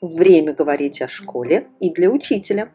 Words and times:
Время 0.00 0.54
говорить 0.54 1.02
о 1.02 1.08
школе 1.08 1.68
и 1.78 1.90
для 1.90 2.08
учителя. 2.08 2.72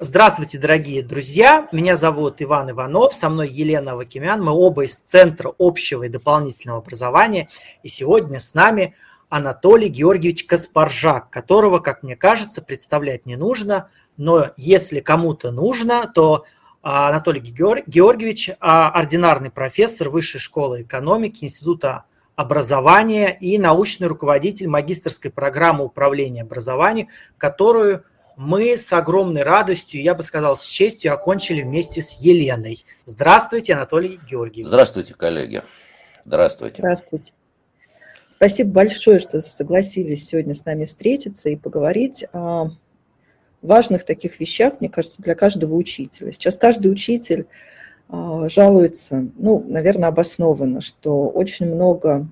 Здравствуйте, 0.00 0.58
дорогие 0.58 1.04
друзья! 1.04 1.68
Меня 1.70 1.96
зовут 1.96 2.42
Иван 2.42 2.72
Иванов, 2.72 3.14
со 3.14 3.28
мной 3.28 3.48
Елена 3.48 3.94
Вакимян. 3.94 4.42
Мы 4.42 4.50
оба 4.50 4.86
из 4.86 4.98
Центра 4.98 5.54
общего 5.56 6.02
и 6.02 6.08
дополнительного 6.08 6.80
образования. 6.80 7.48
И 7.84 7.88
сегодня 7.88 8.40
с 8.40 8.54
нами 8.54 8.96
Анатолий 9.28 9.88
Георгиевич 9.88 10.46
Каспаржак, 10.46 11.30
которого, 11.30 11.78
как 11.78 12.02
мне 12.02 12.16
кажется, 12.16 12.60
представлять 12.60 13.24
не 13.24 13.36
нужно. 13.36 13.88
Но 14.16 14.50
если 14.56 14.98
кому-то 14.98 15.52
нужно, 15.52 16.10
то 16.12 16.44
Анатолий 16.88 17.40
Георгиевич, 17.40 18.50
а, 18.60 18.88
ординарный 18.90 19.50
профессор 19.50 20.08
Высшей 20.08 20.40
школы 20.40 20.82
экономики 20.82 21.44
Института 21.44 22.04
образования 22.34 23.36
и 23.38 23.58
научный 23.58 24.06
руководитель 24.06 24.68
магистрской 24.68 25.30
программы 25.30 25.84
управления 25.84 26.42
образованием, 26.42 27.08
которую 27.36 28.04
мы 28.36 28.78
с 28.78 28.90
огромной 28.92 29.42
радостью, 29.42 30.00
я 30.00 30.14
бы 30.14 30.22
сказал, 30.22 30.56
с 30.56 30.64
честью 30.64 31.12
окончили 31.12 31.60
вместе 31.60 32.00
с 32.00 32.12
Еленой. 32.20 32.86
Здравствуйте, 33.04 33.74
Анатолий 33.74 34.18
Георгиевич. 34.26 34.68
Здравствуйте, 34.68 35.12
коллеги. 35.12 35.62
Здравствуйте. 36.24 36.76
Здравствуйте. 36.78 37.34
Спасибо 38.28 38.70
большое, 38.70 39.18
что 39.18 39.42
согласились 39.42 40.26
сегодня 40.26 40.54
с 40.54 40.64
нами 40.64 40.86
встретиться 40.86 41.50
и 41.50 41.56
поговорить 41.56 42.24
о 42.32 42.70
важных 43.62 44.04
таких 44.04 44.40
вещах, 44.40 44.74
мне 44.80 44.88
кажется, 44.88 45.22
для 45.22 45.34
каждого 45.34 45.74
учителя. 45.74 46.32
Сейчас 46.32 46.56
каждый 46.56 46.90
учитель 46.90 47.46
а, 48.08 48.48
жалуется, 48.48 49.28
ну, 49.36 49.64
наверное, 49.66 50.08
обоснованно, 50.08 50.80
что 50.80 51.28
очень 51.28 51.66
много 51.66 52.26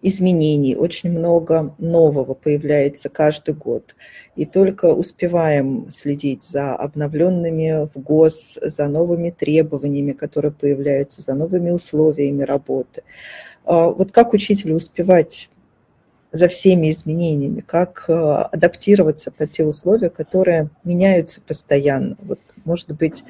изменений, 0.00 0.76
очень 0.76 1.10
много 1.10 1.74
нового 1.78 2.34
появляется 2.34 3.08
каждый 3.08 3.54
год. 3.54 3.94
И 4.36 4.44
только 4.44 4.86
успеваем 4.86 5.90
следить 5.90 6.42
за 6.42 6.74
обновленными 6.74 7.88
в 7.92 8.00
ГОС, 8.00 8.58
за 8.62 8.86
новыми 8.86 9.30
требованиями, 9.30 10.12
которые 10.12 10.52
появляются, 10.52 11.20
за 11.20 11.34
новыми 11.34 11.70
условиями 11.70 12.44
работы. 12.44 13.02
А, 13.64 13.88
вот 13.88 14.12
как 14.12 14.32
учителю 14.32 14.76
успевать 14.76 15.48
за 16.32 16.48
всеми 16.48 16.90
изменениями, 16.90 17.60
как 17.60 18.04
э, 18.08 18.12
адаптироваться 18.12 19.30
под 19.30 19.50
те 19.50 19.64
условия, 19.64 20.10
которые 20.10 20.70
меняются 20.84 21.40
постоянно. 21.40 22.16
Вот, 22.20 22.38
может 22.64 22.92
быть, 22.92 23.24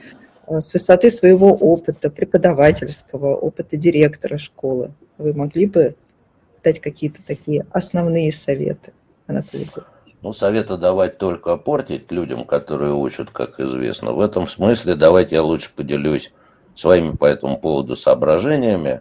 э, 0.46 0.60
с 0.60 0.72
высоты 0.72 1.10
своего 1.10 1.54
опыта, 1.54 2.10
преподавательского, 2.10 3.36
опыта 3.36 3.76
директора 3.76 4.38
школы, 4.38 4.92
вы 5.16 5.32
могли 5.32 5.66
бы 5.66 5.94
дать 6.64 6.80
какие-то 6.80 7.20
такие 7.24 7.66
основные 7.72 8.32
советы, 8.32 8.92
Анатолий 9.26 9.68
ну, 10.20 10.32
советы 10.32 10.76
давать 10.76 11.18
только 11.18 11.56
портить 11.56 12.10
людям, 12.10 12.44
которые 12.44 12.92
учат, 12.92 13.30
как 13.30 13.60
известно. 13.60 14.12
В 14.12 14.20
этом 14.20 14.48
смысле 14.48 14.96
давайте 14.96 15.36
я 15.36 15.42
лучше 15.42 15.70
поделюсь 15.74 16.32
своими 16.74 17.12
по 17.12 17.26
этому 17.26 17.58
поводу 17.58 17.94
соображениями. 17.96 19.00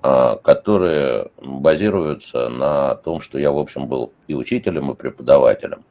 А, 0.00 0.36
которые 0.36 1.30
базируются 1.40 2.48
на 2.48 2.96
том, 2.96 3.20
что 3.20 3.38
я, 3.38 3.52
в 3.52 3.58
общем, 3.58 3.86
был 3.86 4.12
и 4.26 4.34
учителем, 4.34 4.90
и 4.90 4.94
преподавателем. 4.94 5.84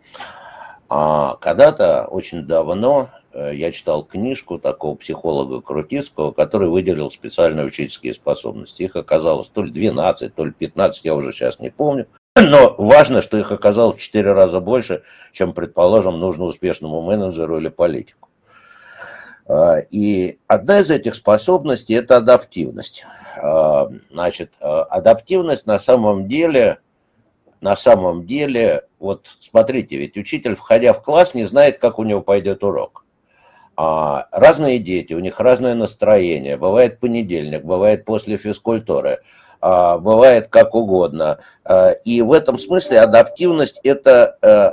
А 0.90 1.36
когда-то, 1.36 2.06
очень 2.06 2.44
давно, 2.44 3.10
э, 3.34 3.52
я 3.54 3.72
читал 3.72 4.04
книжку 4.04 4.60
такого 4.60 4.96
психолога 4.96 5.62
Крутицкого, 5.62 6.32
который 6.32 6.70
выделил 6.70 7.12
специальные 7.12 7.66
учительские 7.66 8.14
способности. 8.14 8.84
Их 8.84 8.96
оказалось 8.96 9.50
то 9.50 9.64
ли 9.64 9.72
12, 9.72 10.34
то 10.34 10.46
ли 10.46 10.52
15, 10.52 11.04
я 11.06 11.16
уже 11.16 11.34
сейчас 11.34 11.60
не 11.60 11.70
помню. 11.70 12.08
Но 12.36 12.76
важно, 12.78 13.22
что 13.22 13.38
их 13.38 13.52
оказалось 13.52 13.98
в 13.98 14.02
4 14.02 14.32
раза 14.34 14.60
больше, 14.60 15.04
чем, 15.34 15.54
предположим, 15.54 16.20
нужно 16.20 16.46
успешному 16.46 17.02
менеджеру 17.02 17.58
или 17.58 17.70
политику. 17.70 18.27
А, 19.48 19.78
и 19.80 20.40
одна 20.48 20.80
из 20.80 20.92
этих 20.92 21.16
способностей– 21.16 21.94
это 21.96 22.18
адаптивность. 22.18 23.06
А, 23.42 23.90
значит, 24.12 24.52
а, 24.60 24.84
адаптивность 24.84 25.66
на 25.66 25.80
самом 25.80 26.28
деле, 26.28 26.80
на 27.62 27.76
самом 27.76 28.26
деле, 28.26 28.84
вот 29.00 29.28
смотрите, 29.40 29.98
ведь 29.98 30.18
учитель, 30.18 30.56
входя 30.56 30.94
в 30.94 31.02
класс, 31.02 31.34
не 31.34 31.46
знает, 31.46 31.78
как 31.78 31.98
у 31.98 32.04
него 32.04 32.22
пойдет 32.22 32.64
урок. 32.64 33.04
Разные 33.76 34.80
дети, 34.80 35.14
у 35.14 35.20
них 35.20 35.40
разное 35.40 35.76
настроение. 35.76 36.58
Бывает 36.58 37.00
понедельник, 37.00 37.64
бывает 37.64 38.06
после 38.06 38.38
физкультуры, 38.38 39.20
бывает 39.62 40.48
как 40.48 40.74
угодно. 40.74 41.38
И 42.04 42.24
в 42.24 42.32
этом 42.32 42.58
смысле 42.58 43.02
адаптивность– 43.02 43.80
это 43.84 44.38
э, 44.42 44.72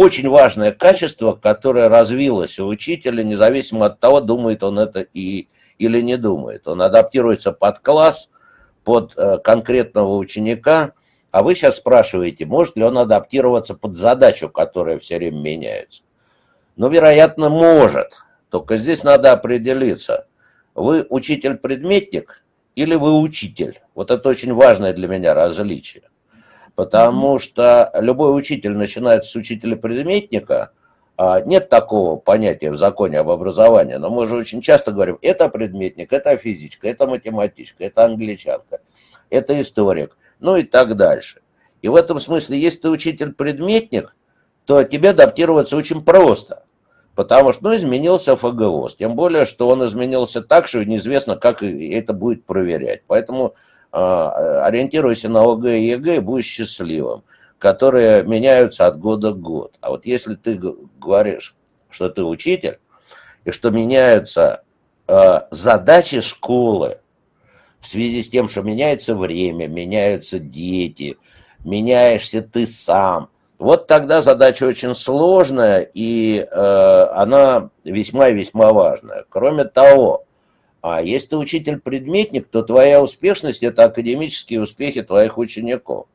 очень 0.00 0.30
важное 0.30 0.72
качество, 0.72 1.34
которое 1.34 1.90
развилось 1.90 2.58
у 2.58 2.66
учителя, 2.66 3.22
независимо 3.22 3.84
от 3.84 4.00
того, 4.00 4.22
думает 4.22 4.62
он 4.62 4.78
это 4.78 5.00
и, 5.00 5.46
или 5.76 6.00
не 6.00 6.16
думает. 6.16 6.66
Он 6.66 6.80
адаптируется 6.80 7.52
под 7.52 7.80
класс, 7.80 8.30
под 8.82 9.12
э, 9.18 9.36
конкретного 9.44 10.16
ученика, 10.16 10.92
а 11.30 11.42
вы 11.42 11.54
сейчас 11.54 11.76
спрашиваете, 11.76 12.46
может 12.46 12.76
ли 12.76 12.82
он 12.82 12.96
адаптироваться 12.96 13.74
под 13.74 13.94
задачу, 13.98 14.48
которая 14.48 14.98
все 14.98 15.18
время 15.18 15.38
меняется. 15.38 16.00
Ну, 16.76 16.88
вероятно, 16.88 17.50
может. 17.50 18.22
Только 18.48 18.78
здесь 18.78 19.02
надо 19.02 19.32
определиться. 19.32 20.26
Вы 20.74 21.06
учитель-предметник 21.10 22.42
или 22.74 22.94
вы 22.94 23.20
учитель? 23.20 23.82
Вот 23.94 24.10
это 24.10 24.30
очень 24.30 24.54
важное 24.54 24.94
для 24.94 25.08
меня 25.08 25.34
различие. 25.34 26.04
Потому 26.74 27.38
что 27.38 27.90
любой 27.94 28.36
учитель 28.36 28.72
начинает 28.72 29.24
с 29.24 29.34
учителя-предметника, 29.34 30.72
а 31.16 31.40
нет 31.42 31.68
такого 31.68 32.16
понятия 32.16 32.70
в 32.70 32.78
законе 32.78 33.18
об 33.18 33.28
образовании, 33.28 33.96
но 33.96 34.08
мы 34.08 34.26
же 34.26 34.36
очень 34.36 34.62
часто 34.62 34.90
говорим, 34.90 35.18
это 35.20 35.48
предметник, 35.48 36.12
это 36.12 36.34
физичка, 36.38 36.88
это 36.88 37.06
математичка, 37.06 37.84
это 37.84 38.06
англичанка, 38.06 38.80
это 39.28 39.60
историк, 39.60 40.16
ну 40.38 40.56
и 40.56 40.62
так 40.62 40.96
дальше. 40.96 41.42
И 41.82 41.88
в 41.88 41.94
этом 41.94 42.20
смысле, 42.20 42.58
если 42.58 42.80
ты 42.80 42.90
учитель-предметник, 42.90 44.16
то 44.64 44.82
тебе 44.84 45.10
адаптироваться 45.10 45.76
очень 45.76 46.02
просто, 46.02 46.64
потому 47.14 47.52
что 47.52 47.64
ну, 47.64 47.74
изменился 47.74 48.36
ФГОС, 48.36 48.96
тем 48.96 49.14
более, 49.14 49.44
что 49.44 49.68
он 49.68 49.84
изменился 49.84 50.40
так, 50.40 50.68
что 50.68 50.84
неизвестно, 50.84 51.36
как 51.36 51.62
это 51.62 52.14
будет 52.14 52.46
проверять. 52.46 53.02
Поэтому 53.06 53.54
ориентируйся 53.92 55.28
на 55.28 55.42
ОГЭ 55.42 55.78
и 55.78 55.86
ЕГЭ 55.88 56.16
и 56.16 56.20
будешь 56.20 56.46
счастливым, 56.46 57.24
которые 57.58 58.22
меняются 58.22 58.86
от 58.86 58.98
года 58.98 59.32
к 59.32 59.40
году. 59.40 59.72
А 59.80 59.90
вот 59.90 60.06
если 60.06 60.34
ты 60.34 60.60
говоришь, 60.98 61.54
что 61.90 62.08
ты 62.08 62.22
учитель, 62.22 62.78
и 63.44 63.50
что 63.50 63.70
меняются 63.70 64.62
а, 65.06 65.48
задачи 65.50 66.20
школы 66.20 66.98
в 67.80 67.88
связи 67.88 68.22
с 68.22 68.28
тем, 68.28 68.48
что 68.48 68.62
меняется 68.62 69.14
время, 69.14 69.66
меняются 69.66 70.38
дети, 70.38 71.16
меняешься 71.64 72.42
ты 72.42 72.66
сам, 72.66 73.30
вот 73.60 73.86
тогда 73.86 74.22
задача 74.22 74.64
очень 74.64 74.94
сложная, 74.94 75.80
и 75.92 76.38
э, 76.38 77.06
она 77.12 77.68
весьма 77.84 78.28
и 78.28 78.34
весьма 78.34 78.72
важная. 78.72 79.26
Кроме 79.28 79.64
того, 79.64 80.24
а 80.82 81.02
если 81.02 81.28
ты 81.28 81.36
учитель-предметник, 81.36 82.48
то 82.48 82.62
твоя 82.62 83.02
успешность– 83.02 83.62
это 83.62 83.84
академические 83.84 84.62
успехи 84.62 85.02
твоих 85.02 85.36
учеников, 85.36 86.06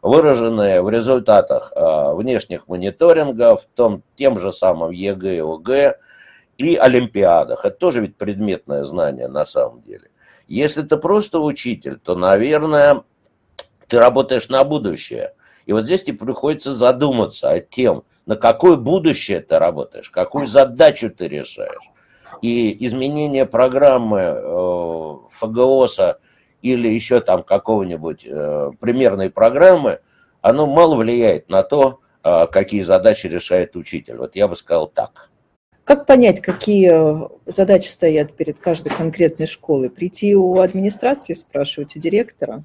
выраженные 0.00 0.80
в 0.80 0.88
результатах 0.88 1.72
а, 1.74 2.14
внешних 2.14 2.68
мониторингов, 2.68 3.66
том, 3.74 4.02
тем 4.16 4.38
же 4.38 4.52
самым 4.52 4.92
ЕГЭ 4.92 5.36
и 5.36 5.40
ОГЭ 5.40 5.98
и 6.56 6.76
олимпиадах. 6.76 7.64
Это 7.64 7.76
тоже 7.76 8.00
ведь 8.00 8.16
предметное 8.16 8.84
знание 8.84 9.26
на 9.26 9.44
самом 9.44 9.82
деле. 9.82 10.08
Если 10.46 10.82
ты 10.82 10.96
просто 10.96 11.40
учитель, 11.40 11.98
то, 11.98 12.14
наверное, 12.14 13.02
ты 13.88 13.98
работаешь 13.98 14.48
на 14.48 14.62
будущее. 14.62 15.34
И 15.66 15.72
вот 15.72 15.84
здесь 15.84 16.04
тебе 16.04 16.18
приходится 16.18 16.72
задуматься 16.72 17.50
о 17.50 17.60
тем, 17.60 18.04
на 18.26 18.36
какое 18.36 18.76
будущее 18.76 19.40
ты 19.40 19.58
работаешь, 19.58 20.10
какую 20.10 20.46
задачу 20.46 21.10
ты 21.10 21.26
решаешь 21.26 21.91
и 22.40 22.86
изменение 22.86 23.46
программы 23.46 24.20
э, 24.20 25.16
ФГОСа 25.30 26.18
или 26.62 26.88
еще 26.88 27.20
там 27.20 27.42
какого-нибудь 27.42 28.26
э, 28.26 28.70
примерной 28.80 29.30
программы, 29.30 30.00
оно 30.40 30.66
мало 30.66 30.96
влияет 30.96 31.48
на 31.48 31.62
то, 31.62 32.00
э, 32.24 32.46
какие 32.46 32.82
задачи 32.82 33.26
решает 33.26 33.76
учитель. 33.76 34.16
Вот 34.16 34.36
я 34.36 34.48
бы 34.48 34.56
сказал 34.56 34.86
так. 34.86 35.30
Как 35.84 36.06
понять, 36.06 36.40
какие 36.40 37.28
задачи 37.50 37.88
стоят 37.88 38.34
перед 38.34 38.58
каждой 38.58 38.90
конкретной 38.90 39.46
школой? 39.46 39.90
Прийти 39.90 40.34
у 40.36 40.60
администрации 40.60 41.32
спрашивать, 41.32 41.96
у 41.96 41.98
директора? 41.98 42.62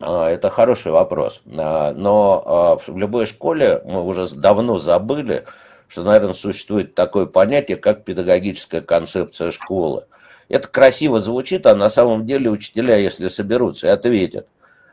А, 0.00 0.28
это 0.28 0.48
хороший 0.48 0.92
вопрос. 0.92 1.42
А, 1.46 1.92
но 1.92 2.42
а, 2.44 2.78
в 2.78 2.96
любой 2.96 3.26
школе 3.26 3.82
мы 3.84 4.02
уже 4.02 4.34
давно 4.34 4.78
забыли, 4.78 5.44
что, 5.90 6.04
наверное, 6.04 6.34
существует 6.34 6.94
такое 6.94 7.26
понятие, 7.26 7.76
как 7.76 8.04
педагогическая 8.04 8.80
концепция 8.80 9.50
школы. 9.50 10.06
Это 10.48 10.68
красиво 10.68 11.20
звучит, 11.20 11.66
а 11.66 11.74
на 11.74 11.90
самом 11.90 12.24
деле 12.24 12.48
учителя, 12.48 12.96
если 12.96 13.26
соберутся 13.26 13.88
и 13.88 13.90
ответят, 13.90 14.46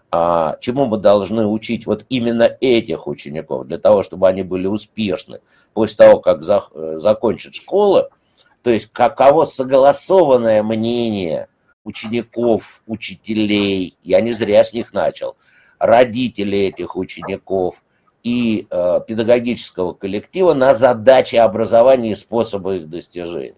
а 0.09 0.57
чему 0.59 0.88
мы 0.88 0.97
должны 0.97 1.45
учить 1.45 1.85
вот 1.85 2.03
именно 2.09 2.57
этих 2.61 3.05
учеников, 3.05 3.67
для 3.67 3.77
того, 3.77 4.01
чтобы 4.01 4.27
они 4.27 4.41
были 4.41 4.65
успешны 4.65 5.41
после 5.73 5.97
того, 5.97 6.19
как 6.19 6.44
за, 6.44 6.63
э, 6.73 6.97
закончат 7.00 7.53
школу, 7.53 8.09
то 8.63 8.71
есть 8.71 8.91
каково 8.91 9.45
согласованное 9.45 10.63
мнение 10.63 11.47
учеников, 11.83 12.81
учителей, 12.88 13.95
я 14.03 14.21
не 14.21 14.33
зря 14.33 14.63
с 14.63 14.73
них 14.73 14.93
начал, 14.93 15.35
родителей 15.77 16.69
этих 16.69 16.95
учеников 16.95 17.83
и 18.27 18.68
э, 18.69 19.01
педагогического 19.07 19.94
коллектива 19.94 20.53
на 20.53 20.74
задачи 20.74 21.35
образования 21.35 22.12
и 22.12 22.15
способы 22.15 22.77
их 22.77 22.89
достижения. 22.89 23.56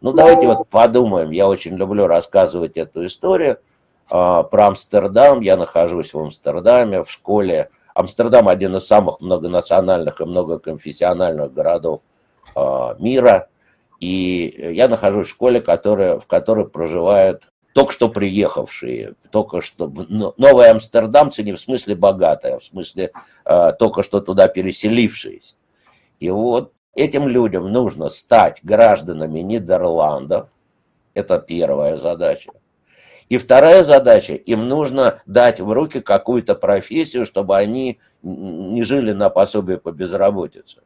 Ну, 0.00 0.12
давайте 0.12 0.46
вот 0.46 0.68
подумаем, 0.68 1.30
я 1.30 1.48
очень 1.48 1.76
люблю 1.76 2.06
рассказывать 2.06 2.76
эту 2.76 3.06
историю– 3.06 3.58
а, 4.10 4.42
про 4.42 4.68
Амстердам. 4.68 5.40
Я 5.40 5.56
нахожусь 5.56 6.12
в 6.12 6.18
Амстердаме, 6.18 7.02
в 7.02 7.10
школе. 7.10 7.70
Амстердам 7.94 8.48
один 8.48 8.76
из 8.76 8.86
самых 8.86 9.20
многонациональных 9.20 10.20
и 10.20 10.24
многоконфессиональных 10.24 11.52
городов 11.52 12.02
а, 12.54 12.96
мира. 12.98 13.48
И 14.00 14.72
я 14.74 14.88
нахожусь 14.88 15.28
в 15.28 15.30
школе, 15.30 15.60
которая, 15.60 16.18
в 16.18 16.26
которой 16.26 16.68
проживают 16.68 17.44
только 17.74 17.92
что 17.92 18.08
приехавшие, 18.08 19.14
только 19.30 19.60
что 19.60 19.92
новые 20.38 20.70
амстердамцы 20.70 21.42
не 21.42 21.52
в 21.52 21.60
смысле 21.60 21.96
богатые, 21.96 22.54
а 22.54 22.58
в 22.60 22.64
смысле 22.64 23.10
э, 23.44 23.72
только 23.76 24.04
что 24.04 24.20
туда 24.20 24.46
переселившиеся. 24.46 25.56
И 26.20 26.30
вот 26.30 26.72
этим 26.94 27.26
людям 27.26 27.72
нужно 27.72 28.10
стать 28.10 28.60
гражданами 28.62 29.40
Нидерландов. 29.40 30.50
Это 31.14 31.40
первая 31.40 31.98
задача. 31.98 32.52
И 33.28 33.38
вторая 33.38 33.82
задача, 33.82 34.34
им 34.34 34.68
нужно 34.68 35.20
дать 35.26 35.58
в 35.58 35.68
руки 35.72 36.00
какую-то 36.00 36.54
профессию, 36.54 37.26
чтобы 37.26 37.56
они 37.56 37.98
не 38.22 38.84
жили 38.84 39.10
на 39.10 39.30
пособие 39.30 39.78
по 39.78 39.90
безработице. 39.90 40.82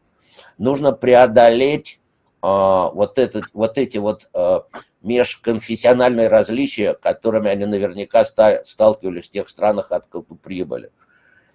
Нужно 0.57 0.93
преодолеть 0.93 2.01
а, 2.41 2.89
вот, 2.89 3.19
этот, 3.19 3.45
вот 3.53 3.77
эти 3.77 3.99
вот 3.99 4.29
а, 4.33 4.63
межконфессиональные 5.03 6.29
различия, 6.29 6.95
которыми 6.95 7.51
они 7.51 7.67
наверняка 7.67 8.25
ста, 8.25 8.65
сталкивались 8.65 9.29
в 9.29 9.31
тех 9.31 9.49
странах, 9.49 9.93
откуда 9.93 10.35
прибыли. 10.35 10.91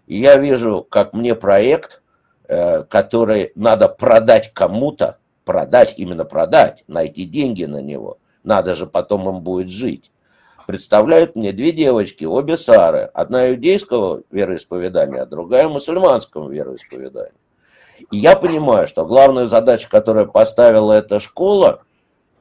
И 0.08 0.20
я 0.20 0.38
вижу, 0.38 0.86
как 0.90 1.14
мне 1.14 1.36
проект, 1.36 2.02
э, 2.48 2.84
который 2.84 3.52
надо 3.56 3.90
продать 3.90 4.54
кому-то, 4.54 5.18
продать, 5.46 5.96
именно 5.98 6.26
продать, 6.26 6.84
найти 6.88 7.26
деньги 7.26 7.66
на 7.66 7.82
него. 7.82 8.18
Надо 8.44 8.76
же 8.76 8.88
потом 8.88 9.30
им 9.30 9.42
будет 9.42 9.70
жить 9.70 10.12
представляют 10.66 11.36
мне 11.36 11.52
две 11.52 11.72
девочки, 11.72 12.26
обе 12.26 12.58
Сары. 12.58 13.10
Одна 13.14 13.52
иудейского 13.52 14.24
вероисповедания, 14.32 15.22
а 15.22 15.26
другая 15.26 15.68
мусульманского 15.68 16.50
вероисповедания. 16.50 17.34
И 18.12 18.18
я 18.18 18.36
понимаю, 18.36 18.88
что 18.88 19.06
главная 19.06 19.46
задача, 19.46 19.90
которую 19.90 20.32
поставила 20.32 20.94
эта 20.94 21.20
школа, 21.20 21.84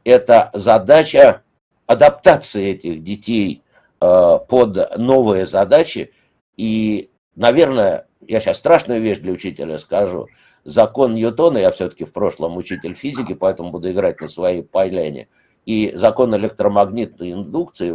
это 0.04 0.50
задача 0.52 1.43
адаптации 1.87 2.70
этих 2.70 3.02
детей 3.02 3.62
э, 4.00 4.38
под 4.49 4.99
новые 4.99 5.46
задачи. 5.46 6.12
И, 6.56 7.10
наверное, 7.34 8.06
я 8.26 8.40
сейчас 8.40 8.58
страшную 8.58 9.00
вещь 9.00 9.19
для 9.19 9.32
учителя 9.32 9.78
скажу. 9.78 10.28
Закон 10.64 11.14
Ньютона, 11.14 11.58
я 11.58 11.72
все-таки 11.72 12.04
в 12.04 12.12
прошлом 12.12 12.56
учитель 12.56 12.94
физики, 12.94 13.34
поэтому 13.34 13.70
буду 13.70 13.90
играть 13.90 14.20
на 14.20 14.28
своей 14.28 14.62
пайлене– 14.62 15.28
и 15.66 15.93
закон 15.94 16.34
электромагнитной 16.37 17.32
индукции 17.32 17.94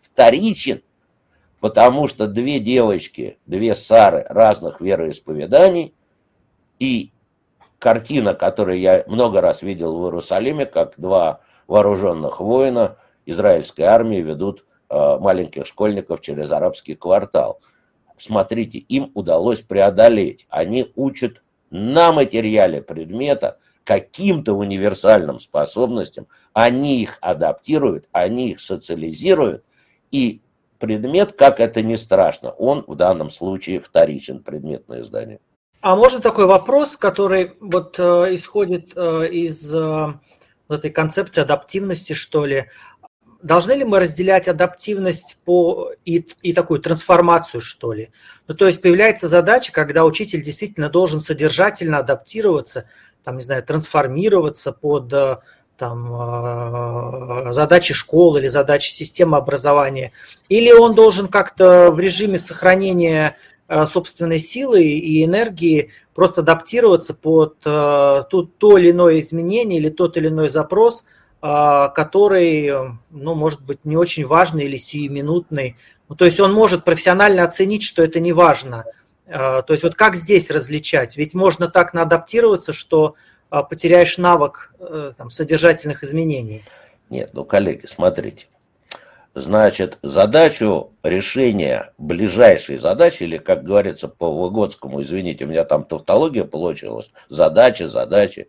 вторичен, 0.00 0.82
потому 1.60 2.08
что 2.08 2.26
две 2.26 2.60
девочки, 2.60 3.38
две 3.46 3.74
Сары 3.74 4.24
разных 4.28 4.80
вероисповеданий 4.80 5.94
и 6.78 7.10
картина, 7.84 8.32
которую 8.32 8.78
я 8.78 9.04
много 9.06 9.42
раз 9.42 9.60
видел 9.60 9.98
в 9.98 10.06
Иерусалиме, 10.06 10.64
как 10.64 10.94
два 10.96 11.40
вооруженных 11.66 12.40
воина 12.40 12.96
израильской 13.26 13.84
армии 13.84 14.22
ведут 14.22 14.64
э, 14.88 15.18
маленьких 15.18 15.66
школьников 15.66 16.22
через 16.22 16.50
арабский 16.50 16.94
квартал. 16.94 17.60
Смотрите, 18.16 18.78
им 18.78 19.10
удалось 19.12 19.60
преодолеть. 19.60 20.46
Они 20.48 20.92
учат 20.96 21.42
на 21.68 22.10
материале 22.10 22.80
предмета 22.80 23.58
каким-то 23.84 24.54
универсальным 24.54 25.38
способностям, 25.38 26.26
они 26.54 27.02
их 27.02 27.18
адаптируют, 27.20 28.08
они 28.12 28.52
их 28.52 28.60
социализируют, 28.60 29.62
и 30.10 30.40
предмет, 30.78 31.32
как 31.32 31.60
это 31.60 31.82
не 31.82 31.98
страшно, 31.98 32.50
он 32.52 32.82
в 32.86 32.96
данном 32.96 33.28
случае 33.28 33.80
вторичен, 33.80 34.42
предметное 34.42 35.02
издание. 35.02 35.38
А 35.84 35.96
можно 35.96 36.22
такой 36.22 36.46
вопрос, 36.46 36.96
который 36.96 37.58
вот 37.60 37.96
э, 37.98 38.34
исходит 38.34 38.92
э, 38.96 39.28
из 39.28 39.70
э, 39.70 40.14
этой 40.70 40.88
концепции 40.88 41.42
адаптивности, 41.42 42.14
что 42.14 42.46
ли? 42.46 42.70
Должны 43.42 43.72
ли 43.72 43.84
мы 43.84 43.98
разделять 43.98 44.48
адаптивность 44.48 45.36
по 45.44 45.90
и, 46.06 46.26
и 46.40 46.54
такую 46.54 46.80
трансформацию, 46.80 47.60
что 47.60 47.92
ли? 47.92 48.08
Ну, 48.48 48.54
то 48.54 48.66
есть 48.66 48.80
появляется 48.80 49.28
задача, 49.28 49.72
когда 49.72 50.06
учитель 50.06 50.42
действительно 50.42 50.88
должен 50.88 51.20
содержательно 51.20 51.98
адаптироваться 51.98 52.86
там, 53.22 53.36
не 53.36 53.42
знаю, 53.42 53.62
трансформироваться 53.62 54.72
под 54.72 55.12
э, 55.12 55.36
там, 55.76 57.48
э, 57.48 57.52
задачи 57.52 57.92
школы 57.92 58.40
или 58.40 58.48
задачи 58.48 58.90
системы 58.90 59.36
образования, 59.36 60.12
или 60.48 60.72
он 60.72 60.94
должен 60.94 61.28
как-то 61.28 61.90
в 61.90 62.00
режиме 62.00 62.38
сохранения 62.38 63.36
собственной 63.68 64.38
силы 64.38 64.84
и 64.84 65.24
энергии 65.24 65.90
просто 66.14 66.42
адаптироваться 66.42 67.14
под 67.14 67.60
то, 67.60 68.26
то 68.30 68.78
или 68.78 68.90
иное 68.90 69.20
изменение 69.20 69.80
или 69.80 69.88
тот 69.88 70.16
или 70.18 70.28
иной 70.28 70.50
запрос, 70.50 71.04
который, 71.40 72.70
ну, 73.10 73.34
может 73.34 73.62
быть, 73.62 73.84
не 73.84 73.96
очень 73.96 74.26
важный 74.26 74.66
или 74.66 74.76
сиюминутный. 74.76 75.76
Ну, 76.08 76.14
то 76.14 76.26
есть 76.26 76.40
он 76.40 76.52
может 76.52 76.84
профессионально 76.84 77.42
оценить, 77.42 77.82
что 77.82 78.02
это 78.02 78.20
не 78.20 78.32
важно– 78.32 78.84
то 79.26 79.64
есть 79.68 79.82
вот 79.82 79.94
как 79.94 80.14
здесь 80.16 80.50
различать? 80.50 81.16
Ведь 81.16 81.34
можно 81.34 81.68
так 81.68 81.94
наадаптироваться, 81.94 82.72
что 82.72 83.14
потеряешь 83.48 84.18
навык 84.18 84.74
э, 84.78 85.12
там, 85.16 85.30
содержательных 85.30 86.02
изменений. 86.02 86.64
Нет, 87.08 87.30
ну, 87.34 87.44
коллеги, 87.44 87.86
смотрите. 87.86 88.46
Значит, 89.34 89.98
задачу 90.02 90.92
решения 91.02 91.92
ближайшей 91.98 92.78
задачи, 92.78 93.24
или, 93.24 93.38
как 93.38 93.64
говорится 93.64 94.06
по 94.06 94.30
Выгодскому, 94.32 95.02
извините, 95.02 95.44
у 95.44 95.48
меня 95.48 95.64
там 95.64 95.84
тавтология 95.84 96.44
получилась, 96.44 97.10
задачи, 97.28 97.82
задачи, 97.82 98.48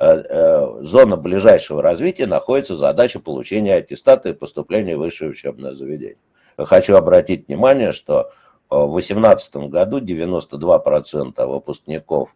э, 0.00 0.06
э, 0.08 0.82
зона 0.82 1.16
ближайшего 1.16 1.82
развития 1.82 2.26
находится 2.26 2.74
задача 2.74 3.20
получения 3.20 3.76
аттестата 3.76 4.30
и 4.30 4.32
поступления 4.32 4.96
в 4.96 5.00
высшее 5.00 5.30
учебное 5.30 5.76
заведение. 5.76 6.18
Хочу 6.56 6.96
обратить 6.96 7.46
внимание, 7.46 7.92
что 7.92 8.32
в 8.68 8.90
2018 8.90 9.68
году 9.68 10.00
92% 10.00 11.46
выпускников 11.46 12.34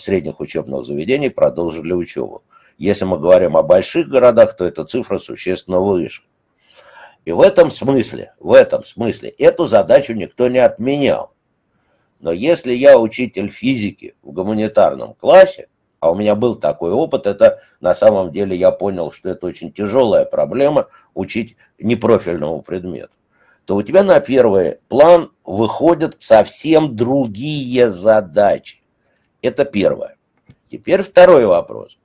средних 0.00 0.40
учебных 0.40 0.84
заведений 0.84 1.30
продолжили 1.30 1.92
учебу. 1.92 2.42
Если 2.78 3.04
мы 3.04 3.18
говорим 3.18 3.56
о 3.56 3.62
больших 3.62 4.08
городах, 4.08 4.56
то 4.56 4.64
эта 4.64 4.84
цифра 4.84 5.18
существенно 5.18 5.78
выше. 5.78 6.22
И 7.24 7.32
в 7.32 7.40
этом 7.40 7.70
смысле, 7.70 8.34
в 8.38 8.52
этом 8.52 8.84
смысле 8.84 9.30
эту 9.30 9.66
задачу 9.66 10.12
никто 10.14 10.48
не 10.48 10.58
отменял. 10.58 11.32
Но 12.20 12.32
если 12.32 12.72
я 12.72 12.98
учитель 12.98 13.48
физики 13.48 14.14
в 14.22 14.32
гуманитарном 14.32 15.14
классе, 15.14 15.68
а 16.00 16.10
у 16.10 16.14
меня 16.14 16.34
был 16.34 16.56
такой 16.56 16.90
опыт, 16.92 17.26
это 17.26 17.60
на 17.80 17.94
самом 17.94 18.32
деле 18.32 18.56
я 18.56 18.70
понял, 18.72 19.12
что 19.12 19.28
это 19.28 19.46
очень 19.46 19.72
тяжелая 19.72 20.24
проблема 20.24 20.88
учить 21.14 21.56
непрофильному 21.78 22.62
предмету 22.62 23.12
то 23.64 23.76
у 23.76 23.82
тебя 23.82 24.02
на 24.02 24.20
первый 24.20 24.78
план 24.88 25.30
выходят 25.44 26.16
совсем 26.20 26.96
другие 26.96 27.90
задачи. 27.90 28.82
Это 29.40 29.64
первое. 29.64 30.16
Теперь 30.70 31.02
второй 31.02 31.46
вопрос. 31.46 31.98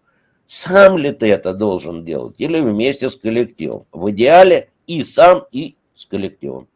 Сам 0.45 0.97
ли 0.97 1.11
ты 1.11 1.29
это 1.29 1.53
должен 1.53 2.05
делать 2.05 2.35
или 2.37 2.59
вместе 2.59 3.09
с 3.09 3.15
коллективом? 3.15 3.85
В 3.91 4.11
идеале 4.11 4.69
и 4.87 5.03
сам, 5.03 5.45
и 5.51 5.75
с 5.95 6.05
коллективом. 6.05 6.67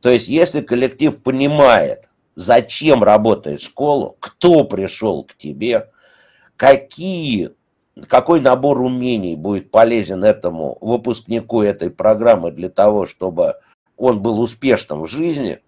То 0.00 0.08
есть, 0.08 0.28
если 0.28 0.60
коллектив 0.62 1.22
понимает, 1.22 2.08
зачем 2.34 3.04
работает 3.04 3.60
школа, 3.60 4.14
кто 4.20 4.64
пришел 4.64 5.24
к 5.24 5.34
тебе, 5.36 5.90
какие 6.56 7.50
какой 8.08 8.40
набор 8.40 8.80
умений 8.80 9.36
будет 9.36 9.70
полезен 9.70 10.24
этому 10.24 10.78
выпускнику 10.80 11.62
этой 11.62 11.90
программы 11.90 12.50
для 12.50 12.70
того, 12.70 13.06
чтобы 13.06 13.56
он 13.96 14.22
был 14.22 14.40
успешным 14.40 15.02
в 15.02 15.08
жизни, 15.08 15.60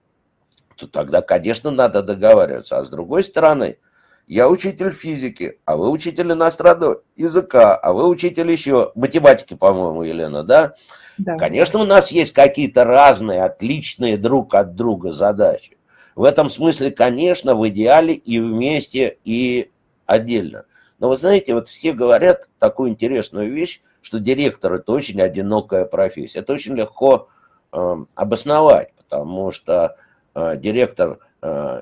то 0.76 0.88
тогда, 0.88 1.20
конечно, 1.20 1.70
надо 1.70 2.02
договариваться. 2.02 2.78
А 2.78 2.84
с 2.84 2.90
другой 2.90 3.24
стороны, 3.24 3.78
я 4.26 4.48
учитель 4.48 4.90
физики, 4.90 5.58
а 5.64 5.76
вы 5.76 5.90
учитель 5.90 6.32
иностранного 6.32 7.02
языка, 7.16 7.76
а 7.76 7.92
вы 7.92 8.08
учитель 8.08 8.50
еще 8.50 8.92
математики, 8.94 9.54
по-моему, 9.54 10.02
Елена, 10.02 10.42
да? 10.42 10.74
да? 11.18 11.36
Конечно, 11.36 11.80
у 11.80 11.84
нас 11.84 12.10
есть 12.10 12.32
какие-то 12.32 12.84
разные, 12.84 13.44
отличные 13.44 14.16
друг 14.16 14.54
от 14.54 14.74
друга 14.74 15.12
задачи. 15.12 15.76
В 16.14 16.24
этом 16.24 16.48
смысле, 16.48 16.90
конечно, 16.90 17.54
в 17.54 17.68
идеале 17.68 18.14
и 18.14 18.38
вместе, 18.38 19.18
и 19.24 19.70
отдельно. 20.06 20.64
Но 20.98 21.08
вы 21.08 21.16
знаете, 21.16 21.54
вот 21.54 21.68
все 21.68 21.92
говорят 21.92 22.48
такую 22.58 22.90
интересную 22.90 23.52
вещь, 23.52 23.82
что 24.00 24.20
директор– 24.20 24.72
это 24.74 24.92
очень 24.92 25.20
одинокая 25.20 25.84
профессия. 25.84 26.38
Это 26.38 26.52
очень 26.52 26.76
легко 26.76 27.28
э, 27.72 27.96
обосновать, 28.14 28.94
потому 28.94 29.50
что 29.50 29.96
э, 30.34 30.56
директор– 30.56 31.18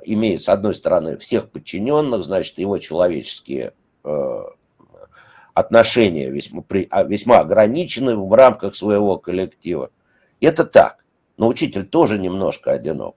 имеет, 0.05 0.43
с 0.43 0.49
одной 0.49 0.75
стороны, 0.75 1.17
всех 1.19 1.51
подчиненных, 1.51 2.25
значит, 2.25 2.59
его 2.59 2.79
человеческие 2.79 3.73
э, 4.05 4.43
отношения 5.55 6.31
весьма, 6.31 6.65
а, 6.91 7.05
весьма 7.05 7.41
ограничены 7.41 8.17
в 8.17 8.33
рамках 8.33 8.75
своего 8.75 9.19
коллектива. 9.19 9.91
Это 10.41 10.65
так. 10.65 11.05
Но 11.37 11.49
учитель 11.49 11.87
тоже 11.87 12.19
немножко 12.19 12.73
одинок. 12.73 13.17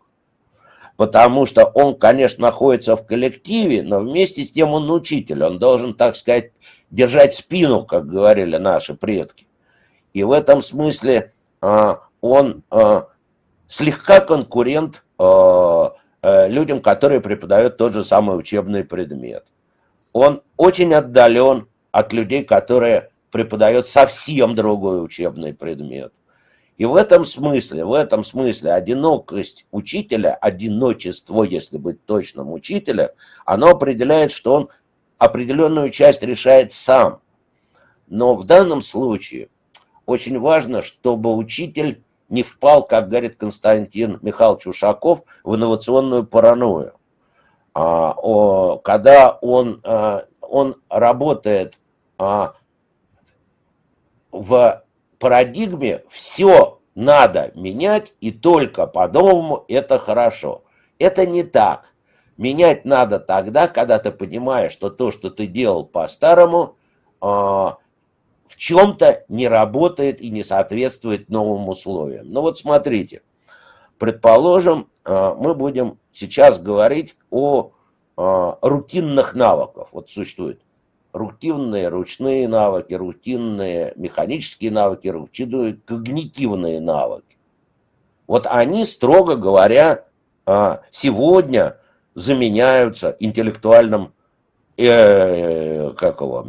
Потому 0.97 1.45
что 1.45 1.65
он, 1.65 1.95
конечно, 1.95 2.43
находится 2.43 2.95
в 2.95 3.05
коллективе, 3.05 3.83
но 3.83 3.99
вместе 3.99 4.43
с 4.43 4.51
тем 4.51 4.71
он 4.71 4.89
учитель. 4.89 5.43
Он 5.43 5.59
должен, 5.59 5.93
так 5.93 6.15
сказать, 6.15 6.51
держать 6.91 7.35
спину, 7.35 7.85
как 7.85 8.07
говорили 8.07 8.57
наши 8.57 8.95
предки. 8.95 9.47
И 10.13 10.23
в 10.23 10.31
этом 10.31 10.61
смысле 10.61 11.33
э, 11.61 11.95
он 12.21 12.63
слегка 13.67 14.21
конкурент 14.21 15.03
Э, 15.17 15.89
людям, 16.25 16.81
которые 16.81 17.21
преподают 17.21 17.77
тот 17.77 17.93
же 17.93 18.03
самый 18.03 18.37
учебный 18.37 18.83
предмет. 18.83 19.45
Он 20.11 20.41
очень 20.57 20.93
отдален 20.93 21.67
от 21.91 22.13
людей, 22.13 22.43
которые 22.43 23.11
преподают 23.31 23.87
совсем 23.87 24.55
другой 24.55 25.03
учебный 25.03 25.53
предмет. 25.53 26.13
И 26.77 26.85
в 26.85 26.95
этом 26.95 27.25
смысле, 27.25 27.85
в 27.85 27.93
этом 27.93 28.23
смысле 28.23 28.73
одинокость 28.73 29.65
учителя, 29.71 30.33
одиночество, 30.33 31.43
если 31.43 31.77
быть 31.77 32.03
точным 32.05 32.51
учителем, 32.51 33.09
оно 33.45 33.69
определяет, 33.69 34.31
что 34.31 34.53
он 34.53 34.69
определенную 35.17 35.89
часть 35.89 36.23
решает 36.23 36.73
сам. 36.73 37.19
Но 38.07 38.35
в 38.35 38.45
данном 38.45 38.81
случае 38.81 39.49
очень 40.05 40.39
важно, 40.39 40.81
чтобы 40.81 41.35
учитель 41.35 42.03
не 42.29 42.43
впал, 42.43 42.83
как 42.83 43.09
говорит 43.09 43.37
Константин 43.37 44.19
Михайлович 44.21 44.67
Ушаков, 44.67 45.21
в 45.43 45.55
инновационную 45.55 46.25
паранойю. 46.25 46.93
А, 47.73 48.77
когда 48.77 49.31
он, 49.41 49.81
а, 49.83 50.25
он 50.41 50.75
работает 50.89 51.77
а, 52.17 52.53
в 54.31 54.83
парадигме 55.19 56.03
«все 56.09 56.79
надо 56.95 57.51
менять, 57.55 58.13
и 58.21 58.31
только 58.31 58.87
по-новому 58.87 59.65
это 59.67 59.97
хорошо». 59.97 60.63
Это 60.97 61.25
не 61.25 61.43
так. 61.43 61.89
Менять 62.37 62.85
надо 62.85 63.19
тогда, 63.19 63.67
когда 63.67 63.99
ты 63.99 64.11
понимаешь, 64.11 64.71
что 64.71 64.89
то, 64.89 65.11
что 65.11 65.29
ты 65.29 65.45
делал 65.45 65.85
по-старому, 65.85 66.77
в 68.47 68.57
чем-то 68.57 69.23
не 69.27 69.47
работает 69.47 70.21
и 70.21 70.29
не 70.29 70.43
соответствует 70.43 71.29
новым 71.29 71.67
условиям. 71.69 72.29
Ну 72.29 72.41
вот 72.41 72.57
смотрите, 72.57 73.21
предположим, 73.97 74.89
э, 75.03 75.35
мы 75.37 75.55
будем 75.55 75.99
сейчас 76.11 76.59
говорить 76.59 77.15
о 77.31 77.71
э, 78.17 78.53
рутинных 78.61 79.35
навыках. 79.35 79.89
Вот 79.91 80.09
существует 80.09 80.61
рутинные 81.15 81.87
ручные 81.87 82.47
навыки, 82.47 82.93
рутинные 82.93 83.93
механические 83.95 84.71
навыки, 84.71 85.07
рутинные 85.07 85.79
когнитивные 85.85 86.81
навыки. 86.81 87.37
Вот 88.27 88.47
они, 88.47 88.85
строго 88.85 89.35
говоря, 89.35 90.05
э, 90.45 90.77
сегодня 90.91 91.77
заменяются 92.15 93.15
интеллектуальным, 93.19 94.13
э, 94.77 95.91
как 95.91 96.21
его, 96.21 96.45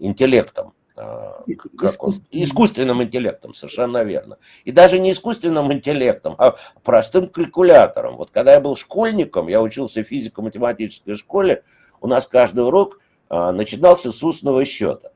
интеллектом. 0.00 0.72
А, 0.96 1.42
искусственным. 1.46 2.44
искусственным 2.44 3.02
интеллектом, 3.02 3.54
совершенно 3.54 4.02
верно. 4.02 4.36
И 4.64 4.72
даже 4.72 4.98
не 4.98 5.12
искусственным 5.12 5.72
интеллектом, 5.72 6.34
а 6.36 6.56
простым 6.82 7.28
калькулятором. 7.28 8.16
Вот 8.16 8.30
когда 8.30 8.52
я 8.52 8.60
был 8.60 8.76
школьником, 8.76 9.48
я 9.48 9.62
учился 9.62 10.02
в 10.02 10.06
физико-математической 10.06 11.16
школе, 11.16 11.62
у 12.00 12.06
нас 12.06 12.26
каждый 12.26 12.64
урок 12.64 13.00
а, 13.28 13.52
начинался 13.52 14.12
с 14.12 14.22
устного 14.22 14.64
счета. 14.64 15.12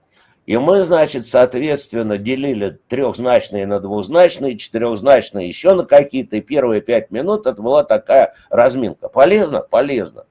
И 0.46 0.56
мы, 0.58 0.84
значит, 0.84 1.26
соответственно, 1.26 2.18
делили 2.18 2.78
трехзначные 2.88 3.66
на 3.66 3.80
двузначные, 3.80 4.58
четырехзначные 4.58 5.48
еще 5.48 5.74
на 5.74 5.84
какие-то. 5.84 6.36
И 6.36 6.40
первые 6.40 6.82
пять 6.82 7.10
минут 7.10 7.46
это 7.46 7.60
была 7.60 7.82
такая 7.82 8.34
разминка. 8.50 9.08
Полезно? 9.08 9.60
Полезно. 9.60 10.26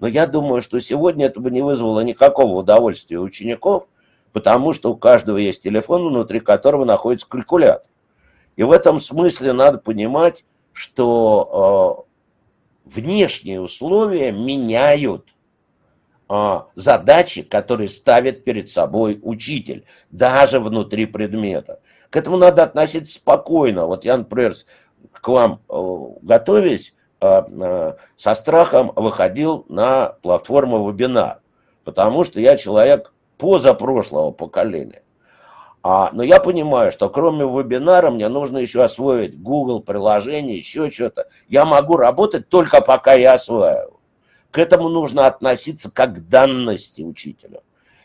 Но 0.00 0.06
я 0.06 0.26
думаю, 0.26 0.60
что 0.60 0.78
сегодня 0.80 1.26
это 1.26 1.40
бы 1.40 1.50
не 1.50 1.62
вызвало 1.62 2.00
никакого 2.00 2.58
удовольствия 2.58 3.18
у 3.18 3.22
учеников, 3.22 3.86
потому 4.34 4.72
что 4.72 4.90
у 4.90 4.96
каждого 4.96 5.38
есть 5.38 5.62
телефон, 5.62 6.08
внутри 6.08 6.40
которого 6.40 6.84
находится 6.84 7.28
калькулятор. 7.28 7.86
И 8.56 8.64
в 8.64 8.72
этом 8.72 8.98
смысле 8.98 9.52
надо 9.52 9.78
понимать, 9.78 10.44
что 10.72 12.04
э, 12.84 12.90
внешние 12.96 13.60
условия 13.60 14.32
меняют 14.32 15.28
э, 16.28 16.60
задачи, 16.74 17.42
которые 17.42 17.88
ставит 17.88 18.42
перед 18.42 18.68
собой 18.68 19.20
учитель, 19.22 19.84
даже 20.10 20.58
внутри 20.58 21.06
предмета. 21.06 21.78
К 22.10 22.16
этому 22.16 22.36
надо 22.36 22.64
относиться 22.64 23.14
спокойно. 23.14 23.86
Вот 23.86 24.04
я, 24.04 24.16
например, 24.16 24.54
к 25.12 25.28
вам 25.28 25.60
э, 25.70 25.98
готовясь, 26.22 26.92
со 27.20 28.34
страхом 28.34 28.92
выходил 28.96 29.64
на 29.70 30.08
платформу 30.20 30.86
вебинар, 30.86 31.40
потому 31.84 32.24
что 32.24 32.38
я 32.38 32.58
человек 32.58 33.13
позапрошлого 33.44 34.30
поколения. 34.30 35.02
А, 35.82 36.08
но 36.12 36.22
я 36.22 36.40
понимаю, 36.40 36.90
что 36.92 37.10
кроме 37.10 37.44
вебинара 37.44 38.10
мне 38.10 38.28
нужно 38.28 38.56
еще 38.56 38.82
освоить 38.82 39.38
Google 39.38 39.80
приложение, 39.80 40.56
еще 40.56 40.90
что-то. 40.90 41.28
Я 41.46 41.66
могу 41.66 41.98
работать 41.98 42.48
только 42.48 42.80
пока 42.80 43.12
я 43.12 43.34
осваиваю. 43.34 44.00
К 44.50 44.60
этому 44.60 44.88
нужно 44.88 45.26
относиться 45.26 45.90
как 45.90 46.14
к 46.14 46.20
данности 46.20 47.02
учителя. 47.02 47.60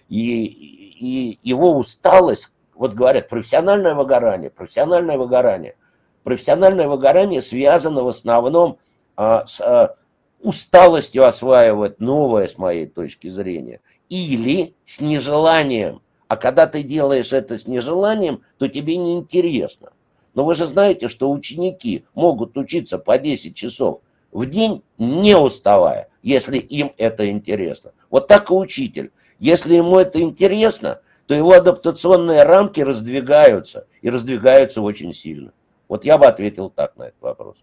И, 0.10 0.44
и 0.44 1.40
его 1.42 1.78
усталость, 1.78 2.52
вот 2.76 2.94
говорят, 2.94 3.30
профессиональное 3.30 3.96
выгорание, 3.96 4.50
профессиональное 4.50 5.18
выгорание. 5.18 5.78
Профессиональное 6.24 6.90
выгорание 6.90 7.40
связано 7.40 8.04
в 8.04 8.10
основном 8.10 8.78
а, 9.16 9.46
с 9.46 9.62
а, 9.62 9.96
усталостью 10.42 11.26
осваивать 11.26 12.02
новое, 12.02 12.48
с 12.48 12.58
моей 12.58 12.88
точки 12.88 13.30
зрения, 13.30 13.80
или 14.10 14.76
с 14.86 15.00
нежеланием. 15.00 16.02
А 16.28 16.38
когда 16.38 16.68
ты 16.68 16.84
делаешь 16.84 17.34
это 17.34 17.58
с 17.58 17.68
нежеланием, 17.68 18.42
то 18.58 18.68
тебе 18.68 18.98
не 18.98 19.16
интересно. 19.18 19.92
Но 20.34 20.46
вы 20.46 20.56
же 20.56 20.68
знаете, 20.68 21.08
что 21.08 21.32
ученики 21.32 22.06
могут 22.14 22.58
учиться 22.58 23.00
по 23.00 23.18
10 23.18 23.56
часов 23.56 24.02
в 24.32 24.46
день, 24.46 24.84
не 24.98 25.36
уставая, 25.36 26.10
если 26.22 26.58
им 26.58 26.94
это 26.98 27.30
интересно. 27.30 27.94
Вот 28.10 28.28
так 28.28 28.52
и 28.52 28.54
учитель. 28.54 29.12
Если 29.40 29.76
ему 29.76 29.98
это 29.98 30.22
интересно, 30.22 31.02
то 31.26 31.34
его 31.34 31.54
адаптационные 31.54 32.44
рамки 32.44 32.82
раздвигаются, 32.82 33.88
и 34.02 34.10
раздвигаются 34.10 34.82
очень 34.82 35.14
сильно. 35.14 35.52
Вот 35.88 36.06
я 36.06 36.18
бы 36.18 36.26
ответил 36.26 36.70
так 36.70 36.96
на 36.98 37.04
этот 37.04 37.22
вопрос. 37.22 37.58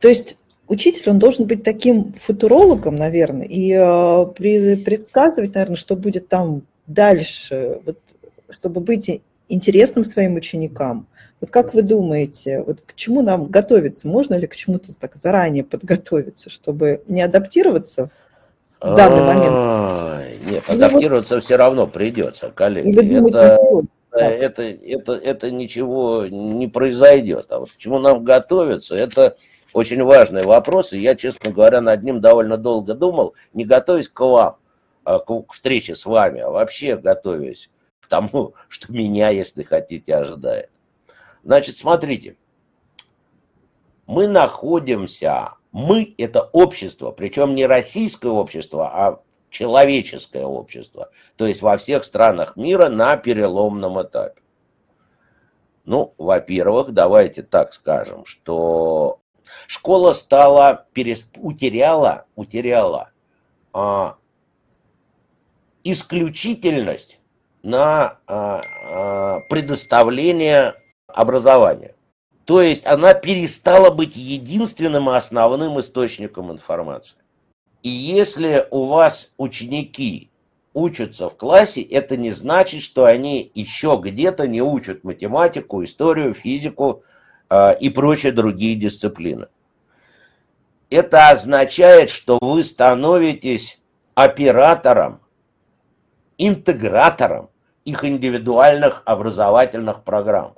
То 0.00 0.08
есть 0.08 0.36
учитель, 0.68 1.10
он 1.10 1.18
должен 1.18 1.46
быть 1.46 1.62
таким 1.62 2.14
футурологом, 2.20 2.94
наверное, 2.96 3.46
и 3.46 3.72
э, 3.72 4.76
предсказывать, 4.76 5.54
наверное, 5.54 5.76
что 5.76 5.96
будет 5.96 6.28
там 6.28 6.62
дальше, 6.86 7.80
вот, 7.84 7.98
чтобы 8.50 8.80
быть 8.80 9.22
интересным 9.48 10.04
своим 10.04 10.36
ученикам. 10.36 11.06
Вот 11.40 11.50
как 11.50 11.74
вы 11.74 11.82
думаете, 11.82 12.62
вот 12.62 12.80
к 12.80 12.94
чему 12.94 13.20
нам 13.22 13.46
готовиться? 13.46 14.08
Можно 14.08 14.34
ли 14.34 14.46
к 14.46 14.56
чему-то 14.56 14.98
так 14.98 15.16
заранее 15.16 15.64
подготовиться, 15.64 16.48
чтобы 16.48 17.02
не 17.06 17.20
адаптироваться 17.20 18.10
в 18.80 18.94
данный 18.94 19.24
момент? 19.24 20.26
Нет, 20.50 20.64
адаптироваться 20.68 21.40
все 21.40 21.56
равно 21.56 21.86
придется, 21.86 22.50
коллеги. 22.50 22.98
Это, 23.20 23.58
это, 24.16 24.62
это, 24.62 25.12
это 25.12 25.50
ничего 25.50 26.26
не 26.26 26.68
произойдет. 26.68 27.46
А 27.48 27.58
вот 27.58 27.72
к 27.72 27.76
чему 27.76 27.98
нам 27.98 28.24
готовиться, 28.24 28.94
это 28.94 29.36
очень 29.74 30.04
важный 30.04 30.44
вопрос, 30.44 30.92
и 30.92 31.00
я, 31.00 31.16
честно 31.16 31.50
говоря, 31.50 31.80
над 31.80 32.04
ним 32.04 32.20
довольно 32.20 32.56
долго 32.56 32.94
думал, 32.94 33.34
не 33.52 33.64
готовясь 33.64 34.08
к 34.08 34.20
вам, 34.20 34.56
а, 35.04 35.18
к 35.18 35.52
встрече 35.52 35.96
с 35.96 36.06
вами, 36.06 36.40
а 36.40 36.50
вообще 36.50 36.96
готовясь 36.96 37.70
к 38.00 38.06
тому, 38.06 38.54
что 38.68 38.92
меня, 38.92 39.30
если 39.30 39.64
хотите, 39.64 40.14
ожидает. 40.14 40.70
Значит, 41.42 41.76
смотрите, 41.76 42.36
мы 44.06 44.28
находимся 44.28 45.54
Мы– 45.72 46.14
это 46.18 46.42
общество, 46.52 47.10
причем 47.10 47.56
не 47.56 47.66
российское 47.66 48.30
общество, 48.30 48.88
а 48.94 49.22
человеческое 49.50 50.44
общество. 50.44 51.10
То 51.36 51.46
есть 51.46 51.62
во 51.62 51.76
всех 51.78 52.04
странах 52.04 52.56
мира 52.56 52.88
на 52.88 53.16
переломном 53.16 54.00
этапе. 54.00 54.40
Ну, 55.84 56.14
во-первых, 56.16 56.92
давайте 56.92 57.42
так 57.42 57.74
скажем, 57.74 58.24
что 58.24 59.20
школа 59.66 60.12
стала, 60.12 60.86
перес... 60.92 61.26
утеряла, 61.36 62.26
утеряла 62.36 63.10
а, 63.72 64.16
исключительность 65.82 67.20
на 67.62 68.18
а, 68.26 68.60
а, 68.84 69.40
предоставление 69.48 70.74
образования. 71.06 71.94
То 72.44 72.60
есть 72.60 72.86
она 72.86 73.14
перестала 73.14 73.90
быть 73.90 74.16
единственным 74.16 75.08
и 75.10 75.14
основным 75.14 75.80
источником 75.80 76.52
информации. 76.52 77.18
И 77.82 77.88
если 77.88 78.66
у 78.70 78.84
вас 78.84 79.30
ученики 79.38 80.30
учатся 80.74 81.30
в 81.30 81.36
классе, 81.36 81.80
это 81.82 82.16
не 82.16 82.32
значит, 82.32 82.82
что 82.82 83.04
они 83.04 83.50
еще 83.54 83.98
где-то 84.02 84.46
не 84.46 84.60
учат 84.60 85.04
математику, 85.04 85.82
историю, 85.84 86.34
физику 86.34 87.02
и 87.80 87.90
прочие 87.90 88.32
другие 88.32 88.76
дисциплины. 88.76 89.48
Это 90.90 91.28
означает, 91.30 92.10
что 92.10 92.38
вы 92.40 92.62
становитесь 92.62 93.80
оператором, 94.14 95.20
интегратором 96.38 97.50
их 97.84 98.04
индивидуальных 98.04 99.02
образовательных 99.04 100.04
программ. 100.04 100.54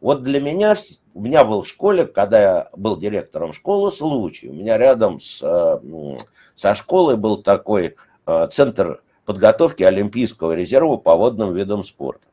Вот 0.00 0.22
для 0.22 0.40
меня, 0.40 0.76
у 1.14 1.20
меня 1.20 1.44
был 1.44 1.62
в 1.62 1.68
школе, 1.68 2.06
когда 2.06 2.40
я 2.40 2.68
был 2.76 2.96
директором 2.96 3.52
школы, 3.52 3.90
случай. 3.90 4.48
У 4.48 4.54
меня 4.54 4.78
рядом 4.78 5.20
с, 5.20 5.40
э, 5.42 6.16
со 6.54 6.74
школой 6.74 7.16
был 7.16 7.42
такой 7.42 7.96
э, 8.26 8.48
центр 8.52 9.02
подготовки 9.24 9.82
Олимпийского 9.82 10.52
резерва 10.52 10.96
по 10.96 11.16
водным 11.16 11.52
видам 11.52 11.84
спорта. 11.84 12.27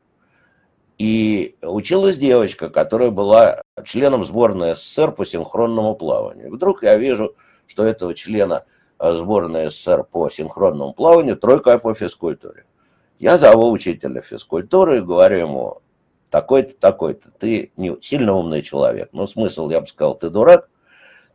И 0.98 1.56
училась 1.60 2.16
девочка, 2.16 2.70
которая 2.70 3.10
была 3.10 3.62
членом 3.84 4.24
сборной 4.24 4.74
СССР 4.74 5.12
по 5.12 5.26
синхронному 5.26 5.94
плаванию. 5.94 6.50
Вдруг 6.50 6.82
я 6.82 6.96
вижу, 6.96 7.34
что 7.66 7.84
этого 7.84 8.14
члена 8.14 8.64
э, 8.98 9.14
сборной 9.14 9.70
СССР 9.70 10.04
по 10.04 10.30
синхронному 10.30 10.94
плаванию 10.94 11.36
тройка 11.36 11.78
по 11.78 11.94
физкультуре. 11.94 12.64
Я 13.18 13.36
зову 13.36 13.70
учителя 13.70 14.22
физкультуры 14.22 14.98
и 14.98 15.02
говорю 15.02 15.38
ему, 15.38 15.82
такой-то, 16.30 16.74
такой-то, 16.78 17.30
ты 17.38 17.72
не 17.76 17.96
сильно 18.02 18.34
умный 18.34 18.62
человек. 18.62 19.10
Ну, 19.12 19.26
смысл, 19.26 19.70
я 19.70 19.80
бы 19.80 19.86
сказал, 19.86 20.14
ты 20.14 20.30
дурак. 20.30 20.68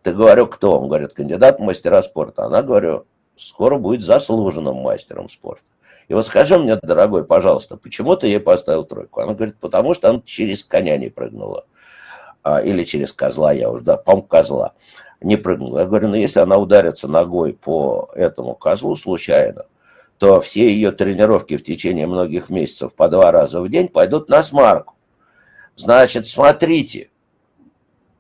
Ты 0.04 0.14
говорю, 0.14 0.48
кто? 0.48 0.80
Он 0.80 0.88
говорит, 0.88 1.14
кандидат 1.14 1.60
в 1.60 1.62
мастера 1.62 2.02
спорта. 2.02 2.46
Она, 2.46 2.64
говорю, 2.64 3.06
скоро 3.36 3.78
будет 3.78 4.02
заслуженным 4.02 4.78
мастером 4.78 5.30
спорта. 5.30 5.64
И 6.12 6.14
вот 6.14 6.28
скажи 6.28 6.58
мне, 6.58 6.76
дорогой, 6.76 7.24
пожалуйста, 7.24 7.78
почему 7.78 8.18
ты 8.18 8.28
ей 8.28 8.42
поставил 8.42 8.84
тройку? 8.84 9.22
Она 9.22 9.34
говорит, 9.34 9.56
потому 9.62 9.94
что 9.94 10.10
она 10.10 10.22
через 10.26 10.62
коня 10.62 10.98
не 10.98 11.08
прыгнула. 11.08 11.64
А, 12.44 12.62
или 12.62 12.84
через 12.84 13.14
козла, 13.14 13.54
я 13.54 13.72
уже, 13.72 13.86
да, 13.86 13.96
по 13.96 14.22
козла 14.22 14.74
не 15.22 15.38
прыгнула. 15.38 15.80
Я 15.80 15.86
говорю, 15.86 16.10
ну 16.10 16.16
если 16.16 16.42
она 16.42 16.58
ударится 16.58 17.08
ногой 17.08 17.54
по 17.54 18.10
этому 18.14 18.56
козлу 18.56 18.98
случайно, 18.98 19.68
то 20.18 20.42
все 20.42 20.70
ее 20.70 20.92
тренировки 20.92 21.56
в 21.56 21.64
течение 21.64 22.08
многих 22.08 22.50
месяцев 22.50 22.94
по 22.94 23.08
два 23.08 23.32
раза 23.32 23.62
в 23.62 23.70
день 23.70 23.88
пойдут 23.88 24.28
на 24.28 24.44
смарку. 24.44 24.96
Значит, 25.78 26.28
смотрите, 26.28 27.10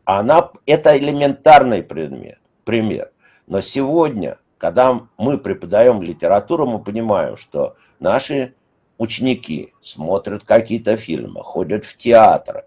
она, 0.05 0.49
это 0.65 0.97
элементарный 0.97 1.83
предмет, 1.83 2.39
пример. 2.63 3.11
Но 3.47 3.59
сегодня, 3.59 4.37
когда 4.61 5.01
мы 5.17 5.39
преподаем 5.39 6.03
литературу, 6.03 6.67
мы 6.67 6.77
понимаем, 6.83 7.35
что 7.35 7.77
наши 7.99 8.53
ученики 8.99 9.73
смотрят 9.81 10.43
какие-то 10.43 10.97
фильмы, 10.97 11.41
ходят 11.43 11.83
в 11.83 11.97
театр, 11.97 12.65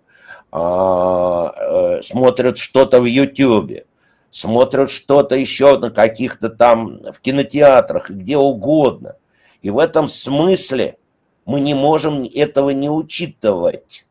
а, 0.51 1.55
э, 1.57 2.03
смотрят 2.03 2.59
что-то 2.59 3.01
в 3.01 3.05
Ютьюбе, 3.05 3.87
смотрят 4.31 4.91
что-то 4.91 5.37
еще 5.37 5.79
на 5.79 5.93
каких-то 5.93 6.49
там 6.49 6.99
в 7.13 7.21
кинотеатрах, 7.21 8.11
где 8.11 8.39
угодно. 8.39 9.15
И 9.63 9.71
в 9.71 9.79
этом 9.79 10.09
смысле 10.09 10.99
мы 11.47 11.61
не 11.61 11.75
можем 11.75 12.25
этого 12.25 12.71
не 12.71 12.91
учитывать. 12.91 14.05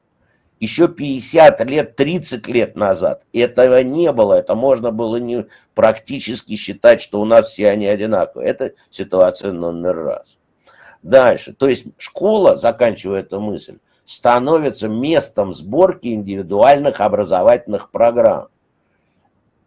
Еще 0.63 0.87
50 0.87 1.65
лет, 1.65 1.97
30 1.97 2.47
лет 2.47 2.77
назад 2.77 3.23
этого 3.33 3.83
не 3.83 4.13
было. 4.13 4.35
Это 4.35 4.55
можно 4.55 4.91
было 4.91 5.17
не 5.17 5.45
практически 5.75 6.55
считать, 6.55 7.01
что 7.01 7.19
у 7.19 7.25
нас 7.25 7.49
все 7.49 7.67
они 7.69 7.85
одинаковые. 7.85 8.49
Это 8.49 8.71
ситуация 8.89 9.51
номер 9.51 9.97
раз. 9.97 10.37
Дальше. 11.01 11.53
То 11.53 11.67
есть 11.67 11.87
школа, 11.97 12.55
заканчивая 12.57 13.19
эту 13.19 13.41
мысль, 13.41 13.79
становится 14.05 14.87
местом 14.87 15.53
сборки 15.53 16.07
индивидуальных 16.07 17.01
образовательных 17.01 17.91
программ. 17.91 18.47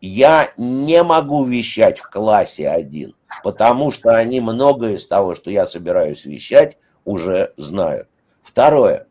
Я 0.01 0.53
не 0.57 1.03
могу 1.03 1.45
вещать 1.45 1.99
в 1.99 2.09
классе 2.09 2.71
один 2.71 3.15
потому 3.43 3.93
что 3.93 4.17
они 4.17 4.41
многое 4.41 4.95
из 4.95 5.07
того, 5.07 5.35
что 5.35 5.51
я 5.51 5.67
собираюсь 5.67 6.25
вещать, 6.25 6.79
уже 7.05 7.53
знают. 7.57 8.09
Второе. 8.43 9.07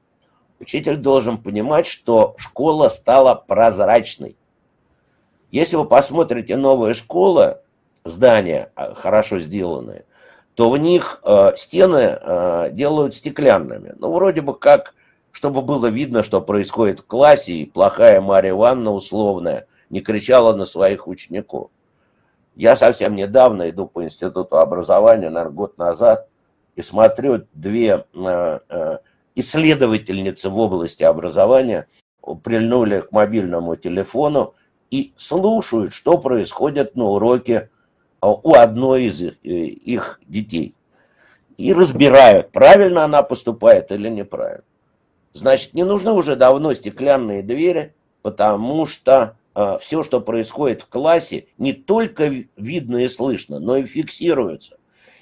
Учитель 0.60 0.98
должен 0.98 1.38
понимать, 1.38 1.86
что 1.86 2.36
школа 2.38 2.88
стала 2.89 3.36
прозрачной. 3.36 4.36
Если 5.52 5.76
вы 5.76 5.86
посмотрите 5.86 6.56
новые 6.56 6.94
школы, 6.94 7.60
здания 8.04 8.72
а, 8.76 8.94
хорошо 8.94 9.39
сделанные, 9.39 10.06
то 10.54 10.70
в 10.70 10.78
них 10.78 11.20
э, 11.24 11.52
стены 11.58 12.18
э, 12.22 12.70
делают 12.72 13.13
стеклянными. 13.13 13.94
Ну, 14.00 14.13
вроде 14.13 14.39
бы 14.39 14.58
как, 14.58 14.96
чтобы 15.32 15.62
было 15.62 15.88
видно, 15.88 16.24
что 16.24 16.39
происходит 16.39 17.02
в 17.02 17.06
классе, 17.06 17.54
и 17.54 17.65
плохая 17.65 18.22
Марья 18.22 18.52
Ивановна 18.52 18.91
условная 18.91 19.68
не 19.89 20.00
кричала 20.00 20.56
на 20.56 20.63
своих 20.63 21.08
учеников. 21.08 21.72
Я 22.56 22.78
совсем 22.78 23.15
недавно 23.15 23.70
иду 23.70 23.86
по 23.86 24.06
институту 24.06 24.58
образования, 24.58 25.30
наверное, 25.30 25.54
год 25.54 25.78
назад, 25.78 26.30
и 26.78 26.82
смотрю 26.82 27.46
две 27.54 28.06
э, 28.13 28.60
э, 28.70 28.98
исследовательницы 29.36 30.50
в 30.50 30.58
области 30.58 31.04
образования 31.04 31.88
прильнули 32.43 33.02
к 33.02 33.12
мобильному 33.12 33.76
телефону 33.76 34.56
и 34.89 35.13
слушают, 35.17 35.93
что 35.93 36.17
происходит 36.17 36.95
на 36.95 37.06
уроке 37.06 37.69
э, 38.21 38.28
у 38.28 38.54
одной 38.54 39.06
из 39.06 39.21
их, 39.21 39.36
их 39.43 40.21
детей. 40.28 40.74
И 41.58 41.74
разбирают, 41.74 42.52
правильно 42.52 43.04
она 43.04 43.24
поступает 43.24 43.91
или 43.91 44.10
неправильно. 44.10 44.63
Значит, 45.34 45.74
не 45.74 45.84
нужны 45.84 46.12
уже 46.12 46.36
давно 46.36 46.74
стеклянные 46.74 47.43
двери, 47.43 47.93
потому 48.21 48.86
что 48.88 49.38
а, 49.54 49.78
все, 49.78 50.04
что 50.04 50.19
происходит 50.19 50.82
в 50.82 50.88
классе, 50.88 51.48
не 51.58 51.71
только 51.71 52.45
видно 52.58 52.98
и 52.98 53.08
слышно, 53.08 53.60
но 53.60 53.78
и 53.78 53.86
фиксируется. 53.86 54.78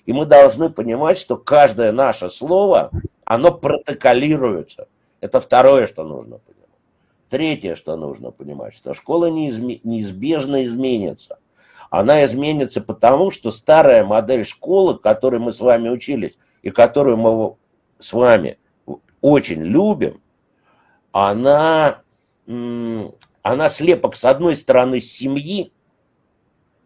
И 0.06 0.14
мы 0.14 0.26
должны 0.26 0.70
понимать, 0.70 1.18
что 1.18 1.38
каждое 1.38 1.92
наше 1.92 2.30
слово, 2.30 2.92
оно 3.24 3.52
протоколируется. 3.52 4.88
Это 5.22 5.40
второе, 5.40 5.88
что 5.88 6.04
нужно 6.04 6.40
понимать. 6.40 6.64
Третье, 7.30 7.76
что 7.76 7.96
нужно 7.96 8.32
понимать, 8.32 8.74
что 8.74 8.94
школа 8.94 9.28
неизбежно 9.28 10.66
изменится. 10.66 11.40
Она 11.90 12.26
изменится 12.26 12.82
потому, 12.82 13.32
что 13.32 13.52
старая 13.52 14.04
модель 14.04 14.46
школы, 14.46 14.98
которой 14.98 15.40
мы 15.40 15.54
с 15.54 15.60
вами 15.60 15.90
учились, 15.90 16.38
и 16.62 16.70
которую 16.70 17.18
мы 17.18 17.56
с 18.00 18.12
вами 18.14 18.58
очень 19.22 19.64
любим, 19.64 20.22
она 21.12 22.02
она 22.46 23.70
слепок 23.70 24.16
с 24.16 24.26
одной 24.26 24.56
стороны 24.56 25.00
семьи, 25.00 25.72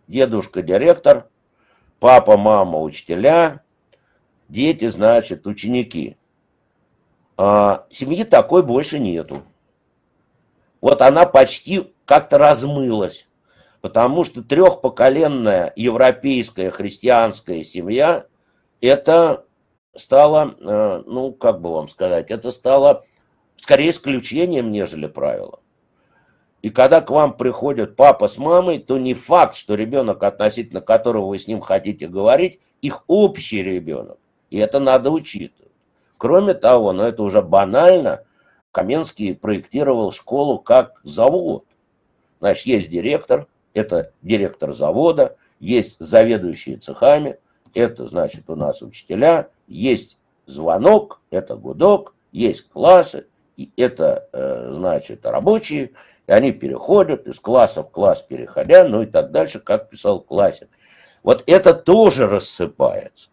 дедушка 0.07 0.61
директор, 0.61 1.29
папа, 1.99 2.37
мама 2.37 2.79
учителя, 2.79 3.61
дети, 4.49 4.87
значит, 4.87 5.47
ученики. 5.47 6.17
А 7.37 7.85
семьи 7.89 8.23
такой 8.23 8.63
больше 8.63 8.99
нету. 8.99 9.43
Вот 10.81 11.01
она 11.01 11.25
почти 11.25 11.93
как-то 12.05 12.37
размылась, 12.37 13.27
потому 13.81 14.23
что 14.23 14.43
трехпоколенная 14.43 15.73
европейская 15.75 16.69
христианская 16.69 17.63
семья, 17.63 18.25
это 18.81 19.45
стало, 19.95 20.55
э, 20.59 21.03
ну, 21.05 21.33
как 21.33 21.61
бы 21.61 21.73
вам 21.73 21.87
сказать, 21.87 22.29
это 22.29 22.51
стало 22.51 23.03
скорее 23.57 23.89
исключением, 23.89 24.71
нежели 24.71 25.07
правилом. 25.07 25.59
И 26.61 26.69
когда 26.69 27.01
к 27.01 27.09
вам 27.09 27.37
приходят 27.37 27.95
папа 27.95 28.27
с 28.27 28.37
мамой, 28.37 28.79
то 28.79 28.97
не 28.97 29.13
факт, 29.13 29.55
что 29.55 29.75
ребенок, 29.75 30.23
относительно 30.23 30.81
которого 30.81 31.27
вы 31.27 31.37
с 31.37 31.47
ним 31.47 31.61
хотите 31.61 32.07
говорить, 32.07 32.59
их 32.81 33.03
общий 33.07 33.61
ребенок. 33.61 34.17
И 34.49 34.57
это 34.57 34.79
надо 34.79 35.11
учитывать. 35.11 35.71
Кроме 36.17 36.53
того, 36.55 36.93
но 36.93 37.03
это 37.03 37.21
уже 37.21 37.41
банально, 37.41 38.23
Каменский 38.71 39.35
проектировал 39.35 40.11
школу 40.11 40.59
как 40.59 40.99
завод. 41.03 41.65
Значит, 42.39 42.65
есть 42.65 42.89
директор, 42.89 43.47
это 43.73 44.11
директор 44.21 44.73
завода, 44.73 45.35
есть 45.59 45.97
заведующие 45.99 46.77
цехами, 46.77 47.37
это 47.73 48.07
значит 48.07 48.49
у 48.49 48.55
нас 48.55 48.81
учителя, 48.81 49.49
есть 49.67 50.17
звонок, 50.45 51.21
это 51.29 51.55
гудок, 51.55 52.13
есть 52.31 52.67
классы, 52.69 53.27
и 53.57 53.71
это 53.75 54.29
э, 54.31 54.71
значит 54.73 55.25
рабочие, 55.25 55.91
и 56.27 56.31
они 56.31 56.51
переходят 56.51 57.27
из 57.27 57.39
класса 57.39 57.83
в 57.83 57.89
класс 57.89 58.21
переходя, 58.21 58.83
ну 58.83 59.01
и 59.01 59.05
так 59.05 59.31
дальше, 59.31 59.59
как 59.59 59.89
писал 59.89 60.19
классик. 60.19 60.67
Вот 61.23 61.43
это 61.47 61.73
тоже 61.73 62.27
рассыпается. 62.27 63.29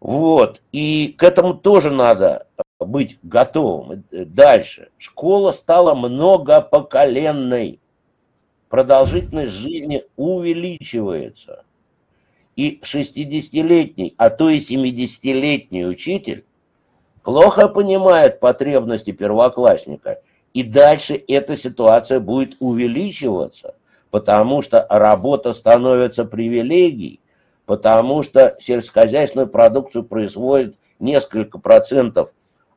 Вот, 0.00 0.62
и 0.72 1.14
к 1.18 1.22
этому 1.24 1.54
тоже 1.54 1.90
надо 1.90 2.46
быть 2.78 3.18
готовым. 3.22 4.04
Дальше. 4.10 4.90
Школа 4.98 5.50
стала 5.50 5.94
многопоколенной. 5.94 7.80
Продолжительность 8.68 9.52
жизни 9.52 10.04
увеличивается. 10.16 11.64
И 12.54 12.80
60-летний, 12.82 14.14
а 14.16 14.30
то 14.30 14.48
и 14.48 14.58
70-летний 14.58 15.86
учитель 15.86 16.44
плохо 17.22 17.68
понимает 17.68 18.38
потребности 18.40 19.10
первоклассника. 19.12 20.20
И 20.56 20.62
дальше 20.62 21.22
эта 21.28 21.54
ситуация 21.54 22.18
будет 22.18 22.56
увеличиваться, 22.60 23.74
потому 24.10 24.62
что 24.62 24.86
работа 24.88 25.52
становится 25.52 26.24
привилегией, 26.24 27.20
потому 27.66 28.22
что 28.22 28.56
сельскохозяйственную 28.58 29.48
продукцию 29.48 30.04
производит 30.04 30.74
несколько 30.98 31.58
процентов 31.58 32.30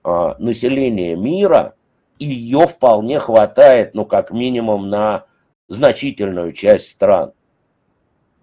а, 0.04 0.36
населения 0.40 1.16
мира, 1.16 1.74
и 2.18 2.26
ее 2.26 2.68
вполне 2.68 3.18
хватает, 3.18 3.96
ну, 3.96 4.04
как 4.04 4.32
минимум, 4.32 4.90
на 4.90 5.24
значительную 5.70 6.52
часть 6.52 6.90
стран. 6.90 7.32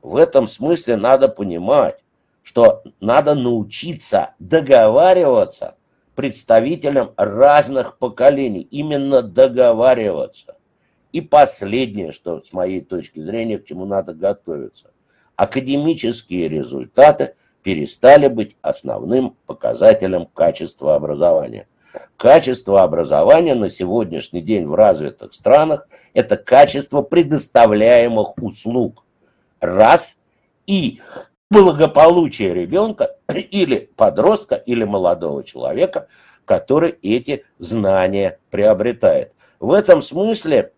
В 0.00 0.16
этом 0.16 0.46
смысле 0.46 0.96
надо 0.96 1.28
понимать, 1.28 2.02
что 2.42 2.84
надо 3.00 3.34
научиться 3.34 4.30
договариваться 4.38 5.74
представителям 6.16 7.12
разных 7.16 7.98
поколений, 7.98 8.62
именно 8.62 9.22
договариваться. 9.22 10.56
И 11.12 11.20
последнее, 11.20 12.10
что 12.10 12.42
с 12.42 12.52
моей 12.52 12.80
точки 12.80 13.20
зрения, 13.20 13.58
к 13.58 13.66
чему 13.66 13.84
надо 13.84 14.14
готовиться. 14.14 14.90
Академические 15.36 16.48
результаты– 16.48 17.34
перестали 17.66 18.28
быть 18.28 18.56
основным 18.62 19.36
показателем 19.44 20.26
качества 20.26 20.94
образования. 20.94 21.66
Качество 22.16 22.84
образования 22.84 23.56
на 23.56 23.70
сегодняшний 23.70 24.40
день 24.40 24.68
в 24.68 24.76
развитых 24.76 25.34
странах– 25.34 25.88
это 26.14 26.36
качество 26.36 27.02
предоставляемых 27.02 28.40
услуг. 28.40 29.04
Раз. 29.58 30.16
И 30.68 31.00
благополучие 31.50 32.54
ребенка 32.54 33.16
или 33.28 33.90
подростка, 33.96 34.56
или 34.56 34.84
молодого 34.84 35.44
человека, 35.44 36.08
который 36.44 36.96
эти 37.02 37.44
знания 37.58 38.38
приобретает. 38.50 39.32
В 39.58 39.72
этом 39.72 40.02
смысле 40.02 40.72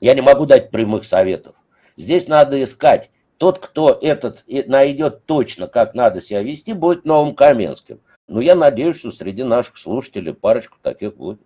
я 0.00 0.14
не 0.14 0.20
могу 0.20 0.46
дать 0.46 0.70
прямых 0.70 1.04
советов. 1.04 1.54
Здесь 1.96 2.28
надо 2.28 2.62
искать 2.62 3.10
тот, 3.38 3.58
кто 3.60 3.96
этот 4.00 4.44
найдет 4.46 5.24
точно, 5.24 5.68
как 5.68 5.94
надо 5.94 6.20
себя 6.20 6.42
вести, 6.42 6.72
будет 6.72 7.04
новым 7.04 7.34
Каменским. 7.34 8.00
Но 8.26 8.40
я 8.40 8.54
надеюсь, 8.54 8.98
что 8.98 9.12
среди 9.12 9.42
наших 9.42 9.78
слушателей 9.78 10.34
парочку 10.34 10.76
таких 10.82 11.16
будет. 11.16 11.40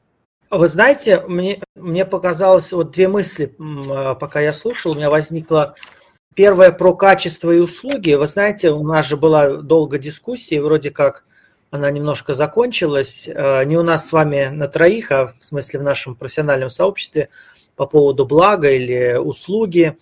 Вы 0.51 0.67
знаете, 0.67 1.21
мне, 1.21 1.63
мне 1.75 2.05
показалось, 2.05 2.73
вот 2.73 2.91
две 2.91 3.09
мысли, 3.09 3.57
а, 3.91 4.15
пока 4.15 4.41
я 4.41 4.53
слушал, 4.53 4.93
у 4.93 4.95
меня 4.95 5.09
возникла 5.09 5.77
первая 6.35 6.73
про 6.73 6.95
качество 6.95 7.51
и 7.51 7.59
услуги. 7.59 8.15
Вы 8.15 8.27
знаете, 8.27 8.71
у 8.71 8.83
нас 8.83 9.07
же 9.07 9.17
была 9.17 9.57
долго 9.57 9.99
дискуссия, 9.99 10.61
вроде 10.61 10.91
как 10.91 11.25
она 11.71 11.91
немножко 11.91 12.35
закончилась, 12.35 13.29
а, 13.35 13.65
не 13.65 13.77
у 13.77 13.83
нас 13.83 14.09
с 14.09 14.13
вами 14.13 14.49
на 14.49 14.69
троих, 14.69 15.11
а 15.11 15.33
в 15.39 15.45
смысле 15.45 15.81
в 15.81 15.83
нашем 15.83 16.15
профессиональном 16.15 16.69
сообществе 16.69 17.31
по 17.77 17.87
поводу 17.87 18.27
блага 18.27 18.71
или 18.71 19.17
услуги 19.17 19.97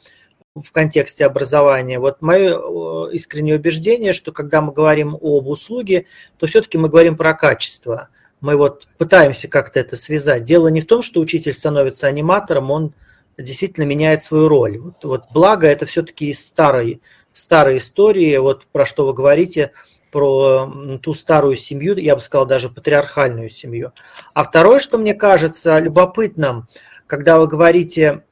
в 0.56 0.72
контексте 0.72 1.24
образования. 1.24 2.00
Вот 2.00 2.22
мое 2.22 3.08
искреннее 3.10 3.54
убеждение, 3.54 4.12
что 4.12 4.32
когда 4.32 4.60
мы 4.60 4.72
говорим 4.72 5.14
об 5.14 5.46
услуге, 5.46 6.06
то 6.38 6.46
все-таки 6.46 6.76
мы 6.76 6.88
говорим 6.88 7.16
про 7.16 7.34
качество. 7.34 8.08
Мы 8.40 8.56
вот 8.56 8.88
пытаемся 8.98 9.46
как-то 9.46 9.78
это 9.78 9.94
связать. 9.96 10.42
Дело 10.42 10.68
не 10.68 10.80
в 10.80 10.86
том, 10.86 11.02
что 11.02 11.20
учитель 11.20 11.52
становится 11.52 12.08
аниматором, 12.08 12.70
он 12.72 12.94
действительно 13.38 13.84
меняет 13.84 14.22
свою 14.22 14.48
роль. 14.48 14.78
Вот, 14.78 15.04
вот 15.04 15.24
благо 15.32 15.66
это 15.66 15.86
все-таки 15.86 16.30
из 16.30 16.44
старой, 16.44 17.00
старой 17.32 17.78
истории, 17.78 18.36
вот 18.36 18.66
про 18.66 18.84
что 18.86 19.06
вы 19.06 19.14
говорите, 19.14 19.72
про 20.10 20.98
ту 21.02 21.14
старую 21.14 21.56
семью, 21.56 21.96
я 21.96 22.14
бы 22.14 22.20
сказал 22.20 22.46
даже 22.46 22.68
патриархальную 22.68 23.48
семью. 23.48 23.92
А 24.34 24.42
второе, 24.42 24.80
что 24.80 24.98
мне 24.98 25.14
кажется 25.14 25.78
любопытным, 25.78 26.66
когда 27.06 27.38
вы 27.38 27.46
говорите, 27.46 28.24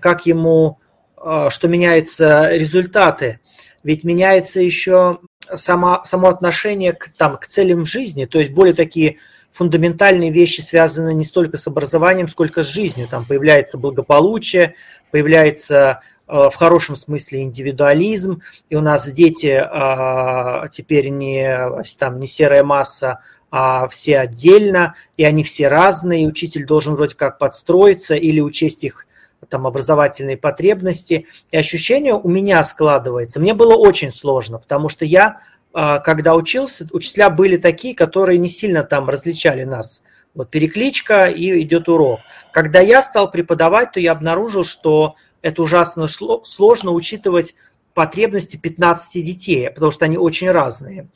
как 0.00 0.26
ему 0.26 0.78
а, 1.16 1.50
что 1.50 1.66
меняются 1.66 2.50
результаты, 2.52 3.40
ведь 3.82 4.04
меняется 4.04 4.60
еще 4.60 5.18
само, 5.54 6.02
само 6.04 6.28
отношение 6.28 6.92
к, 6.92 7.10
там, 7.16 7.36
к 7.36 7.46
целям 7.46 7.84
жизни, 7.84 8.26
то 8.26 8.38
есть 8.38 8.52
более 8.52 8.74
такие 8.74 9.18
фундаментальные 9.56 10.30
вещи 10.30 10.60
связаны 10.60 11.14
не 11.14 11.24
столько 11.24 11.56
с 11.56 11.66
образованием, 11.66 12.28
сколько 12.28 12.62
с 12.62 12.66
жизнью. 12.66 13.08
Там 13.10 13.24
появляется 13.24 13.78
благополучие, 13.78 14.74
появляется 15.10 16.02
э, 16.28 16.50
в 16.50 16.54
хорошем 16.54 16.94
смысле 16.94 17.42
индивидуализм, 17.42 18.42
и 18.68 18.76
у 18.76 18.82
нас 18.82 19.10
дети 19.10 19.46
э, 19.46 20.68
теперь 20.70 21.08
не, 21.08 21.58
там, 21.98 22.20
не 22.20 22.26
серая 22.26 22.64
масса, 22.64 23.20
а 23.50 23.88
все 23.88 24.18
отдельно, 24.18 24.94
и 25.16 25.24
они 25.24 25.42
все 25.42 25.68
разные, 25.68 26.24
и 26.24 26.26
учитель 26.26 26.66
должен 26.66 26.94
вроде 26.94 27.16
как 27.16 27.38
подстроиться 27.38 28.14
или 28.14 28.40
учесть 28.40 28.84
их 28.84 29.06
там 29.48 29.66
образовательные 29.66 30.36
потребности. 30.36 31.28
И 31.50 31.56
ощущение 31.56 32.12
у 32.12 32.28
меня 32.28 32.62
складывается. 32.62 33.40
Мне 33.40 33.54
было 33.54 33.74
очень 33.74 34.12
сложно, 34.12 34.58
потому 34.58 34.90
что 34.90 35.06
я, 35.06 35.40
когда 35.76 36.34
учился, 36.34 36.88
учителя 36.92 37.28
были 37.28 37.58
такие, 37.58 37.94
которые 37.94 38.38
не 38.38 38.48
сильно 38.48 38.82
там 38.82 39.10
различали 39.10 39.64
нас. 39.64 40.02
Вот 40.34 40.48
перекличка 40.48 41.26
и 41.26 41.60
идет 41.60 41.90
урок. 41.90 42.20
Когда 42.50 42.80
я 42.80 43.02
стал 43.02 43.30
преподавать, 43.30 43.92
то 43.92 44.00
я 44.00 44.12
обнаружил, 44.12 44.64
что 44.64 45.16
это 45.42 45.60
ужасно 45.62 46.08
сложно 46.08 46.92
учитывать 46.92 47.54
потребности 47.92 48.56
15 48.56 49.22
детей, 49.22 49.70
потому 49.70 49.92
что 49.92 50.06
они 50.06 50.16
очень 50.16 50.50
разные. 50.50 51.08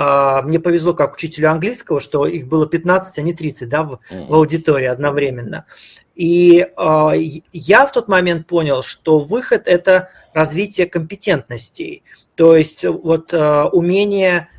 А, 0.00 0.42
мне 0.42 0.60
повезло 0.60 0.94
как 0.94 1.14
учителю 1.14 1.50
английского, 1.50 1.98
что 1.98 2.24
их 2.24 2.46
было 2.46 2.68
15, 2.68 3.18
а 3.18 3.22
не 3.22 3.34
30 3.34 3.68
да, 3.68 3.82
в, 3.82 3.98
в 4.08 4.32
аудитории 4.32 4.86
одновременно. 4.86 5.64
И 6.14 6.60
э, 6.60 7.10
я 7.52 7.84
в 7.84 7.90
тот 7.90 8.06
момент 8.06 8.46
понял, 8.46 8.84
что 8.84 9.18
выход– 9.18 9.62
это 9.66 10.10
развитие 10.32 10.86
компетентностей, 10.86 12.04
то 12.36 12.54
есть 12.54 12.84
вот 12.84 13.34
э, 13.34 13.62
умение 13.72 14.50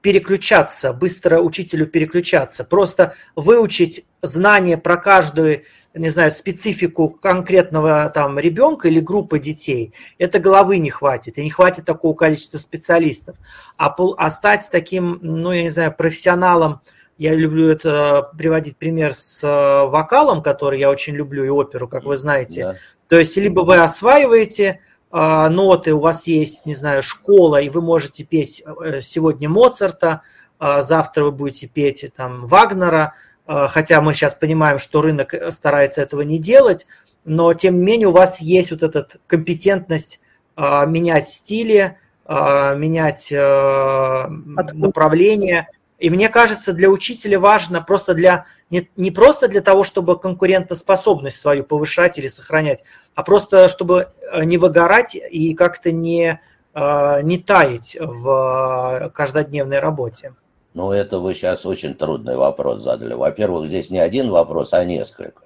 переключаться, 0.00 0.94
быстро 0.94 1.40
учителю 1.40 1.86
переключаться, 1.86 2.64
просто 2.64 3.16
выучить 3.34 4.06
знания 4.22 4.78
про 4.78 4.96
каждую, 4.96 5.64
не 5.98 6.10
знаю, 6.10 6.30
специфику 6.30 7.08
конкретного 7.08 8.10
там 8.14 8.38
ребенка 8.38 8.88
или 8.88 9.00
группы 9.00 9.38
детей, 9.38 9.92
это 10.18 10.38
головы 10.38 10.78
не 10.78 10.90
хватит, 10.90 11.38
и 11.38 11.44
не 11.44 11.50
хватит 11.50 11.84
такого 11.84 12.14
количества 12.14 12.58
специалистов. 12.58 13.36
А, 13.76 13.94
а 14.16 14.30
стать 14.30 14.68
таким, 14.70 15.18
ну, 15.22 15.52
я 15.52 15.62
не 15.62 15.70
знаю, 15.70 15.94
профессионалом– 15.96 16.80
я 17.18 17.34
люблю 17.34 17.68
это 17.68 18.30
приводить 18.36 18.76
пример 18.76 19.14
с 19.14 19.42
э, 19.42 19.86
вокалом, 19.86 20.42
который 20.42 20.78
я 20.78 20.90
очень 20.90 21.14
люблю, 21.14 21.44
и 21.44 21.48
оперу, 21.48 21.88
как 21.88 22.04
вы 22.04 22.16
знаете. 22.16 22.62
Да. 22.62 22.74
То 23.08 23.18
есть, 23.18 23.36
либо 23.36 23.60
вы 23.60 23.78
осваиваете 23.78 24.80
э, 25.10 25.48
ноты, 25.48 25.94
у 25.94 26.00
вас 26.00 26.26
есть, 26.26 26.66
не 26.66 26.74
знаю, 26.74 27.02
школа, 27.02 27.60
и 27.60 27.70
вы 27.70 27.80
можете 27.80 28.24
петь 28.24 28.62
э, 28.66 29.00
сегодня 29.00 29.48
Моцарта, 29.48 30.22
э, 30.60 30.82
завтра 30.82 31.24
вы 31.24 31.32
будете 31.32 31.68
петь 31.68 32.04
там 32.14 32.46
Вагнера, 32.46 33.14
хотя 33.46 34.00
мы 34.00 34.12
сейчас 34.12 34.34
понимаем, 34.34 34.78
что 34.78 35.02
рынок 35.02 35.34
старается 35.52 36.02
этого 36.02 36.22
не 36.22 36.38
делать, 36.38 36.86
но 37.24 37.54
тем 37.54 37.76
не 37.76 37.82
менее 37.82 38.08
у 38.08 38.12
вас 38.12 38.40
есть 38.40 38.70
вот 38.70 38.82
эта 38.82 39.06
компетентность 39.26 40.20
э, 40.56 40.86
менять 40.86 41.28
стили, 41.28 41.98
э, 42.26 42.76
менять 42.76 43.30
э, 43.30 44.26
направление 44.72 45.68
и 45.98 46.10
мне 46.10 46.28
кажется, 46.28 46.72
для 46.72 46.90
учителя 46.90 47.40
важно 47.40 47.80
просто 47.80 48.14
для 48.14 48.46
не, 48.68 48.90
не 48.96 49.10
просто 49.10 49.48
для 49.48 49.60
того, 49.60 49.84
чтобы 49.84 50.18
конкурентоспособность 50.18 51.40
свою 51.40 51.64
повышать 51.64 52.18
или 52.18 52.28
сохранять, 52.28 52.82
а 53.14 53.22
просто 53.22 53.68
чтобы 53.68 54.08
э, 54.32 54.44
не 54.44 54.58
выгорать 54.58 55.14
и 55.14 55.54
как-то 55.54 55.92
не, 55.92 56.40
э, 56.74 57.22
не 57.22 57.38
таять 57.38 57.96
в 57.98 59.10
каждодневной 59.14 59.78
работе. 59.78 60.34
Ну, 60.76 60.92
это 60.92 61.20
вы 61.20 61.32
сейчас 61.32 61.64
очень 61.64 61.94
трудный 61.94 62.36
вопрос 62.36 62.82
задали. 62.82 63.14
Во-первых, 63.14 63.68
здесь 63.68 63.88
не 63.88 63.98
один 63.98 64.28
вопрос, 64.28 64.74
а 64.74 64.84
несколько. 64.84 65.44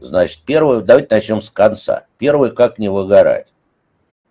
Значит, 0.00 0.42
первый, 0.44 0.82
давайте 0.82 1.14
начнем 1.14 1.40
с 1.40 1.50
конца. 1.50 2.06
Первый, 2.18 2.50
как 2.50 2.80
не 2.80 2.88
выгорать. 2.88 3.46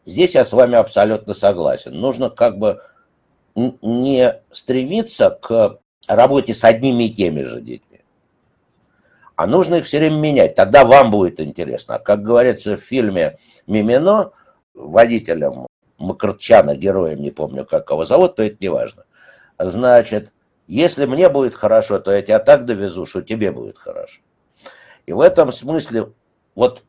Здесь 0.06 0.36
я 0.36 0.44
с 0.44 0.52
вами 0.52 0.76
абсолютно 0.76 1.34
согласен. 1.34 1.94
Нужно 1.94 2.30
как 2.30 2.58
бы 2.60 2.82
не 3.56 4.42
стремиться 4.52 5.30
к 5.30 5.80
работе 6.06 6.54
с 6.54 6.66
одними 6.66 7.06
и 7.06 7.14
теми 7.14 7.44
же 7.44 7.62
детьми, 7.62 8.02
а 9.38 9.48
нужно 9.48 9.76
их 9.76 9.86
все 9.86 10.00
время 10.00 10.18
менять. 10.18 10.56
Тогда 10.56 10.84
вам 10.84 11.12
будет 11.12 11.40
интересно. 11.40 11.98
Как 11.98 12.24
говорится 12.24 12.76
в 12.76 12.82
фильме 12.82 13.38
«Мимино», 13.68 14.32
водителем 14.74 15.66
Макарчана, 15.98 16.76
героем, 16.76 17.22
не 17.22 17.32
помню, 17.32 17.64
как 17.64 17.90
его 17.90 18.04
зовут, 18.04 18.36
то 18.36 18.44
это 18.44 18.58
не 18.60 18.68
важно. 18.68 19.06
Значит, 19.72 20.32
если 20.68 21.06
мне 21.06 21.30
будет 21.30 21.54
хорошо, 21.54 22.00
то 22.00 22.12
я 22.12 22.22
тебя 22.22 22.40
так 22.40 22.66
довезу, 22.66 23.06
что 23.06 23.22
тебе 23.22 23.52
будет 23.52 23.78
хорошо. 23.78 24.22
И 25.06 25.14
в 25.14 25.20
этом 25.20 25.52
смысле 25.52 26.12
вот 26.56 26.84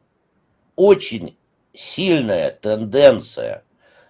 очень 0.76 1.36
сильная 1.74 2.50
тенденция 2.50 3.64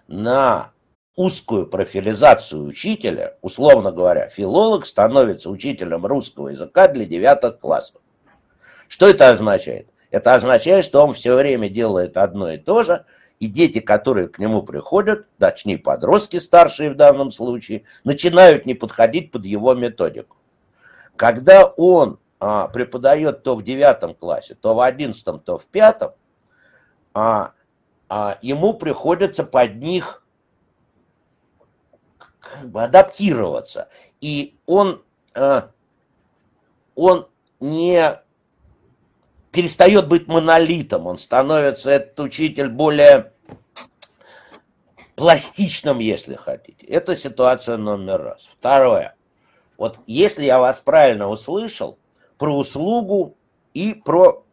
на 0.07 0.71
узкую 1.15 1.67
профилизацию 1.67 2.63
учителя, 2.63 3.37
условно 3.41 3.91
говоря, 3.91 4.29
филолог 4.29 4.85
становится 4.85 5.49
учителем 5.49 6.05
русского 6.05 6.49
языка 6.49 6.87
для 6.87 7.05
девятых 7.05 7.59
классов. 7.59 8.01
Что 8.87 9.07
это 9.07 9.29
означает? 9.29 9.87
Это 10.11 10.35
означает, 10.35 10.85
что 10.85 11.03
он 11.03 11.13
все 11.13 11.35
время 11.35 11.69
делает 11.69 12.17
одно 12.17 12.51
и 12.51 12.57
то 12.57 12.83
же, 12.83 13.05
и 13.39 13.47
дети, 13.47 13.79
которые 13.79 14.27
к 14.27 14.39
нему 14.39 14.63
приходят, 14.63 15.27
точнее 15.37 15.77
подростки 15.77 16.37
старшие 16.37 16.91
в 16.91 16.95
данном 16.95 17.31
случае, 17.31 17.83
начинают 18.03 18.65
не 18.65 18.73
подходить 18.73 19.31
под 19.31 19.45
его 19.45 19.73
методику. 19.73 20.37
Когда 21.15 21.65
он 21.65 22.19
а, 22.39 22.67
преподает 22.67 23.43
то 23.43 23.55
в 23.55 23.63
девятом 23.63 24.13
классе, 24.15 24.55
то 24.55 24.73
в 24.73 24.79
одиннадцатом, 24.79 25.39
то 25.39 25.57
в 25.57 25.65
пятом, 25.67 26.11
а, 27.13 27.53
а, 28.07 28.37
ему 28.41 28.73
приходится 28.73 29.43
под 29.43 29.75
них 29.75 30.23
как 32.39 32.69
бы 32.69 32.83
адаптироваться. 32.83 33.89
И 34.21 34.55
он, 34.65 35.03
а, 35.33 35.71
он 36.95 37.27
не 37.59 38.19
перестает 39.55 40.09
быть 40.09 40.27
монолитом, 40.27 41.07
он 41.07 41.17
становится, 41.17 41.89
этот 41.89 42.19
учитель, 42.19 42.67
более 42.67 43.31
пластичным, 45.15 45.99
если 45.99 46.35
хотите. 46.35 46.85
Это 46.85 47.15
ситуация 47.15 47.77
номер 47.77 48.21
раз. 48.21 48.49
Второе. 48.51 49.15
Вот 49.77 49.99
если 50.07 50.43
я 50.43 50.59
вас 50.59 50.81
правильно 50.81 51.29
услышал, 51.29 51.97
про 52.37 52.53
услугу 52.53 53.37
и 53.73 53.93
про 53.93 54.45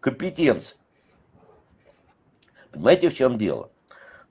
компетенции. 0.00 0.76
Понимаете, 2.72 3.10
в 3.10 3.14
чем 3.14 3.38
дело? 3.38 3.70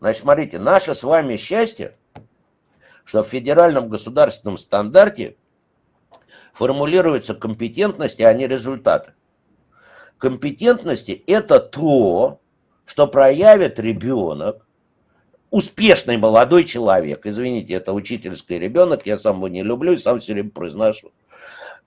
Значит, 0.01 0.21
смотрите, 0.23 0.59
наше 0.59 0.93
с 0.93 1.03
вами 1.03 1.37
счастье, 1.37 1.95
что 3.05 3.23
в 3.23 3.29
федеральном 3.29 3.87
государственном 3.87 4.57
стандарте 4.57 5.37
формулируются 6.53 7.33
компетентности, 7.33 8.23
а 8.23 8.33
не 8.33 8.45
результаты. 8.45 9.13
Компетентности– 10.17 11.23
это 11.27 11.59
то, 11.59 12.39
что 12.85 13.07
проявит 13.07 13.79
ребенок, 13.79 14.65
успешный 15.49 16.17
молодой 16.17 16.65
человек. 16.65 17.25
Извините, 17.25 17.73
это 17.75 17.93
учительский 17.93 18.59
ребенок, 18.59 19.05
я 19.05 19.17
сам 19.17 19.37
его 19.37 19.47
не 19.47 19.63
люблю 19.63 19.93
и 19.93 19.97
сам 19.97 20.19
все 20.19 20.33
время 20.33 20.49
произношу. 20.49 21.11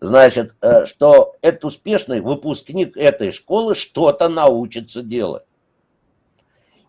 Значит, 0.01 0.55
э, 0.61 0.87
что 0.87 1.37
этот 1.43 1.65
успешный 1.65 2.21
выпускник 2.21 2.97
этой 2.97 3.33
школы 3.33 3.75
что-то 3.75 4.29
научится 4.29 5.03
делать. 5.03 5.45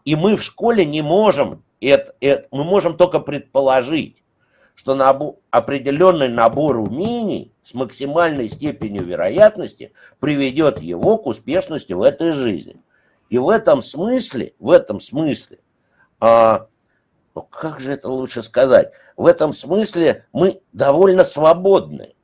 И 0.05 0.15
мы 0.15 0.35
в 0.35 0.43
школе 0.43 0.85
не 0.85 1.01
можем, 1.01 1.63
это, 1.81 2.15
это, 2.19 2.47
мы 2.51 2.63
можем 2.63 2.97
только 2.97 3.19
предположить, 3.19 4.23
что 4.79 4.95
набор, 4.95 5.35
определенный 5.51 6.29
набор 6.29 6.77
умений 6.77 7.51
с 7.63 7.73
максимальной 7.73 8.47
степенью 8.47 9.03
вероятности 9.03 9.91
приведет 10.21 10.81
его 10.81 11.17
к 11.17 11.27
успешности 11.27 11.91
в 11.91 12.01
этой 12.01 12.31
жизни. 12.31 12.81
И 13.27 13.37
в 13.37 13.49
этом 13.49 13.81
смысле, 13.81 14.53
в 14.57 14.71
этом 14.71 15.01
смысле, 15.01 15.59
а, 16.21 16.67
ну 17.35 17.41
как 17.41 17.81
же 17.81 17.91
это 17.91 18.07
лучше 18.07 18.41
сказать, 18.41 18.93
в 19.17 19.25
этом 19.25 19.51
смысле 19.51 20.25
мы 20.31 20.61
довольно 20.71 21.25
свободны. 21.25 22.15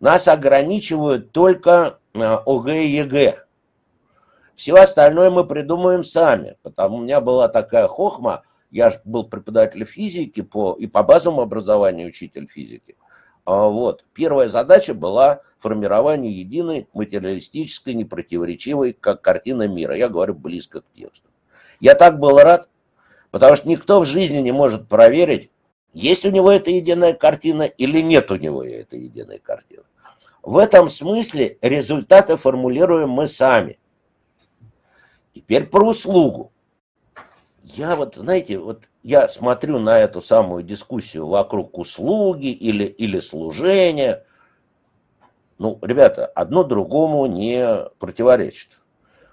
Нас 0.00 0.28
ограничивают 0.28 1.32
только 1.32 1.98
а, 2.14 2.42
ОГЭ 2.44 2.84
и 2.84 2.88
ЕГЭ. 2.88 3.46
Все 4.54 4.74
остальное 4.74 5.30
мы 5.30 5.46
придумаем 5.46 6.04
сами. 6.04 6.58
Потому 6.60 6.98
у 6.98 7.00
меня 7.00 7.22
была 7.22 7.48
такая 7.48 7.88
хохма, 7.88 8.42
я 8.70 8.90
же 8.90 9.00
был 9.04 9.24
преподаватель 9.24 9.84
физики 9.84 10.42
по, 10.42 10.74
и 10.74 10.86
по 10.86 11.02
базовому 11.02 11.42
образованию 11.42 12.08
учитель 12.08 12.46
физики. 12.46 12.96
А 13.44 13.68
вот. 13.68 14.04
Первая 14.14 14.48
задача 14.48 14.94
была 14.94 15.40
формирование 15.58 16.32
единой 16.32 16.88
материалистической, 16.92 17.94
непротиворечивой, 17.94 18.92
как 18.92 19.22
картина 19.22 19.66
мира. 19.66 19.96
Я 19.96 20.08
говорю 20.08 20.34
близко 20.34 20.82
к 20.82 20.92
тексту. 20.94 21.28
Я 21.80 21.94
так 21.94 22.18
был 22.18 22.38
рад, 22.38 22.68
потому 23.30 23.56
что 23.56 23.68
никто 23.68 24.00
в 24.00 24.04
жизни 24.04 24.38
не 24.38 24.52
может 24.52 24.88
проверить, 24.88 25.50
есть 25.92 26.24
у 26.24 26.30
него 26.30 26.52
эта 26.52 26.70
единая 26.70 27.14
картина 27.14 27.62
или 27.62 28.00
нет 28.00 28.30
у 28.30 28.36
него 28.36 28.62
этой 28.62 29.00
единой 29.00 29.38
картины. 29.38 29.82
В 30.42 30.56
этом 30.56 30.88
смысле 30.88 31.58
результаты 31.60 32.36
формулируем 32.36 33.10
мы 33.10 33.26
сами. 33.26 33.78
Теперь 35.34 35.66
про 35.66 35.88
услугу. 35.88 36.52
Я 37.62 37.96
вот, 37.96 38.16
знаете, 38.16 38.58
вот 38.58 38.84
я 39.02 39.28
смотрю 39.28 39.78
на 39.78 39.98
эту 39.98 40.20
самую 40.20 40.62
дискуссию 40.62 41.26
вокруг 41.26 41.78
услуги 41.78 42.48
или, 42.48 42.84
или 42.84 43.20
служения. 43.20 44.24
Ну, 45.58 45.78
ребята, 45.82 46.26
одно 46.26 46.64
другому 46.64 47.26
не 47.26 47.86
противоречит. 47.98 48.80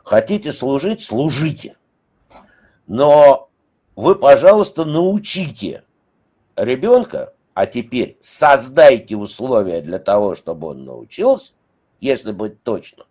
Хотите 0.03 0.51
служить, 0.53 1.01
служите. 1.01 1.77
Но 2.85 3.49
вы, 3.95 4.15
пожалуйста, 4.15 4.85
научите 4.85 5.83
ребенка 6.55 7.33
а 7.57 7.65
теперь 7.65 8.19
создайте 8.21 9.15
условия 9.15 9.81
для 9.81 9.97
того, 9.97 10.35
чтобы 10.35 10.67
он 10.67 10.85
научился, 10.85 11.53
если 11.99 12.31
быть 12.31 12.61
точно. 12.61 13.05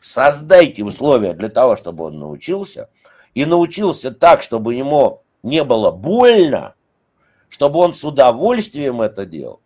Создайте 0.00 0.84
условия 0.84 1.32
для 1.32 1.48
того, 1.48 1.76
чтобы 1.76 2.04
он 2.04 2.18
научился, 2.18 2.90
и 3.34 3.44
научился 3.44 4.10
так, 4.10 4.42
чтобы 4.42 4.74
ему 4.74 5.22
не 5.42 5.64
было 5.64 5.90
больно, 5.90 6.74
чтобы 7.48 7.80
он 7.80 7.94
с 7.94 8.04
удовольствием 8.04 9.00
это 9.02 9.26
делал. 9.26 9.60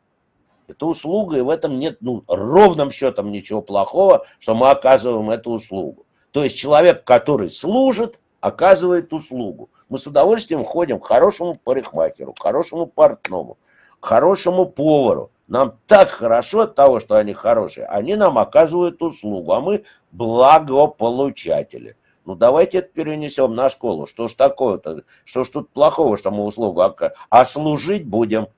Это 0.67 0.87
услуга, 0.87 1.37
и 1.37 1.43
в 1.43 1.51
этом 1.51 1.79
нет 1.79 1.99
ну, 2.01 2.25
ровным 2.27 2.91
счетом 2.91 3.31
ничего 3.31 3.61
плохого, 3.61 4.27
что 4.39 4.55
мы 4.55 4.71
оказываем 4.71 5.31
эту 5.31 5.51
услугу. 5.51 6.07
То 6.31 6.43
есть 6.43 6.57
человек, 6.57 7.05
который 7.05 7.51
служит, 7.51 8.19
оказывает 8.41 9.13
услугу. 9.13 9.71
Мы 9.89 9.99
с 9.99 10.07
удовольствием 10.07 10.65
ходим 10.65 10.99
к 10.99 11.07
хорошему 11.07 11.55
парикмахеру, 11.63 12.33
к 12.33 12.43
хорошему 12.43 12.87
портному, 12.87 13.59
хорошему 14.01 14.67
повару. 14.67 15.31
Нам 15.47 15.79
так 15.87 16.09
хорошо 16.09 16.63
от 16.63 16.75
того, 16.75 17.01
что 17.01 17.17
они 17.17 17.35
хорошие. 17.35 17.87
Они 17.87 18.17
нам 18.17 18.39
оказывают 18.39 19.03
услугу, 19.03 19.53
а 19.53 19.61
мы 19.61 19.85
благополучатели. 20.13 21.97
Ну, 22.25 22.35
давайте 22.35 22.79
это 22.79 22.89
перенесем 22.89 23.55
на 23.55 23.69
школу. 23.69 24.07
Что 24.07 24.29
ж 24.29 24.35
такое-то? 24.35 25.03
Что 25.25 25.45
ж 25.45 25.51
тут 25.51 25.71
плохого, 25.71 26.17
что 26.17 26.31
мы 26.31 26.45
услугу 26.45 26.81
оказываем? 26.81 27.19
А 27.29 27.45
служить 27.45 28.07
будем. 28.07 28.49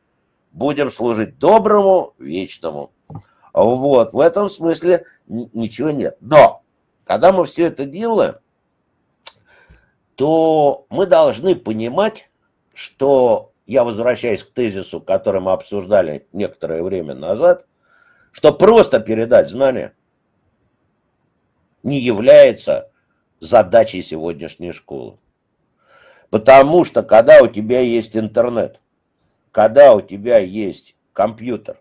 Будем 0.53 0.91
служить 0.91 1.39
доброму, 1.39 2.15
вечному. 2.19 2.93
Вот, 3.53 4.13
в 4.13 4.21
этом 4.21 4.49
смысле 4.49 5.05
ничего 5.27 5.91
нет. 5.91 6.17
Но, 6.21 6.63
когда 7.05 7.33
мы 7.33 7.45
все 7.47 7.67
это 7.67 7.85
делаем, 7.87 8.37
то 10.15 10.87
мы 10.89 11.07
должны 11.07 11.57
понимать, 11.57 12.31
что 12.75 13.53
я 13.67 13.83
возвращаюсь 13.83 14.45
к 14.45 14.53
тезису, 14.53 15.01
который 15.01 15.41
мы 15.41 15.53
обсуждали 15.53 16.27
некоторое 16.33 16.83
время 16.83 17.15
назад, 17.15 17.67
что 18.31 18.53
просто 18.53 19.01
передать 19.01 19.51
знания 19.51 19.95
не 21.83 22.01
является 22.01 22.91
задачей 23.47 24.03
сегодняшней 24.03 24.73
школы. 24.73 25.17
Потому 26.31 26.85
что 26.85 27.03
когда 27.03 27.43
у 27.43 27.47
тебя 27.47 27.81
есть 27.81 28.17
интернет, 28.17 28.81
когда 29.53 29.95
у 29.95 30.01
тебя 30.01 30.39
есть 30.39 30.97
компьютер, 31.13 31.81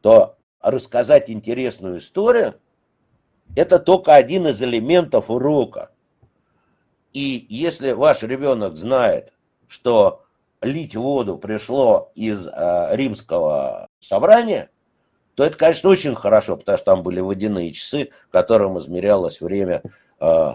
то 0.00 0.36
рассказать 0.60 1.28
интересную 1.28 1.98
историю– 1.98 2.54
это 3.56 3.78
только 3.78 4.14
один 4.14 4.46
из 4.46 4.62
элементов 4.62 5.30
урока. 5.30 5.90
И 7.12 7.44
если 7.48 7.92
ваш 7.92 8.22
ребенок 8.22 8.76
знает, 8.76 9.32
что 9.68 10.24
лить 10.62 10.96
воду 10.96 11.36
пришло 11.36 12.10
из 12.14 12.46
э, 12.46 12.88
римского 12.92 13.88
собрания, 14.00 14.70
то 15.34 15.44
это, 15.44 15.56
конечно, 15.56 15.90
очень 15.90 16.14
хорошо, 16.14 16.56
потому 16.56 16.78
что 16.78 16.84
там 16.84 17.02
были 17.02 17.20
водяные 17.20 17.72
часы, 17.72 18.10
которым 18.30 18.78
измерялось 18.78 19.40
время 19.40 19.82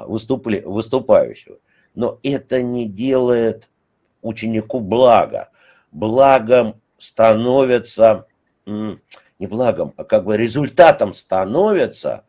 выступли, 0.07 0.61
выступающего. 0.65 1.57
Но 1.93 2.19
это 2.23 2.61
не 2.61 2.85
делает 2.85 3.69
ученику 4.21 4.79
блага. 4.79 5.49
Благом 5.91 6.79
становится, 6.97 8.27
не 8.65 9.47
благом, 9.47 9.93
а 9.97 10.03
как 10.03 10.25
бы 10.25 10.37
результатом 10.37 11.13
становится 11.13 12.23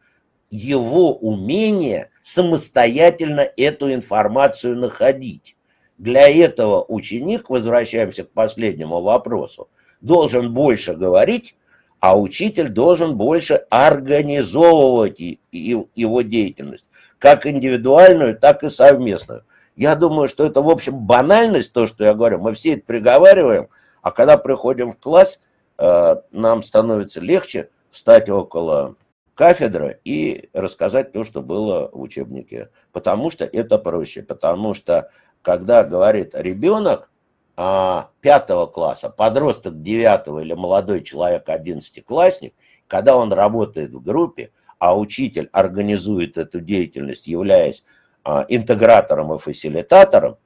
его 0.51 1.15
умение 1.15 2.11
самостоятельно 2.23 3.47
эту 3.57 3.93
информацию 3.93 4.77
находить. 4.77 5.57
Для 5.97 6.29
этого 6.29 6.85
ученик, 6.89 7.51
возвращаемся 7.51 8.25
к 8.25 8.31
последнему 8.31 9.01
вопросу, 9.01 9.69
должен 10.01 10.55
больше 10.55 10.95
говорить, 10.95 11.57
а 12.01 12.19
учитель 12.19 12.69
должен 12.69 13.17
больше 13.17 13.55
организовывать 13.71 15.21
его 15.51 16.23
деятельность, 16.23 16.88
как 17.19 17.47
индивидуальную, 17.47 18.39
так 18.39 18.65
и 18.65 18.71
совместную. 18.71 19.45
Я 19.77 19.95
думаю, 19.95 20.29
что 20.29 20.45
это, 20.45 20.61
в 20.61 20.69
общем, 20.69 20.99
банальность, 20.99 21.73
то, 21.73 21.87
что 21.87 22.05
я 22.05 22.15
говорю. 22.15 22.39
Мы 22.39 22.53
все 22.53 22.75
это 22.75 22.83
приговариваем, 22.85 23.69
а 24.03 24.11
когда 24.11 24.37
приходим 24.37 24.93
в 24.93 24.99
класс, 24.99 25.41
э, 25.79 26.17
нам 26.33 26.63
становится 26.63 27.21
легче 27.21 27.71
встать 27.91 28.29
около 28.29 28.97
кафедры 29.35 30.01
и 30.05 30.51
рассказать 30.53 31.13
то, 31.13 31.23
что 31.23 31.43
было 31.43 31.91
в 31.93 32.01
учебнике. 32.01 32.71
Потому 32.93 33.31
что 33.31 33.45
это 33.45 33.79
проще. 33.79 34.23
Потому 34.23 34.75
что, 34.75 35.11
когда 35.43 35.85
говорит 35.85 36.31
ребенок, 36.35 37.09
а, 37.57 38.11
пятого 38.21 38.67
класса, 38.67 39.11
подросток 39.11 39.83
девятого 39.83 40.41
или 40.41 40.55
молодой 40.55 41.03
человек 41.03 41.49
одиннадцатиклассник, 41.49 42.55
когда 42.87 43.17
он 43.17 43.33
работает 43.33 43.93
в 43.93 44.01
группе, 44.01 44.53
а 44.79 44.97
учитель 44.99 45.49
организует 45.53 46.37
эту 46.37 46.61
деятельность, 46.61 47.27
являясь 47.27 47.85
а, 48.25 48.45
интегратором 48.49 49.35
и 49.35 49.39
фасилитатором, 49.39 50.37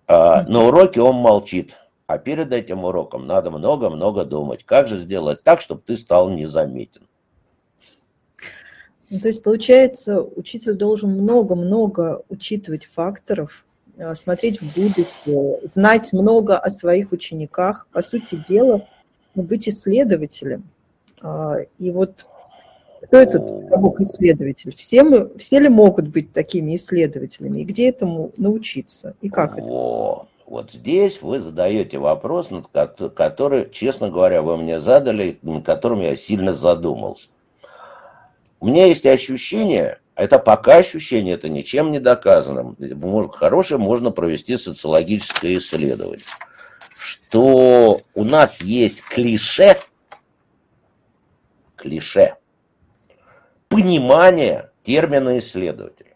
На 0.09 0.65
уроке 0.65 1.01
он 1.01 1.15
молчит, 1.17 1.75
а 2.07 2.19
перед 2.19 2.53
этим 2.53 2.85
уроком 2.85 3.27
надо 3.27 3.51
много-много 3.51 4.25
думать, 4.25 4.65
как 4.65 4.89
же 4.89 4.99
сделать 5.01 5.43
так, 5.45 5.61
чтобы 5.61 5.83
ты 5.87 5.97
стал 5.97 6.29
незаметен. 6.31 7.07
Ну, 9.09 9.21
то 9.21 9.29
есть, 9.29 9.43
получается, 9.43 10.23
учитель 10.23 10.75
должен 10.75 11.11
много-много 11.11 12.25
учитывать 12.29 12.87
факторов, 12.87 13.65
а, 13.65 13.72
смотреть 14.15 14.61
в 14.61 14.75
будущее, 14.75 15.61
знать 15.65 16.13
много 16.13 16.59
о 16.59 16.71
своих 16.71 17.13
учениках, 17.13 17.87
по 17.93 18.03
сути 18.03 18.37
дела, 18.37 18.87
быть 19.35 19.69
исследователем. 19.69 20.65
А, 21.21 21.57
и 21.79 21.91
вот 21.91 22.27
кто 23.03 23.17
этот 23.17 23.47
педагог-исследователь? 23.47 24.75
Все, 24.77 25.03
мы, 25.03 25.37
все 25.37 25.59
ли 25.59 25.69
могут 25.69 26.09
быть 26.09 26.33
такими 26.33 26.77
исследователями? 26.77 27.61
И 27.61 27.65
где 27.65 27.89
этому 27.89 28.33
научиться? 28.37 29.15
И 29.21 29.29
как 29.29 29.59
это? 29.59 29.67
Вот 29.67 30.71
здесь 30.71 31.23
вы 31.23 31.41
задаете 31.41 31.99
вопрос, 31.99 32.51
который, 33.15 33.71
честно 33.71 34.11
говоря, 34.11 34.43
вы 34.43 34.57
мне 34.59 34.81
задали, 34.81 35.39
над 35.43 35.65
которым 35.65 36.03
я 36.03 36.15
сильно 36.15 36.53
задумался. 36.53 37.29
У 38.61 38.69
меня 38.69 38.87
есть 38.87 39.07
ощущение, 39.07 39.99
это 40.15 40.39
пока 40.39 40.77
ощущение, 40.77 41.35
это 41.35 41.49
ничем 41.49 41.91
не 41.91 41.99
доказано, 41.99 42.77
хорошее 43.33 43.81
можно 43.81 44.11
провести 44.11 44.57
социологическое 44.57 45.59
исследование, 45.59 46.25
что 46.99 48.01
у 48.15 48.25
нас 48.25 48.61
есть 48.61 49.03
клише, 49.03 49.77
клише, 51.77 52.37
понимание 53.69 54.71
термина 54.85 55.39
исследователя. 55.39 56.15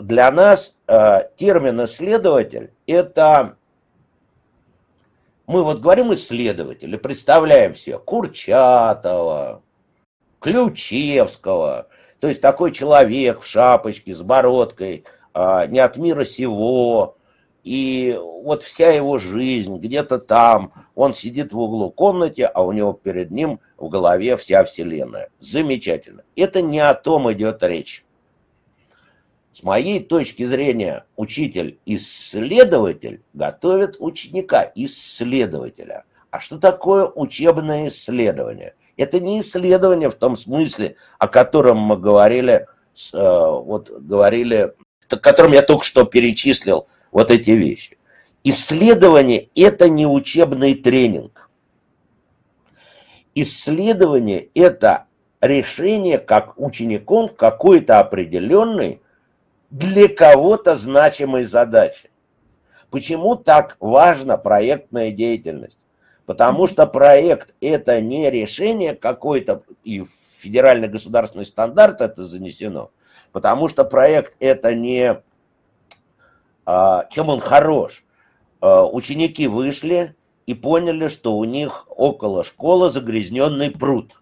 Для 0.00 0.30
нас 0.30 0.74
э, 0.86 1.28
термин 1.36 1.84
исследователь– 1.84 2.72
это 2.86 3.56
мы 5.46 5.62
вот 5.62 5.80
говорим 5.80 6.12
исследователи, 6.12 6.96
представляем 6.96 7.74
себе 7.74 7.98
Курчатова, 7.98 9.62
Ключевского, 10.40 11.88
то 12.20 12.28
есть 12.28 12.40
такой 12.40 12.72
человек 12.72 13.42
в 13.42 13.46
шапочке 13.46 14.14
с 14.14 14.22
бородкой, 14.22 15.04
а, 15.34 15.66
не 15.66 15.78
от 15.78 15.96
мира 15.96 16.24
сего, 16.24 17.16
и 17.62 18.18
вот 18.18 18.62
вся 18.62 18.92
его 18.92 19.18
жизнь 19.18 19.76
где-то 19.76 20.18
там, 20.18 20.72
он 20.94 21.12
сидит 21.12 21.52
в 21.52 21.58
углу 21.58 21.90
комнаты, 21.90 22.44
а 22.44 22.64
у 22.64 22.72
него 22.72 22.92
перед 22.92 23.30
ним 23.30 23.60
в 23.76 23.88
голове 23.88 24.36
вся 24.36 24.64
вселенная. 24.64 25.30
Замечательно. 25.40 26.22
Это 26.36 26.62
не 26.62 26.78
о 26.78 26.94
том 26.94 27.30
идет 27.32 27.62
речь. 27.62 28.04
С 29.52 29.62
моей 29.62 30.00
точки 30.00 30.44
зрения, 30.44 31.06
учитель-исследователь 31.16 33.22
готовит 33.32 33.96
ученика-исследователя. 33.98 36.04
А 36.30 36.40
что 36.40 36.58
такое 36.58 37.06
учебное 37.06 37.88
исследование– 37.88 38.74
это 38.96 39.20
не 39.20 39.40
исследование 39.40 40.10
в 40.10 40.14
том 40.14 40.36
смысле, 40.36 40.96
о 41.18 41.28
котором 41.28 41.78
мы 41.78 41.96
говорили, 41.96 42.66
э, 43.12 43.18
вот 43.18 43.90
говорили, 43.90 44.74
о 45.08 45.16
котором 45.16 45.52
я 45.52 45.62
только 45.62 45.84
что 45.84 46.04
перечислил 46.04 46.88
вот 47.12 47.30
эти 47.30 47.50
вещи. 47.50 47.98
Исследование– 48.44 49.48
это 49.54 49.88
не 49.88 50.06
учебный 50.06 50.74
тренинг. 50.74 51.50
Исследование– 53.34 54.48
это 54.54 55.06
решение 55.40 56.18
как 56.18 56.58
учеником 56.58 57.28
какой-то 57.28 58.00
определенной 58.00 59.02
для 59.70 60.08
кого-то 60.08 60.76
значимой 60.76 61.44
задачи. 61.44 62.10
Почему 62.90 63.36
так 63.36 63.76
важна 63.80 64.36
проектная 64.36 65.10
деятельность? 65.10 65.78
Потому 66.26 66.66
что 66.66 66.86
проект 66.86 67.54
это 67.60 68.00
не 68.00 68.28
решение 68.30 68.94
какой-то, 68.94 69.62
и 69.84 70.00
в 70.00 70.10
федеральный 70.38 70.88
государственный 70.88 71.46
стандарт 71.46 72.00
это 72.00 72.24
занесено, 72.24 72.90
потому 73.32 73.68
что 73.68 73.84
проект 73.84 74.34
это 74.40 74.74
не... 74.74 75.22
А, 76.66 77.06
чем 77.10 77.28
он 77.28 77.38
хорош? 77.38 78.04
А, 78.60 78.84
ученики 78.84 79.46
вышли 79.46 80.16
и 80.46 80.54
поняли, 80.54 81.06
что 81.06 81.36
у 81.36 81.44
них 81.44 81.86
около 81.88 82.42
школы 82.42 82.90
загрязненный 82.90 83.70
пруд. 83.70 84.20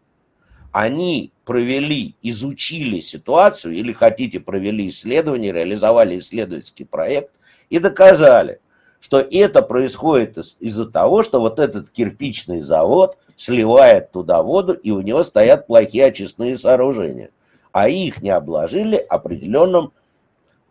Они 0.73 1.33
провели, 1.47 2.17
изучили 2.21 3.01
ситуацию, 3.01 3.75
или 3.75 3.93
хотите, 3.93 4.41
провели 4.41 4.89
исследование, 4.89 5.53
реализовали 5.53 6.19
исследовательский 6.19 6.85
проект 6.85 7.31
и 7.71 7.79
доказали, 7.79 8.61
что 9.05 9.19
это 9.19 9.61
происходит 9.61 10.39
из-за 10.61 10.87
того, 10.87 11.23
что 11.23 11.39
вот 11.39 11.59
этот 11.59 11.91
кирпичный 11.91 12.61
завод 12.61 13.19
сливает 13.37 14.13
туда 14.13 14.43
воду, 14.43 14.73
и 14.73 14.93
у 14.93 15.03
него 15.03 15.23
стоят 15.25 15.67
плохие 15.67 16.07
очистные 16.07 16.57
сооружения. 16.57 17.29
А 17.71 17.87
их 17.87 18.23
не 18.23 18.31
обложили 18.31 18.97
определенным, 18.97 19.93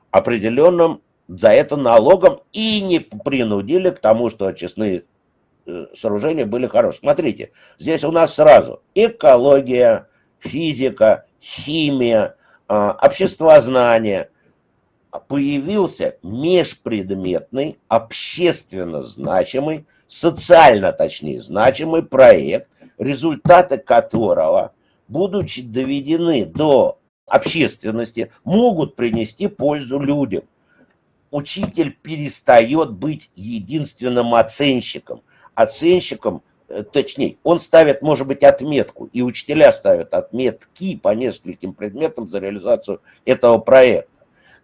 определенным 0.10 1.02
за 1.28 1.50
это 1.50 1.76
налогом 1.76 2.40
и 2.54 2.82
не 2.82 3.02
принудили 3.02 3.92
к 3.92 4.00
тому, 4.00 4.32
что 4.32 4.48
очистные 4.48 5.04
э, 5.68 5.86
сооружения 5.96 6.48
были 6.48 6.66
хорошие. 6.66 7.02
Смотрите, 7.02 7.52
здесь 7.78 8.04
у 8.04 8.12
нас 8.12 8.34
сразу 8.34 8.82
экология, 8.96 10.08
физика, 10.40 11.26
химия, 11.40 12.36
а, 12.68 12.98
обществознание– 13.00 14.32
появился 15.20 16.18
межпредметный, 16.24 17.78
общественно 17.88 19.04
значимый, 19.04 19.86
социально, 20.08 20.92
точнее, 20.92 21.42
значимый 21.42 22.04
проект, 22.04 22.68
результаты 22.98 23.78
которого, 23.78 24.74
будучи 25.08 25.62
доведены 25.62 26.46
до 26.46 27.00
общественности, 27.28 28.32
могут 28.44 28.96
принести 28.96 29.48
пользу 29.48 30.00
людям. 30.00 30.44
Учитель 31.32 31.92
перестает 31.92 32.92
быть 32.92 33.30
единственным 33.36 34.36
оценщиком. 34.36 35.22
Оценщиком, 35.56 36.44
э, 36.68 36.84
точнее, 36.84 37.38
он 37.44 37.60
ставит, 37.60 38.02
может 38.04 38.28
быть, 38.28 38.44
отметку, 38.44 39.10
и 39.14 39.22
учителя 39.24 39.72
ставят 39.72 40.14
отметки 40.14 40.96
по 40.96 41.14
нескольким 41.16 41.74
предметам 41.74 42.30
за 42.30 42.40
реализацию 42.40 43.02
этого 43.26 43.58
проекта. 43.58 44.13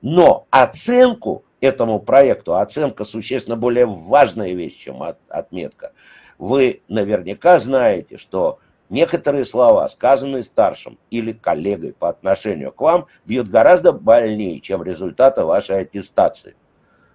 Но 0.02 0.48
оценку 0.50 1.44
этому 1.62 2.00
проекту, 2.00 2.56
оценка 2.56 3.06
существенно 3.06 3.58
более 3.58 3.86
важная 3.86 4.54
вещь, 4.54 4.78
чем 4.78 5.04
от, 5.04 5.18
отметка. 5.28 5.92
Вы 6.38 6.82
наверняка 6.88 7.60
знаете, 7.60 8.18
что 8.18 8.60
некоторые 8.90 9.44
слова, 9.44 9.88
сказанные 9.90 10.44
старшим 10.44 10.98
или 11.12 11.34
коллегой 11.34 11.94
по 11.94 12.10
отношению 12.10 12.72
к 12.72 12.80
вам, 12.80 13.08
бьют 13.26 13.50
гораздо 13.50 13.92
больнее, 13.92 14.62
чем 14.62 14.84
результаты 14.84 15.44
вашей 15.44 15.82
аттестации. 15.82 16.56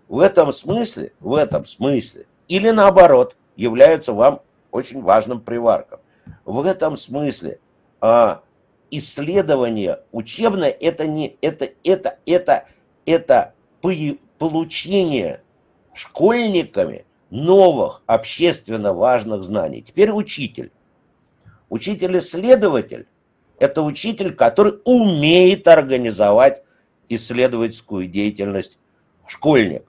в 0.08 0.18
этом 0.18 0.52
смысле, 0.52 1.12
в 1.20 1.34
этом 1.34 1.64
смысле, 1.64 2.26
или 2.46 2.70
наоборот, 2.70 3.36
являются 3.56 4.12
вам 4.12 4.42
очень 4.70 5.00
важным 5.02 5.40
приварком. 5.40 6.00
В 6.44 6.64
этом 6.66 6.96
смысле 6.98 7.58
а, 8.00 8.42
исследование 8.98 10.00
учебное 10.12 10.70
это 10.70 11.06
не 11.06 11.36
это 11.40 11.70
это 11.82 12.18
это 12.26 12.66
это 13.06 13.54
получение 14.38 15.42
школьниками 15.94 17.04
новых 17.30 18.02
общественно 18.06 18.92
важных 18.92 19.42
знаний. 19.42 19.82
Теперь 19.82 20.10
учитель. 20.10 20.70
Учитель-исследователь– 21.68 23.06
это 23.58 23.82
учитель, 23.82 24.34
который 24.34 24.74
умеет 24.84 25.66
организовать 25.66 26.62
исследовательскую 27.08 28.06
деятельность 28.06 28.78
школьник. 29.26 29.84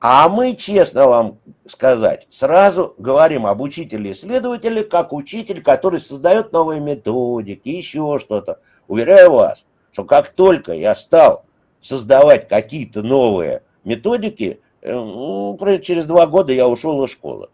А 0.00 0.28
мы, 0.28 0.54
честно 0.54 1.08
вам 1.08 1.38
сказать, 1.66 2.26
сразу 2.30 2.94
говорим 2.98 3.46
об 3.46 3.60
учителе-исследователе 3.60 4.84
как 4.84 5.12
учитель, 5.12 5.62
который 5.62 6.00
создает 6.00 6.52
новые 6.52 6.80
методики, 6.80 7.68
еще 7.68 8.18
что-то. 8.20 8.60
Уверяю 8.86 9.32
вас, 9.32 9.64
что 9.92 10.04
как 10.04 10.28
только 10.28 10.72
я 10.72 10.94
стал 10.94 11.44
создавать 11.80 12.48
какие-то 12.48 13.02
новые 13.02 13.62
методики, 13.84 14.60
э, 14.80 14.92
ну, 14.92 15.58
через 15.82 16.06
два 16.06 16.26
года 16.26 16.52
я 16.52 16.68
ушел 16.68 17.02
из 17.04 17.10
школы. 17.10 17.48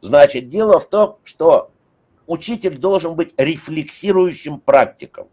Значит, 0.00 0.48
дело 0.48 0.80
в 0.80 0.88
том, 0.88 1.18
что 1.24 1.70
учитель 2.26 2.78
должен 2.78 3.14
быть 3.14 3.34
рефлексирующим 3.36 4.60
практиком, 4.60 5.28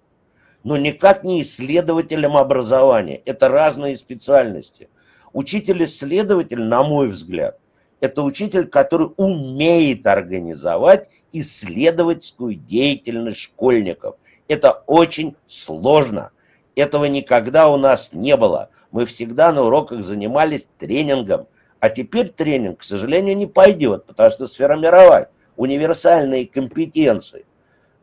но 0.63 0.75
никак 0.75 1.23
не 1.23 1.41
исследователем 1.41 2.35
образования. 2.35 3.21
Это 3.23 3.47
разные 3.47 3.95
специальности– 3.95 4.89
Учитель-исследователь, 5.33 6.61
на 6.61 6.83
мой 6.83 7.07
взгляд, 7.07 7.57
это 8.01 8.23
учитель, 8.23 8.67
который 8.67 9.11
умеет 9.15 10.05
организовать 10.07 11.09
исследовательскую 11.31 12.55
деятельность 12.55 13.39
школьников. 13.39 14.15
Это 14.47 14.83
очень 14.87 15.35
сложно. 15.47 16.31
Этого 16.75 17.05
никогда 17.05 17.69
у 17.69 17.77
нас 17.77 18.09
не 18.11 18.35
было. 18.35 18.69
Мы 18.91 19.05
всегда 19.05 19.53
на 19.53 19.63
уроках 19.63 20.03
занимались 20.03 20.67
тренингом. 20.77 21.47
А 21.79 21.89
теперь 21.89 22.29
тренинг, 22.29 22.79
к 22.79 22.83
сожалению, 22.83 23.37
не 23.37 23.47
пойдет, 23.47 24.05
потому 24.05 24.29
что 24.29 24.47
сформировать 24.47 25.29
универсальные 25.55 26.47
компетенции, 26.47 27.45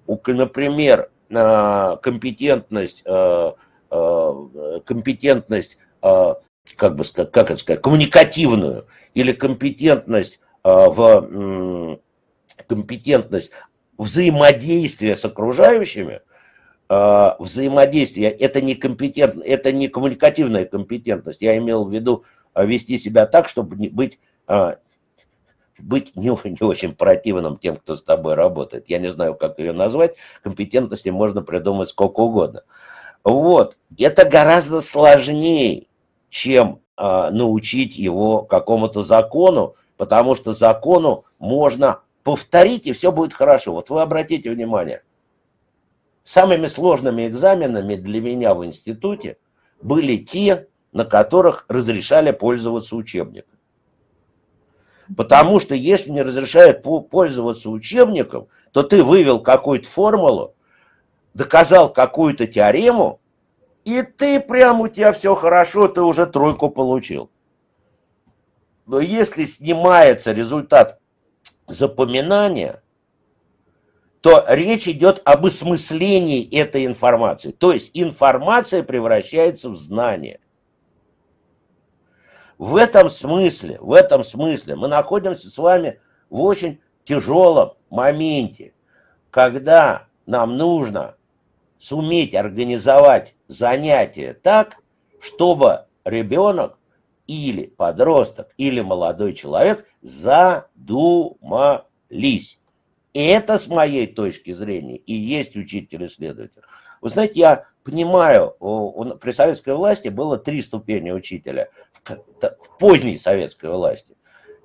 например, 0.06 1.10
э, 1.28 1.96
компетентность, 2.02 3.02
э, 3.04 3.52
э, 3.90 4.80
компетентность 4.84 5.78
как 6.76 6.96
бы 6.96 7.04
сказать, 7.04 7.32
как 7.32 7.50
это 7.50 7.60
сказать, 7.60 7.82
коммуникативную 7.82 8.86
или 9.14 9.32
компетентность 9.32 10.40
а, 10.62 10.90
в 10.90 11.98
компетентность 12.66 13.50
взаимодействия 13.96 15.16
с 15.16 15.24
окружающими, 15.24 16.20
а, 16.88 17.36
взаимодействие, 17.38 18.30
это 18.30 18.60
не 18.60 18.74
компетент, 18.74 19.42
это 19.44 19.72
не 19.72 19.88
коммуникативная 19.88 20.64
компетентность. 20.64 21.42
Я 21.42 21.56
имел 21.58 21.86
в 21.86 21.92
виду 21.92 22.24
а, 22.54 22.64
вести 22.64 22.98
себя 22.98 23.26
так, 23.26 23.48
чтобы 23.48 23.76
быть, 23.76 24.18
быть 25.78 26.16
не, 26.16 26.50
не 26.50 26.64
очень 26.64 26.94
противным 26.94 27.58
тем, 27.58 27.76
кто 27.76 27.96
с 27.96 28.02
тобой 28.02 28.34
работает. 28.34 28.88
Я 28.88 28.98
не 28.98 29.10
знаю, 29.10 29.34
как 29.34 29.58
ее 29.58 29.72
назвать. 29.72 30.16
Компетентности 30.42 31.08
можно 31.08 31.42
придумать 31.42 31.90
сколько 31.90 32.20
угодно. 32.20 32.62
Вот. 33.24 33.76
Это 33.96 34.24
гораздо 34.24 34.80
сложнее 34.80 35.86
чем 36.30 36.80
э, 36.96 37.30
научить 37.30 37.96
его 37.96 38.42
какому-то 38.42 39.02
закону, 39.02 39.74
потому 39.96 40.34
что 40.34 40.52
закону 40.52 41.24
можно 41.38 42.00
повторить, 42.22 42.86
и 42.86 42.92
все 42.92 43.12
будет 43.12 43.32
хорошо. 43.32 43.72
Вот 43.72 43.90
вы 43.90 44.02
обратите 44.02 44.50
внимание, 44.50 45.02
самыми 46.24 46.66
сложными 46.66 47.26
экзаменами 47.26 47.96
для 47.96 48.20
меня 48.20 48.54
в 48.54 48.64
институте 48.64 49.38
были 49.80 50.16
те, 50.16 50.68
на 50.92 51.04
которых 51.04 51.64
разрешали 51.68 52.32
пользоваться 52.32 52.96
учебником. 52.96 53.58
Потому 55.16 55.58
что 55.58 55.74
если 55.74 56.10
не 56.10 56.22
разрешают 56.22 56.82
пользоваться 56.82 57.70
учебником, 57.70 58.48
то 58.72 58.82
ты 58.82 59.02
вывел 59.02 59.40
какую-то 59.40 59.88
формулу, 59.88 60.54
доказал 61.32 61.90
какую-то 61.90 62.46
теорему, 62.46 63.20
и 63.88 64.02
ты 64.02 64.38
прям 64.38 64.82
у 64.82 64.88
тебя 64.88 65.12
все 65.12 65.34
хорошо, 65.34 65.88
ты 65.88 66.02
уже 66.02 66.26
тройку 66.26 66.68
получил. 66.68 67.30
Но 68.84 69.00
если 69.00 69.46
снимается 69.46 70.32
результат 70.32 71.00
запоминания, 71.66 72.82
то 74.20 74.44
речь 74.46 74.88
идет 74.88 75.22
об 75.24 75.46
осмыслении 75.46 76.46
этой 76.54 76.84
информации. 76.84 77.50
То 77.50 77.72
есть 77.72 77.90
информация 77.94 78.82
превращается 78.82 79.70
в 79.70 79.76
знание. 79.78 80.40
В 82.58 82.76
этом 82.76 83.08
смысле, 83.08 83.78
в 83.80 83.94
этом 83.94 84.22
смысле 84.22 84.76
мы 84.76 84.88
находимся 84.88 85.48
с 85.48 85.56
вами 85.56 85.98
в 86.28 86.42
очень 86.42 86.78
тяжелом 87.04 87.72
моменте, 87.88 88.74
когда 89.30 90.08
нам 90.26 90.58
нужно 90.58 91.14
суметь 91.78 92.34
организовать 92.34 93.34
занятие 93.46 94.34
так, 94.34 94.76
чтобы 95.20 95.86
ребенок 96.04 96.78
или 97.26 97.66
подросток, 97.66 98.52
или 98.56 98.80
молодой 98.80 99.34
человек 99.34 99.86
задумались. 100.00 100.98
И 103.14 103.24
это, 103.24 103.58
с 103.58 103.68
моей 103.68 104.06
точки 104.06 104.52
зрения, 104.52 104.96
и 104.96 105.14
есть 105.14 105.56
учитель-исследователь. 105.56 106.62
Вы 107.00 107.10
знаете, 107.10 107.40
я 107.40 107.64
понимаю, 107.84 108.56
при 109.20 109.32
советской 109.32 109.74
власти 109.74 110.08
было 110.08 110.36
три 110.36 110.62
ступени 110.62 111.10
учителя, 111.10 111.70
в 112.04 112.78
поздней 112.78 113.16
советской 113.16 113.70
власти. 113.70 114.14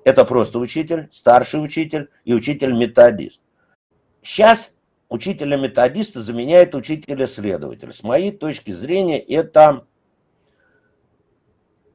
Это 0.04 0.24
просто 0.24 0.58
учитель, 0.58 1.08
старший 1.10 1.64
учитель 1.64 2.10
и 2.24 2.34
учитель-методист. 2.34 3.40
Сейчас 4.22 4.73
учителя-методиста 5.14 6.22
заменяет 6.22 6.74
учителя-следователя. 6.74 7.92
С 7.92 8.02
моей 8.02 8.32
точки 8.32 8.72
зрения, 8.72 9.20
это, 9.20 9.86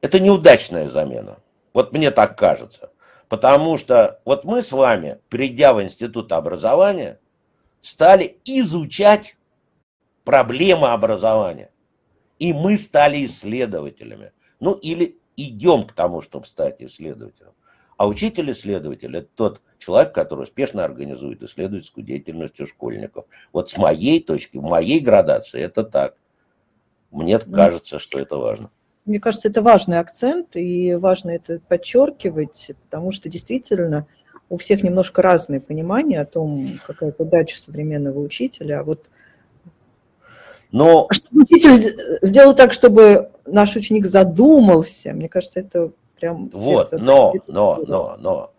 это 0.00 0.18
неудачная 0.18 0.88
замена. 0.88 1.38
Вот 1.74 1.92
мне 1.92 2.10
так 2.10 2.38
кажется. 2.38 2.90
Потому 3.28 3.76
что 3.76 4.20
вот 4.24 4.44
мы 4.44 4.62
с 4.62 4.72
вами, 4.72 5.20
придя 5.28 5.74
в 5.74 5.82
институт 5.82 6.32
образования, 6.32 7.20
стали 7.82 8.38
изучать 8.44 9.36
проблемы 10.24 10.88
образования. 10.88 11.70
И 12.38 12.54
мы 12.54 12.78
стали 12.78 13.26
исследователями. 13.26 14.32
Ну 14.60 14.72
или 14.72 15.18
идем 15.36 15.84
к 15.84 15.92
тому, 15.92 16.22
чтобы 16.22 16.46
стать 16.46 16.80
исследователем. 16.80 17.52
А 18.00 18.06
учитель-исследователь– 18.06 19.14
это 19.18 19.28
тот 19.34 19.60
человек, 19.76 20.14
который 20.14 20.44
успешно 20.44 20.86
организует 20.86 21.42
исследовательскую 21.42 22.02
деятельность 22.02 22.58
у 22.58 22.66
школьников. 22.66 23.26
Вот 23.52 23.68
с 23.68 23.76
моей 23.76 24.22
точки, 24.22 24.56
в 24.56 24.62
моей 24.62 25.00
градации 25.00 25.60
это 25.60 25.84
так. 25.84 26.14
Мне 27.10 27.38
ну, 27.44 27.54
кажется, 27.54 27.98
что 27.98 28.18
это 28.18 28.38
важно. 28.38 28.70
Мне 29.04 29.20
кажется, 29.20 29.48
это 29.48 29.60
важный 29.60 29.98
акцент, 29.98 30.56
и 30.56 30.94
важно 30.94 31.32
это 31.32 31.60
подчеркивать, 31.68 32.72
потому 32.84 33.12
что 33.12 33.28
действительно 33.28 34.06
у 34.48 34.56
всех 34.56 34.82
немножко 34.82 35.20
разные 35.20 35.60
понимания 35.60 36.22
о 36.22 36.24
том, 36.24 36.80
какая 36.86 37.10
задача 37.10 37.58
современного 37.58 38.20
учителя. 38.20 38.80
А 38.80 38.82
вот 38.82 39.10
но... 40.72 41.06
Чтобы 41.10 41.42
учитель 41.42 42.18
сделал 42.22 42.54
так, 42.56 42.72
чтобы 42.72 43.28
наш 43.44 43.76
ученик 43.76 44.06
задумался, 44.06 45.12
мне 45.12 45.28
кажется, 45.28 45.60
это 45.60 45.92
прям... 46.20 46.50
Вот, 46.52 46.92
но, 46.92 47.34
но, 47.46 47.82
но, 47.86 48.16
но. 48.18 48.52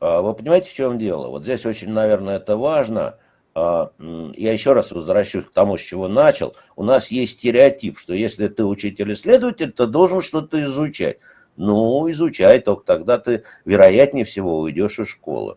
А, 0.00 0.20
вы 0.20 0.34
понимаете, 0.34 0.70
в 0.70 0.74
чем 0.74 0.98
дело? 0.98 1.28
Вот 1.28 1.44
здесь 1.44 1.64
очень, 1.64 1.90
наверное, 1.90 2.36
это 2.36 2.56
важно. 2.56 3.16
А, 3.54 3.90
я 3.98 4.52
еще 4.52 4.72
раз 4.72 4.90
возвращусь 4.90 5.44
к 5.44 5.52
тому, 5.52 5.78
с 5.78 5.80
чего 5.80 6.08
начал. 6.08 6.56
У 6.76 6.82
нас 6.82 7.08
есть 7.10 7.34
стереотип, 7.34 7.98
что 7.98 8.12
если 8.12 8.48
ты 8.48 8.64
учитель-исследователь, 8.64 9.72
то 9.72 9.86
должен 9.86 10.20
что-то 10.20 10.62
изучать. 10.62 11.18
Ну, 11.56 12.10
изучай, 12.10 12.58
только 12.58 12.84
тогда 12.84 13.18
ты, 13.18 13.44
вероятнее 13.64 14.24
всего, 14.24 14.58
уйдешь 14.58 14.98
из 14.98 15.08
школы. 15.08 15.56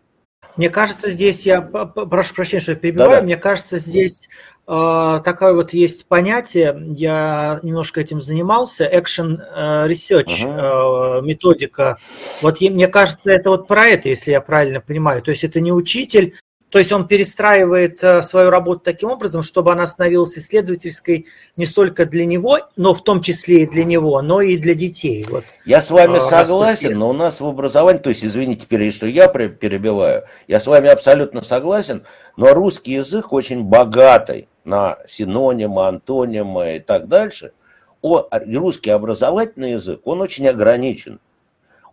Мне 0.55 0.69
кажется, 0.69 1.09
здесь 1.09 1.45
я 1.45 1.61
прошу 1.61 2.33
прощения, 2.33 2.61
что 2.61 2.71
я 2.71 2.77
перебиваю. 2.77 3.11
Да-да. 3.11 3.23
Мне 3.23 3.37
кажется, 3.37 3.77
здесь 3.77 4.27
такое 4.67 5.53
вот 5.53 5.71
есть 5.71 6.05
понятие. 6.07 6.77
Я 6.97 7.59
немножко 7.63 8.01
этим 8.01 8.19
занимался. 8.19 8.83
Action 8.85 9.39
э, 9.39 9.87
research 9.87 10.43
uh-huh. 10.43 11.19
э, 11.19 11.21
методика. 11.21 11.97
Вот 12.41 12.59
мне 12.59 12.87
кажется, 12.87 13.31
это 13.31 13.49
вот 13.49 13.67
про 13.67 13.87
это, 13.87 14.09
если 14.09 14.31
я 14.31 14.41
правильно 14.41 14.81
понимаю. 14.81 15.21
То 15.21 15.31
есть 15.31 15.45
это 15.45 15.61
не 15.61 15.71
учитель, 15.71 16.35
То 16.69 16.79
есть 16.79 16.91
он 16.91 17.07
перестраивает 17.07 18.03
э, 18.03 18.21
свою 18.21 18.49
работу 18.49 18.81
таким 18.83 19.09
образом, 19.09 19.41
чтобы 19.41 19.71
она 19.71 19.87
становилась 19.87 20.37
исследовательской 20.37 21.27
не 21.55 21.63
столько 21.63 22.05
для 22.05 22.25
него, 22.25 22.59
но 22.75 22.93
в 22.93 23.03
том 23.03 23.21
числе 23.21 23.63
и 23.63 23.65
для 23.65 23.85
него, 23.85 24.21
но 24.21 24.41
и 24.41 24.57
для 24.57 24.73
детей. 24.73 25.25
Вот. 25.29 25.45
Я 25.63 25.81
с 25.81 25.89
вами 25.89 26.17
а, 26.17 26.19
согласен, 26.19 26.99
но 26.99 27.09
у 27.09 27.13
нас 27.13 27.39
в 27.39 27.45
образовании, 27.45 28.01
то 28.01 28.09
есть, 28.09 28.25
извините, 28.25 28.91
что 28.91 29.07
я 29.07 29.29
перебиваю, 29.29 30.25
я 30.49 30.59
с 30.59 30.67
вами 30.67 30.89
абсолютно 30.89 31.41
согласен, 31.41 32.03
но 32.35 32.53
русский 32.53 32.95
язык 32.95 33.31
очень 33.31 33.63
богатый 33.63 34.49
на 34.67 34.99
синонимы, 35.07 35.87
антонимы 35.87 36.75
и 36.75 36.79
так 36.79 37.07
дальше. 37.07 37.53
О, 38.01 38.27
русский 38.31 38.91
образовательный 38.91 39.71
язык, 39.71 40.01
он 40.05 40.21
очень 40.21 40.47
ограничен. 40.47 41.19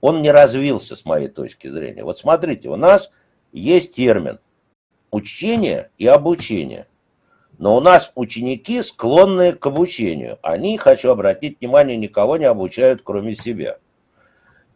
Он 0.01 0.21
не 0.21 0.31
развился, 0.31 0.97
с 0.97 1.05
моей 1.07 1.29
точки 1.29 1.69
зрения. 1.69 2.05
Вот 2.05 2.19
смотрите, 2.19 2.69
у 2.69 2.77
нас 2.77 3.11
есть 3.53 3.95
термин 3.95 4.39
учение 5.11 5.91
и 5.97 6.07
обучение. 6.07 6.87
Но 7.57 7.77
у 7.77 7.81
нас 7.81 8.11
ученики 8.17 8.83
склонны 8.83 9.53
к 9.53 9.65
обучению. 9.65 10.39
Они, 10.43 10.77
хочу 10.77 11.11
обратить 11.11 11.61
внимание, 11.61 11.97
никого 11.97 12.37
не 12.37 12.47
обучают, 12.47 13.03
кроме 13.05 13.37
себя. 13.37 13.79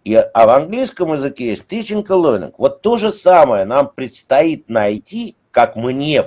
И, 0.05 0.15
а 0.15 0.47
в 0.47 0.51
английском 0.51 1.13
языке 1.13 1.49
есть 1.49 1.65
teaching 1.69 2.07
and 2.07 2.23
learning. 2.23 2.55
Вот 2.57 2.81
то 2.81 2.97
же 2.97 3.11
самое 3.11 3.65
нам 3.65 3.91
предстоит 3.93 4.69
найти, 4.69 5.37
как 5.51 5.75
мне, 5.75 6.23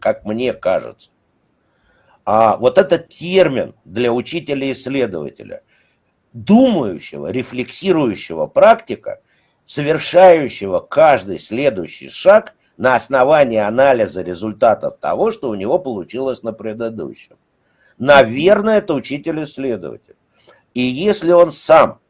как 0.00 0.24
мне 0.24 0.52
кажется. 0.52 1.10
А 2.24 2.56
вот 2.56 2.78
этот 2.78 3.08
термин 3.08 3.74
для 3.84 4.12
учителя-исследователя, 4.12 5.62
думающего, 6.32 7.28
рефлексирующего 7.30 8.46
практика, 8.46 9.20
совершающего 9.66 10.80
каждый 10.80 11.38
следующий 11.38 12.10
шаг 12.10 12.54
на 12.76 12.96
основании 12.96 13.58
анализа 13.58 14.22
результатов 14.22 14.98
того, 15.00 15.32
что 15.32 15.50
у 15.50 15.54
него 15.54 15.78
получилось 15.78 16.42
на 16.42 16.52
предыдущем. 16.52 17.36
Наверное, 17.98 18.78
это 18.78 18.94
учитель-исследователь. 18.94 20.16
И 20.72 20.80
если 20.80 21.32
он 21.32 21.52
сам 21.52 22.00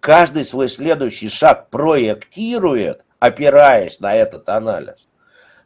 каждый 0.00 0.44
свой 0.44 0.68
следующий 0.68 1.28
шаг 1.28 1.70
проектирует, 1.70 3.04
опираясь 3.18 3.98
на 4.00 4.14
этот 4.14 4.48
анализ, 4.48 5.08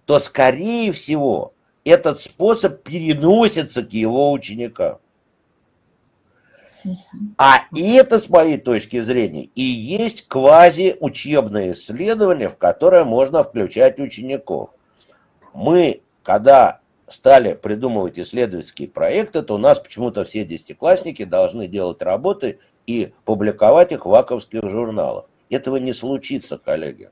то, 0.07 0.18
скорее 0.20 0.92
всего, 0.92 1.52
этот 1.84 2.20
способ 2.20 2.82
переносится 2.82 3.82
к 3.82 3.92
его 3.92 4.32
ученикам. 4.32 4.98
А 7.36 7.64
это, 7.76 8.20
с 8.20 8.28
моей 8.28 8.59
точки 8.59 9.00
зрения, 9.00 9.50
и 9.57 9.62
есть 9.62 10.28
квазиучебное 10.28 11.72
исследование, 11.72 12.48
в 12.48 12.57
которое 12.57 13.04
можно 13.04 13.42
включать 13.42 13.98
учеников. 13.98 14.70
Мы, 15.52 16.00
когда 16.22 16.80
стали 17.09 17.54
придумывать 17.54 18.18
исследовательские 18.18 18.88
проекты, 18.88 19.42
то 19.42 19.57
у 19.57 19.59
нас 19.59 19.80
почему-то 19.80 20.24
все 20.24 20.44
десятиклассники 20.44 21.24
должны 21.24 21.66
делать 21.66 22.02
работы 22.02 22.61
и 22.86 23.12
публиковать 23.24 23.90
их 23.90 24.07
в 24.07 24.11
ваковских 24.11 24.68
журналах. 24.68 25.26
Этого 25.50 25.76
не 25.76 25.92
случится, 25.92 26.57
коллеги. 26.57 27.11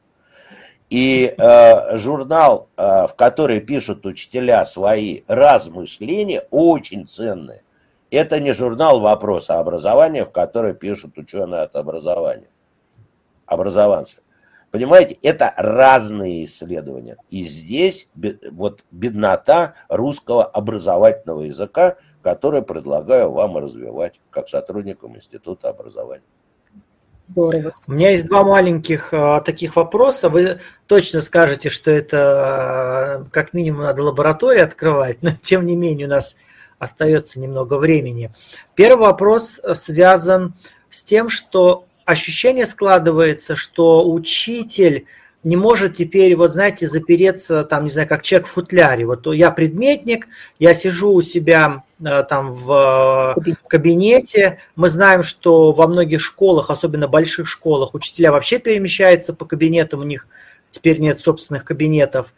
И 0.94 1.34
э, 1.36 1.96
журнал, 1.96 2.68
э, 2.76 3.08
в 3.08 3.16
который 3.16 3.58
пишут 3.58 4.06
учителя 4.06 4.64
свои 4.64 5.22
размышления, 5.26 6.46
очень 6.52 7.08
ценный. 7.08 7.62
Это 8.12 8.38
не 8.38 8.52
журнал 8.52 9.00
«Вопросы 9.00 9.50
образования», 9.50 10.24
в 10.24 10.30
который 10.30 10.72
пишут 10.72 11.18
ученые 11.18 11.62
от 11.62 11.74
образования, 11.74 12.46
образованцы. 13.44 14.18
Понимаете, 14.70 15.18
это 15.20 15.52
разные 15.56 16.44
исследования. 16.44 17.16
И 17.28 17.42
здесь 17.42 18.08
вот 18.52 18.84
беднота 18.92 19.74
русского 19.88 20.44
образовательного 20.44 21.40
языка, 21.40 21.96
который 22.22 22.62
предлагаю 22.62 23.32
вам 23.32 23.58
развивать 23.58 24.20
как 24.30 24.48
сотрудникам 24.48 25.16
Института 25.16 25.70
образования. 25.70 26.22
Здорово. 27.28 27.70
У 27.86 27.92
меня 27.92 28.10
есть 28.10 28.26
два 28.26 28.44
маленьких 28.44 29.08
а, 29.12 29.40
таких 29.40 29.76
вопроса. 29.76 30.28
Вы 30.28 30.60
точно 30.86 31.22
скажете, 31.22 31.70
что 31.70 31.90
это 31.90 32.18
а, 32.20 33.24
как 33.30 33.54
минимум 33.54 33.82
надо 33.82 34.02
лабораторию 34.02 34.64
открывать, 34.64 35.22
но 35.22 35.30
тем 35.40 35.64
не 35.64 35.74
менее 35.74 36.06
у 36.06 36.10
нас 36.10 36.36
остается 36.78 37.40
немного 37.40 37.78
времени. 37.78 38.30
Первый 38.74 39.06
вопрос 39.06 39.60
связан 39.74 40.54
с 40.90 41.02
тем, 41.02 41.30
что 41.30 41.86
ощущение 42.04 42.66
складывается, 42.66 43.56
что 43.56 44.08
учитель 44.10 45.06
не 45.44 45.56
может 45.56 45.94
теперь, 45.94 46.34
вот 46.34 46.52
знаете, 46.52 46.88
запереться, 46.88 47.64
там, 47.64 47.84
не 47.84 47.90
знаю, 47.90 48.08
как 48.08 48.22
человек 48.22 48.48
в 48.48 48.50
футляре. 48.50 49.06
Вот 49.06 49.26
я 49.26 49.50
предметник, 49.50 50.26
я 50.58 50.72
сижу 50.72 51.12
у 51.12 51.22
себя 51.22 51.84
э, 52.02 52.24
там 52.24 52.52
в 52.52 53.36
кабинете. 53.68 54.58
Мы 54.74 54.88
знаем, 54.88 55.22
что 55.22 55.72
во 55.72 55.86
многих 55.86 56.22
школах, 56.22 56.70
особенно 56.70 57.08
больших 57.08 57.46
школах, 57.46 57.94
учителя 57.94 58.32
вообще 58.32 58.58
перемещаются 58.58 59.34
по 59.34 59.44
кабинетам, 59.44 60.00
у 60.00 60.04
них 60.04 60.26
теперь 60.70 60.98
нет 60.98 61.20
собственных 61.20 61.64
кабинетов. 61.64 62.32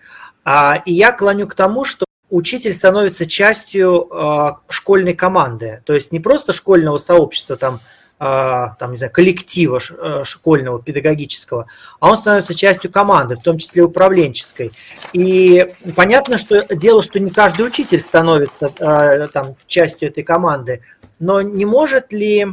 А, 0.44 0.82
и 0.84 0.92
я 0.92 1.12
клоню 1.12 1.46
к 1.46 1.54
тому, 1.54 1.84
что 1.84 2.06
учитель 2.28 2.72
становится 2.72 3.24
частью 3.24 4.08
э, 4.10 4.50
школьной 4.68 5.14
команды, 5.14 5.82
то 5.86 5.92
есть 5.92 6.10
не 6.10 6.18
просто 6.18 6.52
школьного 6.52 6.98
сообщества, 6.98 7.56
там, 7.56 7.80
там, 8.18 8.92
не 8.92 8.96
знаю, 8.96 9.12
коллектива 9.12 9.78
э, 9.78 10.24
школьного, 10.24 10.82
педагогического, 10.82 11.66
а 12.00 12.10
он 12.10 12.16
становится 12.16 12.54
частью 12.54 12.90
команды, 12.90 13.36
в 13.36 13.42
том 13.42 13.58
числе 13.58 13.82
управленческой. 13.82 14.72
И 15.12 15.68
понятно, 15.94 16.38
что 16.38 16.58
дело, 16.74 17.02
что 17.02 17.20
не 17.20 17.30
каждый 17.30 17.66
учитель 17.66 18.00
становится 18.00 18.72
э, 18.78 19.28
там, 19.28 19.56
частью 19.66 20.08
этой 20.08 20.22
команды, 20.22 20.82
но 21.18 21.42
не 21.42 21.66
может 21.66 22.12
ли 22.12 22.46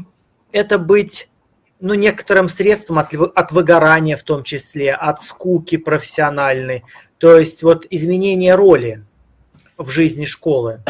это 0.52 0.78
быть 0.78 1.30
ну, 1.80 1.94
некоторым 1.94 2.50
средством 2.50 3.00
от, 3.00 3.14
от 3.14 3.52
выгорания 3.52 4.18
в 4.18 4.24
том 4.24 4.44
числе, 4.44 4.94
от 4.94 5.22
скуки 5.22 5.78
профессиональной, 5.78 6.84
то 7.20 7.38
есть 7.38 7.64
вот 7.64 7.86
изменение 7.90 8.56
роли 8.56 9.06
в 9.78 9.90
жизни 9.90 10.26
школы? 10.26 10.82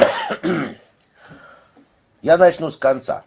Я 2.24 2.38
начну 2.38 2.72
с 2.72 2.78
конца. 2.78 3.24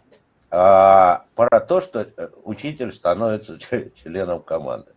А, 0.59 1.25
про 1.35 1.59
то, 1.59 1.81
что 1.81 1.99
э, 1.99 2.29
учитель 2.43 2.91
становится 2.91 3.59
членом 4.03 4.41
команды. 4.41 4.89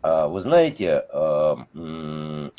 А, 0.00 0.28
вы 0.28 0.40
знаете, 0.40 1.04
а, 1.10 1.58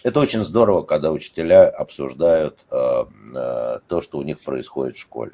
это 0.03 0.20
очень 0.20 0.43
здорово, 0.43 0.84
когда 0.84 1.11
учителя 1.11 1.68
обсуждают 1.70 2.64
то, 2.70 4.01
что 4.01 4.20
у 4.20 4.22
них 4.22 4.39
происходит 4.43 4.97
в 4.97 5.01
школе. 5.01 5.32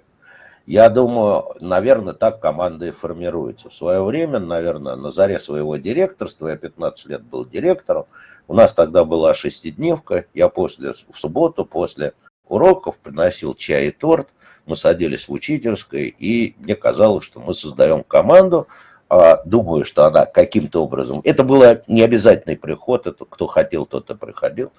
Я 0.65 0.89
думаю, 0.89 1.53
наверное, 1.59 2.13
так 2.13 2.39
команда 2.39 2.85
и 2.85 2.91
формируется. 2.91 3.69
В 3.69 3.75
свое 3.75 4.01
время, 4.01 4.39
наверное, 4.39 4.95
на 4.95 5.11
заре 5.11 5.39
своего 5.39 5.75
директорства, 5.75 6.47
я 6.47 6.55
15 6.55 7.07
лет 7.07 7.23
был 7.23 7.45
директором, 7.45 8.05
у 8.47 8.53
нас 8.53 8.73
тогда 8.73 9.03
была 9.03 9.33
шестидневка, 9.33 10.25
я 10.33 10.47
после, 10.47 10.93
в 10.93 11.17
субботу 11.17 11.65
после 11.65 12.13
уроков 12.47 12.97
приносил 12.99 13.53
чай 13.53 13.87
и 13.87 13.91
торт, 13.91 14.29
мы 14.69 14.75
садились 14.75 15.27
в 15.27 15.31
учительской, 15.31 16.15
и 16.17 16.55
мне 16.59 16.75
казалось, 16.75 17.25
что 17.25 17.39
мы 17.39 17.53
создаем 17.53 18.03
команду, 18.03 18.67
а, 19.09 19.41
думаю, 19.43 19.85
что 19.85 20.05
она 20.05 20.25
каким-то 20.25 20.83
образом... 20.83 21.21
Это 21.23 21.43
было 21.43 21.81
не 21.87 22.03
обязательный 22.03 22.55
приход, 22.55 23.07
это 23.07 23.25
кто 23.25 23.47
хотел, 23.47 23.87
тот 23.87 24.09
и 24.11 24.15
приходил. 24.15 24.71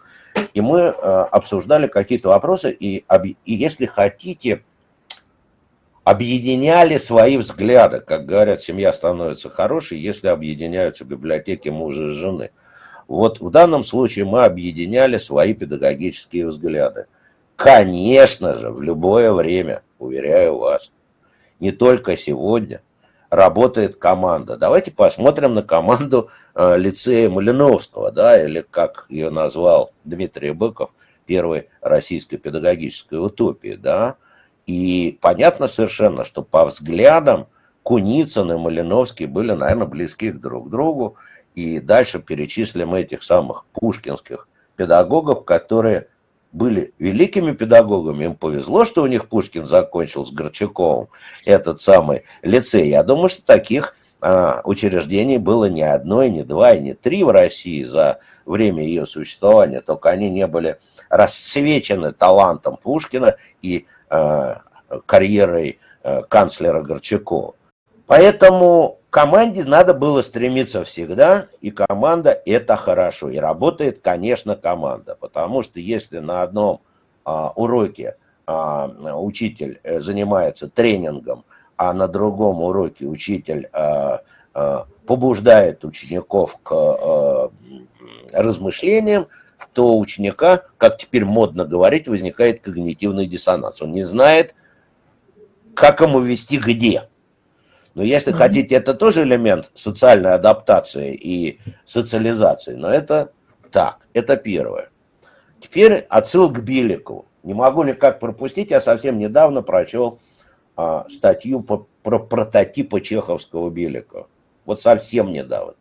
И 0.55 0.61
мы 0.61 0.89
а, 0.89 1.25
обсуждали 1.25 1.89
какие-то 1.89 2.29
вопросы, 2.29 2.71
и, 2.71 3.05
и 3.45 3.55
если 3.55 3.87
хотите, 3.87 4.63
объединяли 6.05 6.97
свои 6.97 7.37
взгляды. 7.37 8.01
Как 8.01 8.27
говорят, 8.27 8.63
семья 8.63 8.93
становится 8.93 9.51
хорошей, 9.51 9.99
если 9.99 10.29
объединяются 10.29 11.05
библиотеки 11.05 11.69
мужа 11.69 12.09
и 12.09 12.11
жены. 12.11 12.51
Вот 13.09 13.41
в 13.41 13.51
данном 13.51 13.83
случае 13.83 14.25
мы 14.25 14.45
объединяли 14.45 15.19
свои 15.19 15.53
педагогические 15.53 16.47
взгляды. 16.47 17.07
Конечно 17.61 18.55
же, 18.55 18.71
в 18.71 18.81
любое 18.81 19.35
время, 19.35 19.83
уверяю 19.99 20.57
вас, 20.57 20.91
не 21.59 21.73
только 21.73 22.17
сегодня, 22.17 22.81
работает 23.29 23.97
команда. 23.97 24.57
Давайте 24.57 24.91
посмотрим 24.91 25.53
на 25.53 25.63
команду 25.63 26.31
э, 26.55 26.79
лицея 26.79 27.29
Малиновского, 27.29 28.13
да, 28.13 28.43
или 28.43 28.65
как 28.71 29.05
ее 29.11 29.29
назвал 29.29 29.93
Дмитрий 30.05 30.53
Быков, 30.53 30.89
первой 31.27 31.69
российской 31.83 32.39
педагогической 32.39 33.23
утопии, 33.23 33.75
да. 33.79 34.17
И 34.65 35.19
понятно 35.21 35.69
совершенно, 35.69 36.25
что 36.25 36.43
по 36.43 36.65
взглядам 36.65 37.47
Куницын 37.83 38.51
и 38.53 38.57
Малиновский 38.57 39.27
были, 39.27 39.53
наверное, 39.53 39.87
близки 39.87 40.33
друг 40.33 40.69
к 40.69 40.71
другу. 40.71 41.17
И 41.55 41.79
дальше 41.79 42.21
перечислим 42.21 42.95
этих 42.95 43.23
самых 43.23 43.67
пушкинских 43.75 44.49
педагогов, 44.77 45.45
которые 45.45 46.07
были 46.53 46.93
великими 46.99 47.53
педагогами. 47.53 48.25
Им 48.25 48.35
повезло, 48.35 48.85
что 48.85 49.03
у 49.03 49.07
них 49.07 49.29
Пушкин 49.29 49.67
закончил 49.67 50.27
с 50.27 50.33
Горчаковым 50.33 51.09
этот 51.45 51.81
самый 51.81 52.25
лицей. 52.43 52.89
Я 52.89 53.03
думаю, 53.03 53.29
что 53.29 53.43
таких 53.45 53.95
а, 54.21 54.61
учреждений 54.65 55.39
было 55.39 55.67
не 55.67 55.83
одно, 55.83 56.23
и 56.23 56.31
не 56.31 56.43
два, 56.43 56.75
и 56.75 56.81
не 56.81 56.95
три 56.95 57.25
в 57.25 57.31
России 57.31 57.85
за 57.85 58.21
время 58.45 58.83
ее 58.83 59.07
существования, 59.07 59.81
только 59.81 60.11
они 60.11 60.29
не 60.29 60.47
были 60.47 60.79
рассвечены 61.09 62.13
талантом 62.13 62.77
Пушкина 62.77 63.37
и 63.63 63.87
э, 64.11 64.57
карьерой 65.07 65.79
э, 66.03 66.23
канцлера 66.29 66.83
Горчакова. 66.83 67.55
Поэтому 68.07 69.00
команде 69.11 69.65
надо 69.65 69.93
было 69.93 70.23
стремиться 70.23 70.85
всегда, 70.85 71.47
и 71.61 71.71
команда 71.71 72.41
это 72.47 72.77
хорошо. 72.77 73.29
И 73.29 73.37
работает, 73.39 74.01
конечно, 74.01 74.57
команда, 74.57 75.17
потому 75.21 75.63
что 75.63 75.81
если 75.81 76.19
на 76.19 76.43
одном 76.43 76.81
а, 77.25 77.53
уроке 77.55 78.17
а, 78.47 78.89
учитель 79.17 79.81
э, 79.83 80.01
занимается 80.01 80.69
тренингом, 80.69 81.45
а 81.77 81.93
на 81.93 82.09
другом 82.09 82.63
уроке 82.63 83.07
учитель 83.07 83.69
а, 83.73 84.23
а, 84.55 84.87
побуждает 85.07 85.85
учеников 85.85 86.59
к 86.63 86.73
а, 86.73 87.51
размышлениям, 88.33 89.27
то 89.73 89.89
у 89.89 90.01
ученика, 90.01 90.63
как 90.79 90.99
теперь 90.99 91.25
модно 91.25 91.65
говорить, 91.65 92.09
возникает 92.09 92.61
когнитивный 92.61 93.27
диссонанс. 93.27 93.83
Он 93.83 93.93
не 93.93 94.03
знает, 94.03 94.55
как 95.75 96.01
ему 96.01 96.21
вести 96.21 96.59
где. 96.59 97.09
Но 98.01 98.07
если 98.07 98.33
mm-hmm. 98.33 98.37
хотите, 98.37 98.75
это 98.77 98.95
тоже 98.95 99.25
элемент 99.25 99.71
социальной 99.75 100.33
адаптации 100.33 101.15
и 101.15 101.61
социализации. 101.85 102.73
Но 102.73 102.89
это 102.89 103.31
так, 103.71 104.09
это 104.15 104.39
первое. 104.39 104.89
Теперь 105.61 106.07
отсыл 106.09 106.51
к 106.51 106.61
Биликову. 106.61 107.27
Не 107.43 107.53
могу 107.53 107.83
никак 107.83 108.19
пропустить, 108.19 108.71
я 108.71 108.81
совсем 108.81 109.19
недавно 109.19 109.61
прочел 109.61 110.19
а, 110.77 111.05
статью 111.11 111.61
по, 111.61 111.87
про 112.03 112.19
прототипы 112.19 113.03
чеховского 113.03 113.69
Биликова. 113.69 114.29
Вот 114.65 114.81
совсем 114.81 115.31
недавно. 115.31 115.75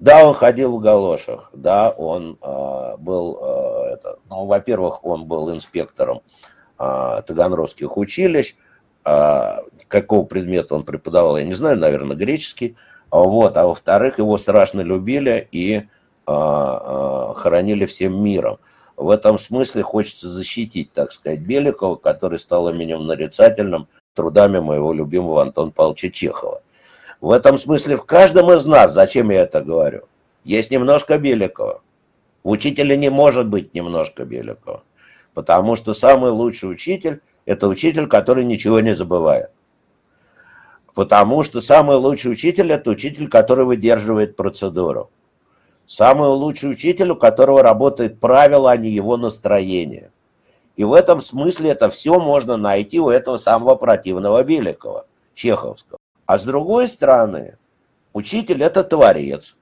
Да, 0.00 0.26
он 0.28 0.34
ходил 0.34 0.76
в 0.76 0.82
галошах, 0.82 1.48
да, 1.54 1.88
он 1.88 2.36
э, 2.42 2.96
был, 2.98 3.38
э, 3.40 3.94
это, 3.94 4.18
ну, 4.28 4.44
во-первых, 4.44 5.02
он 5.02 5.24
был 5.24 5.50
инспектором 5.50 6.20
э, 6.78 7.22
таганрогских 7.26 7.96
училищ, 7.96 8.54
э, 9.04 9.58
какого 9.88 10.24
предмета 10.24 10.74
он 10.74 10.84
преподавал, 10.84 11.36
я 11.36 11.44
не 11.44 11.54
знаю, 11.54 11.78
наверное, 11.78 12.16
греческий, 12.16 12.76
вот, 13.10 13.56
а 13.56 13.66
во-вторых, 13.66 14.18
его 14.18 14.38
страшно 14.38 14.82
любили 14.82 15.48
и 15.50 15.76
э, 15.76 15.82
э, 16.26 17.32
хоронили 17.36 17.86
всем 17.86 18.22
миром. 18.22 18.58
В 18.96 19.10
этом 19.10 19.38
смысле 19.38 19.82
хочется 19.82 20.28
защитить, 20.28 20.92
так 20.92 21.12
сказать, 21.12 21.40
Беликова, 21.40 21.96
который 21.96 22.38
стал 22.38 22.68
именем 22.68 23.06
нарицательным 23.06 23.88
трудами 24.14 24.60
моего 24.60 24.92
любимого 24.92 25.42
Антона 25.42 25.70
Павловича 25.70 26.10
Чехова. 26.10 26.62
В 27.20 27.32
этом 27.32 27.58
смысле 27.58 27.96
в 27.96 28.04
каждом 28.04 28.52
из 28.52 28.64
нас, 28.66 28.92
зачем 28.92 29.30
я 29.30 29.42
это 29.42 29.62
говорю, 29.62 30.02
есть 30.44 30.70
немножко 30.70 31.18
Беликова. 31.18 31.80
У 32.42 32.50
учителя 32.50 32.96
не 32.96 33.10
может 33.10 33.48
быть 33.48 33.74
немножко 33.74 34.24
Беликова, 34.24 34.82
потому 35.34 35.76
что 35.76 35.94
самый 35.94 36.30
лучший 36.30 36.70
учитель– 36.70 37.20
это 37.50 37.66
учитель, 37.66 38.06
который 38.06 38.44
ничего 38.44 38.78
не 38.78 38.94
забывает. 38.94 39.50
Потому 40.94 41.42
что 41.42 41.60
самый 41.60 41.96
лучший 41.96 42.30
учитель– 42.30 42.70
это 42.72 42.90
учитель, 42.90 43.28
который 43.28 43.64
выдерживает 43.64 44.36
процедуру. 44.36 45.10
Самый 45.84 46.28
лучший 46.28 46.70
учитель, 46.70 47.10
у 47.10 47.16
которого 47.16 47.60
работает 47.60 48.20
правило, 48.20 48.70
а 48.70 48.76
не 48.76 48.90
его 48.90 49.16
настроение. 49.16 50.12
И 50.76 50.84
в 50.84 50.92
этом 50.92 51.20
смысле 51.20 51.70
это 51.70 51.90
все 51.90 52.20
можно 52.20 52.56
найти 52.56 53.00
у 53.00 53.10
этого 53.10 53.36
самого 53.36 53.74
противного 53.74 54.44
Беликова, 54.44 55.06
Чеховского. 55.34 55.98
А 56.26 56.38
с 56.38 56.44
другой 56.44 56.86
стороны, 56.86 57.56
учитель– 58.12 58.62
это 58.68 58.84
творец. 58.84 59.56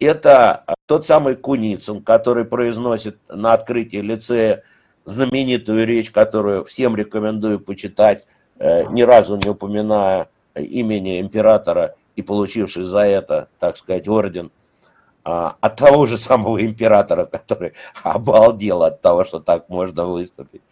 Это 0.00 0.64
тот 0.86 1.06
самый 1.06 1.36
Куницын, 1.36 2.02
который 2.02 2.44
произносит 2.44 3.16
на 3.28 3.52
открытии 3.52 3.98
лицея 3.98 4.64
знаменитую 5.06 5.86
речь, 5.86 6.10
которую 6.10 6.64
всем 6.64 6.94
рекомендую 6.96 7.58
почитать, 7.60 8.26
э, 8.58 8.84
ни 8.90 9.02
разу 9.02 9.36
не 9.36 9.48
упоминая 9.48 10.28
имени 10.54 11.20
императора 11.20 11.94
и 12.14 12.22
получивший 12.22 12.84
за 12.84 13.00
это, 13.00 13.48
так 13.58 13.76
сказать, 13.76 14.08
орден 14.08 14.50
а, 15.24 15.56
от 15.60 15.76
того 15.76 16.06
же 16.06 16.18
самого 16.18 16.64
императора, 16.64 17.24
который 17.24 17.72
обалдел 18.02 18.82
от 18.82 19.00
того, 19.00 19.24
что 19.24 19.40
так 19.40 19.68
можно 19.68 20.04
выступить. 20.04 20.62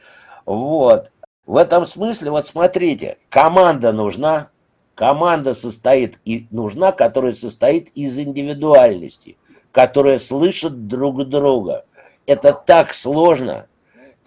Вот. 0.44 1.10
В 1.46 1.56
этом 1.56 1.84
смысле, 1.84 2.30
вот 2.30 2.46
смотрите, 2.46 3.18
команда 3.28 3.92
нужна, 3.92 4.48
Команда 4.94 5.54
состоит 5.54 6.18
и 6.24 6.46
нужна, 6.50 6.92
которая 6.92 7.32
состоит 7.32 7.88
из 7.94 8.18
индивидуальности, 8.18 9.36
которая 9.72 10.18
слышит 10.18 10.86
друг 10.86 11.28
друга. 11.28 11.84
Это 12.26 12.52
так 12.52 12.94
сложно, 12.94 13.66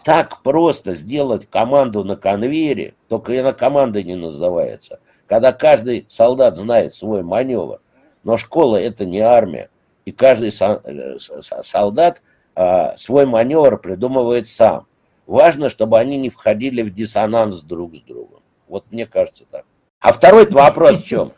так 0.04 0.42
просто 0.42 0.96
сделать 0.96 1.50
команду 1.50 2.04
на 2.04 2.16
конвейере, 2.16 2.96
только 3.08 3.34
и 3.34 3.42
на 3.42 3.54
команды 3.54 4.04
не 4.04 4.16
называется. 4.16 5.00
Когда 5.26 5.52
каждый 5.52 6.06
солдат 6.10 6.58
знает 6.58 6.94
свой 6.94 7.24
маневр. 7.24 7.82
Но 8.24 8.38
школа 8.38 8.78
это 8.78 9.06
не 9.06 9.20
армия. 9.20 9.70
И 10.06 10.12
каждый 10.12 10.54
э, 10.58 11.18
солдат 11.64 12.22
а, 12.56 12.96
свой 12.98 13.26
маневр 13.26 13.78
придумывает 13.78 14.48
сам. 14.48 14.88
Важно, 15.26 15.70
чтобы 15.70 16.00
они 16.00 16.18
не 16.18 16.30
входили 16.30 16.82
в 16.82 16.94
диссонанс 16.94 17.62
друг 17.62 17.96
с 17.96 18.00
другом. 18.00 18.42
Вот 18.68 18.86
мне 18.90 19.06
кажется 19.06 19.44
так. 19.52 19.66
А 20.00 20.14
второй 20.14 20.50
вопрос 20.50 21.02
в 21.02 21.06
чем? 21.06 21.34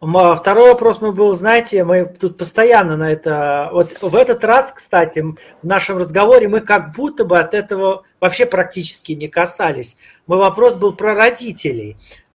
Второй 0.00 0.70
вопрос 0.70 1.00
мы 1.00 1.12
был, 1.12 1.32
знаете, 1.34 1.84
мы 1.84 2.04
тут 2.04 2.36
постоянно 2.36 2.96
на 2.96 3.12
это... 3.12 3.70
Вот 3.72 4.02
в 4.02 4.16
этот 4.16 4.44
раз, 4.44 4.72
кстати, 4.72 5.20
в 5.20 5.36
нашем 5.62 5.98
разговоре 5.98 6.48
мы 6.48 6.60
как 6.60 6.94
будто 6.94 7.24
бы 7.24 7.38
от 7.38 7.54
этого 7.54 8.02
вообще 8.20 8.46
практически 8.46 9.12
не 9.12 9.28
касались. 9.28 9.96
Мой 10.26 10.38
вопрос 10.38 10.76
был 10.76 10.92
про 10.94 11.14
родителей. 11.14 11.96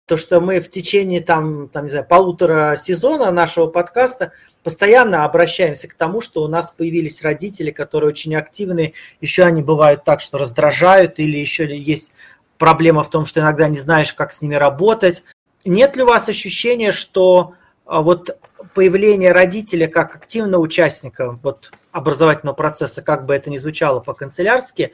То, 0.07 0.17
что 0.17 0.41
мы 0.41 0.61
в 0.61 0.69
течение 0.69 1.21
там, 1.21 1.69
там, 1.69 1.85
не 1.85 1.91
знаю, 1.91 2.05
полутора 2.05 2.77
сезона 2.77 3.31
нашего 3.31 3.69
подкаста 3.69 4.33
постоянно 4.65 5.25
обращаемся 5.25 5.89
к 5.89 5.95
тому, 5.95 6.21
что 6.21 6.43
у 6.43 6.49
нас 6.49 6.73
появились 6.73 7.23
родители, 7.23 7.71
которые 7.71 8.11
очень 8.11 8.35
активны. 8.35 8.95
Еще 9.21 9.45
они 9.45 9.63
бывают 9.63 10.05
так, 10.05 10.21
что 10.21 10.39
раздражают, 10.39 11.19
или 11.19 11.39
еще 11.39 11.77
есть 11.79 12.13
проблема 12.59 13.05
в 13.05 13.11
том, 13.11 13.27
что 13.27 13.41
иногда 13.41 13.69
не 13.69 13.79
знаешь, 13.79 14.13
как 14.13 14.33
с 14.33 14.43
ними 14.43 14.57
работать. 14.57 15.23
Нет 15.65 15.97
ли 15.97 16.03
у 16.03 16.07
вас 16.07 16.29
ощущения, 16.29 16.93
что 16.93 17.55
а, 17.85 18.03
вот 18.03 18.37
появление 18.75 19.33
родителя 19.33 19.89
как 19.89 20.17
активного 20.17 20.61
участника 20.61 21.39
вот, 21.43 21.71
образовательного 21.91 22.55
процесса, 22.55 23.03
как 23.03 23.27
бы 23.27 23.35
это 23.35 23.51
ни 23.51 23.59
звучало 23.59 24.01
по-канцелярски, 24.01 24.93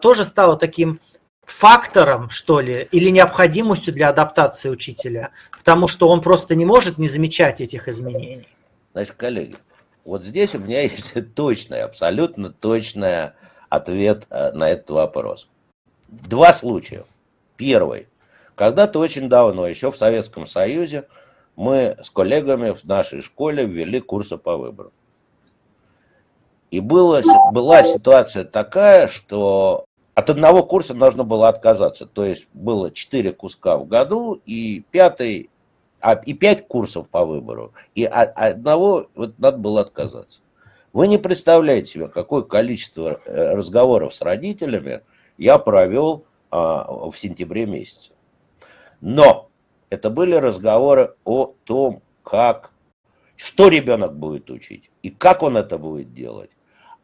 тоже 0.00 0.24
стало 0.24 0.56
таким 0.56 1.00
фактором, 1.42 2.30
что 2.30 2.60
ли, 2.60 2.88
или 2.90 3.10
необходимостью 3.10 3.92
для 3.92 4.08
адаптации 4.08 4.68
учителя, 4.68 5.30
потому 5.52 5.88
что 5.88 6.08
он 6.08 6.20
просто 6.20 6.54
не 6.54 6.64
может 6.64 6.98
не 6.98 7.08
замечать 7.08 7.60
этих 7.60 7.88
изменений. 7.88 8.48
Значит, 8.92 9.14
коллеги, 9.14 9.56
вот 10.04 10.24
здесь 10.24 10.54
у 10.54 10.58
меня 10.58 10.82
есть 10.82 11.14
точный, 11.34 11.82
абсолютно 11.82 12.50
точный 12.50 13.32
ответ 13.68 14.26
э, 14.30 14.52
на 14.52 14.70
этот 14.70 14.90
вопрос. 14.90 15.48
Два 16.08 16.54
случая. 16.54 17.04
Первый. 17.56 18.08
Когда-то 18.54 18.98
очень 18.98 19.28
давно, 19.28 19.66
еще 19.66 19.90
в 19.90 19.96
Советском 19.96 20.46
Союзе, 20.46 21.06
мы 21.56 21.96
с 22.02 22.10
коллегами 22.10 22.70
в 22.70 22.84
нашей 22.84 23.22
школе 23.22 23.66
ввели 23.66 24.00
курсы 24.00 24.38
по 24.38 24.56
выбору. 24.56 24.92
И 26.70 26.80
было, 26.80 27.22
была 27.52 27.84
ситуация 27.84 28.44
такая, 28.44 29.06
что 29.08 29.84
от 30.14 30.30
одного 30.30 30.64
курса 30.64 30.94
нужно 30.94 31.24
было 31.24 31.48
отказаться. 31.48 32.06
То 32.06 32.24
есть 32.24 32.48
было 32.52 32.90
четыре 32.90 33.32
куска 33.32 33.76
в 33.76 33.86
году 33.86 34.40
и 34.44 34.84
пятый, 34.90 35.50
а, 36.00 36.14
и 36.14 36.34
пять 36.34 36.66
курсов 36.66 37.08
по 37.08 37.24
выбору. 37.24 37.72
И 37.94 38.04
от 38.04 38.36
одного 38.36 39.06
вот 39.14 39.38
надо 39.38 39.58
было 39.58 39.82
отказаться. 39.82 40.40
Вы 40.92 41.08
не 41.08 41.18
представляете 41.18 41.92
себе, 41.92 42.08
какое 42.08 42.42
количество 42.42 43.20
э, 43.24 43.54
разговоров 43.54 44.14
с 44.14 44.20
родителями– 44.20 45.02
я 45.38 45.58
провел 45.58 46.24
а, 46.50 47.10
в 47.10 47.16
сентябре 47.16 47.66
месяце. 47.66 48.12
Но 49.00 49.50
это 49.90 50.10
были 50.10 50.34
разговоры 50.34 51.14
о 51.24 51.54
том, 51.64 52.02
как, 52.22 52.70
что 53.36 53.68
ребенок 53.68 54.16
будет 54.16 54.50
учить 54.50 54.90
и 55.02 55.10
как 55.10 55.42
он 55.42 55.56
это 55.56 55.78
будет 55.78 56.14
делать, 56.14 56.50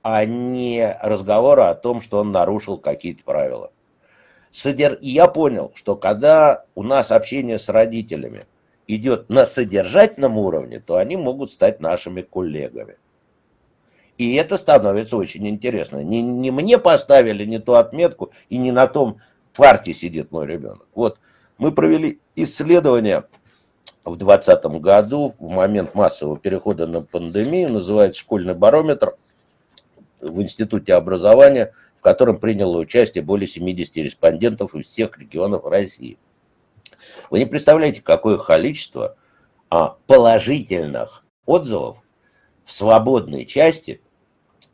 а 0.02 0.24
не 0.24 0.96
разговоры 1.02 1.62
о 1.62 1.74
том, 1.74 2.00
что 2.00 2.18
он 2.18 2.32
нарушил 2.32 2.78
какие-то 2.78 3.22
правила. 3.24 3.72
И 4.64 5.08
я 5.08 5.28
понял, 5.28 5.72
что 5.74 5.94
когда 5.96 6.64
у 6.74 6.82
нас 6.82 7.12
общение 7.12 7.58
с 7.58 7.68
родителями 7.68 8.46
идет 8.88 9.28
на 9.28 9.46
содержательном 9.46 10.38
уровне, 10.38 10.80
то 10.80 10.96
они 10.96 11.16
могут 11.16 11.52
стать 11.52 11.80
нашими 11.80 12.22
коллегами. 12.22 12.96
И 14.18 14.34
это 14.34 14.56
становится 14.56 15.16
очень 15.16 15.48
интересно. 15.48 16.02
Не, 16.02 16.20
не 16.20 16.50
мне 16.50 16.78
поставили 16.78 17.44
не 17.44 17.58
ту 17.58 17.74
отметку, 17.74 18.32
и 18.48 18.58
не 18.58 18.72
на 18.72 18.86
том 18.86 19.20
партии 19.54 19.92
сидит 19.92 20.32
мой 20.32 20.46
ребенок. 20.46 20.86
Вот 20.94 21.18
мы 21.60 21.72
провели 21.72 22.18
исследование 22.36 23.24
в 24.06 24.16
2020 24.16 24.64
году, 24.80 25.34
в 25.38 25.50
момент 25.50 25.94
массового 25.94 26.38
перехода 26.38 26.86
на 26.86 27.02
пандемию, 27.02 27.70
называется 27.70 28.22
«Школьный 28.22 28.54
барометр» 28.54 29.14
в 30.20 30.40
Институте 30.40 30.94
образования, 30.94 31.74
в 31.98 32.02
котором 32.02 32.38
приняло 32.38 32.78
участие 32.78 33.22
более 33.22 33.46
70 33.46 33.94
респондентов 33.98 34.74
из 34.74 34.86
всех 34.86 35.18
регионов 35.18 35.66
России. 35.66 36.16
Вы 37.28 37.40
не 37.40 37.46
представляете, 37.46 38.00
какое 38.00 38.38
количество 38.38 39.16
а, 39.68 39.96
положительных 40.06 41.26
отзывов 41.44 41.98
в 42.64 42.72
свободной 42.72 43.44
части 43.44 44.00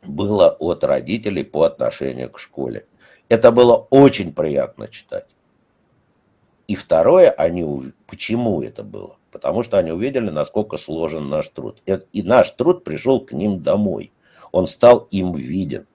было 0.03 0.51
от 0.51 0.85
родителей 0.85 1.43
по 1.43 1.63
отношению 1.63 2.29
к 2.29 2.39
школе. 2.39 2.85
Это 3.27 3.51
было 3.51 3.75
очень 3.89 4.33
приятно 4.33 4.87
читать. 4.87 5.25
И 6.67 6.75
второе, 6.75 7.29
они, 7.31 7.93
почему 8.07 8.61
это 8.61 8.83
было? 8.83 9.17
Потому 9.31 9.63
что 9.63 9.77
они 9.77 9.91
увидели, 9.91 10.29
насколько 10.29 10.77
сложен 10.77 11.29
наш 11.29 11.47
труд. 11.47 11.81
И 11.85 12.23
наш 12.23 12.51
труд 12.51 12.83
пришел 12.83 13.21
к 13.21 13.31
ним 13.31 13.61
домой. 13.61 14.11
Он 14.51 14.67
стал 14.67 15.07
им 15.11 15.33
виден. 15.33 15.87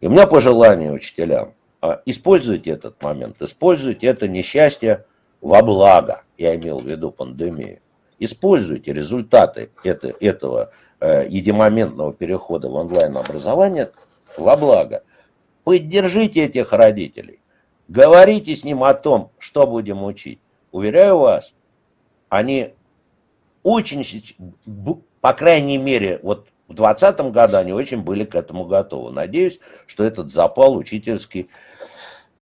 И 0.00 0.06
у 0.06 0.10
меня 0.10 0.26
пожелание 0.26 0.92
учителям. 0.92 1.54
А, 1.80 2.00
используйте 2.06 2.70
этот 2.70 3.02
момент, 3.02 3.40
используйте 3.42 4.06
это 4.06 4.26
несчастье 4.26 5.04
во 5.40 5.62
благо. 5.62 6.22
Я 6.38 6.56
имел 6.56 6.80
в 6.80 6.86
виду 6.86 7.10
пандемию. 7.10 7.80
Используйте 8.18 8.92
результаты 8.92 9.70
это, 9.82 10.14
этого 10.20 10.70
э, 11.00 11.26
единомоментного 11.28 12.14
перехода 12.14 12.68
в 12.68 12.74
онлайн-образование 12.74 13.90
во 14.38 14.56
благо. 14.56 15.02
Поддержите 15.64 16.44
этих 16.44 16.72
родителей. 16.72 17.40
Говорите 17.88 18.56
с 18.56 18.64
ним 18.64 18.82
о 18.84 18.94
том, 18.94 19.30
что 19.38 19.66
будем 19.66 20.02
учить. 20.02 20.40
Уверяю 20.72 21.18
вас, 21.18 21.54
они 22.28 22.74
очень, 23.62 24.04
по 25.20 25.32
крайней 25.32 25.78
мере, 25.78 26.18
вот 26.22 26.48
в 26.68 26.74
2020 26.74 27.32
году 27.32 27.56
они 27.58 27.72
очень 27.72 28.02
были 28.02 28.24
к 28.24 28.34
этому 28.34 28.64
готовы. 28.64 29.12
Надеюсь, 29.12 29.60
что 29.86 30.02
этот 30.04 30.32
запал 30.32 30.76
учительский 30.76 31.48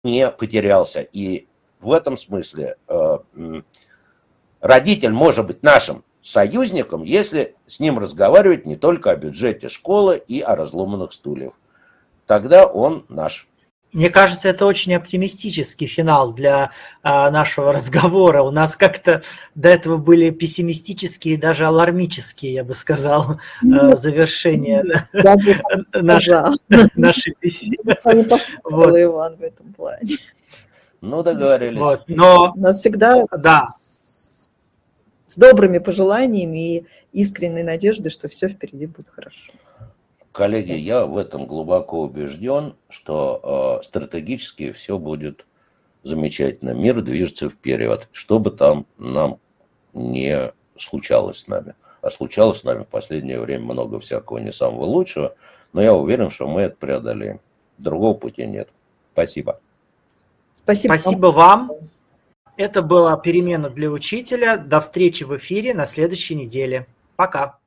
не 0.03 0.31
потерялся. 0.31 1.03
И 1.03 1.47
в 1.81 1.93
этом 1.93 2.17
смысле 2.17 2.77
э, 2.89 3.19
родитель 4.61 5.13
может 5.13 5.47
быть 5.47 5.63
нашим 5.63 6.05
союзником, 6.23 7.05
если 7.05 7.55
с 7.67 7.79
ним 7.79 7.99
разговаривать 7.99 8.67
не 8.67 8.77
только 8.77 9.11
о 9.11 9.17
бюджете 9.17 9.69
школы 9.69 10.17
и 10.17 10.41
о 10.41 10.57
разломанных 10.57 11.13
стульях. 11.13 11.53
Тогда 12.27 12.67
он 12.67 13.05
наш. 13.09 13.49
Мне 13.93 14.11
кажется, 14.11 14.49
это 14.49 14.67
очень 14.67 14.95
оптимистический 14.95 15.87
финал 15.87 16.33
для 16.33 16.73
а, 17.03 17.31
нашего 17.31 17.73
разговора. 17.75 18.43
У 18.43 18.51
нас 18.51 18.77
как-то 18.77 19.23
до 19.55 19.69
этого 19.69 19.97
были 19.97 20.31
пессимистические, 20.31 21.39
даже 21.39 21.67
алармические, 21.67 22.53
я 22.53 22.65
бы 22.65 22.75
сказал, 22.75 23.41
а, 23.63 23.97
завершения 23.97 25.09
нашей 26.95 27.35
беседы. 27.41 27.97
Вот. 28.65 29.01
Иван 29.01 29.37
в 29.37 29.43
этом 29.43 29.73
плане. 29.73 30.19
Ну, 31.01 31.23
договорились. 31.23 31.79
Вот. 31.79 32.05
Но 32.09 32.53
у 32.55 32.61
нас 32.61 32.81
всегда 32.81 33.25
да. 33.31 33.67
с, 33.69 34.49
с 35.27 35.37
добрыми 35.37 35.79
пожеланиями 35.79 36.79
и 36.79 36.87
искренней 37.13 37.63
надеждой, 37.63 38.11
что 38.11 38.29
все 38.29 38.49
впереди 38.49 38.87
будет 38.87 39.09
хорошо. 39.09 39.53
Коллеги, 40.37 40.73
я 40.73 41.07
в 41.07 41.17
этом 41.17 41.47
глубоко 41.47 42.03
убежден, 42.03 42.77
что 42.91 43.81
э, 43.81 43.85
стратегически 43.87 44.73
все 44.73 44.99
будет 44.99 45.47
замечательно. 46.03 46.75
Мир 46.75 47.01
движется 47.01 47.49
вперед, 47.49 48.11
что 48.13 48.39
бы 48.39 48.51
там 48.51 48.85
нам 48.99 49.39
не 49.95 50.53
случалось 50.77 51.39
с 51.39 51.47
нами. 51.47 51.75
А 52.03 52.11
случалось 52.11 52.61
с 52.61 52.65
нами 52.65 52.83
в 52.83 52.89
последнее 52.89 53.41
время 53.41 53.65
много 53.65 53.99
всякого 53.99 54.37
не 54.37 54.53
самого 54.53 54.85
лучшего, 54.85 55.35
но 55.73 55.81
я 55.81 55.95
уверен, 55.95 56.29
что 56.29 56.47
мы 56.47 56.61
это 56.61 56.77
преодолеем. 56.77 57.41
Другого 57.79 58.13
пути 58.13 58.45
нет. 58.45 58.69
Спасибо. 59.15 59.59
Спасибо, 60.53 60.99
Спасибо 60.99 61.27
вам. 61.29 61.73
Это 62.59 62.83
была 62.83 63.17
перемена 63.17 63.71
для 63.71 63.89
учителя. 63.91 64.59
До 64.59 64.81
встречи 64.81 65.25
в 65.25 65.35
эфире 65.39 65.73
на 65.73 65.87
следующей 65.87 66.35
неделе. 66.35 66.87
Пока. 67.17 67.59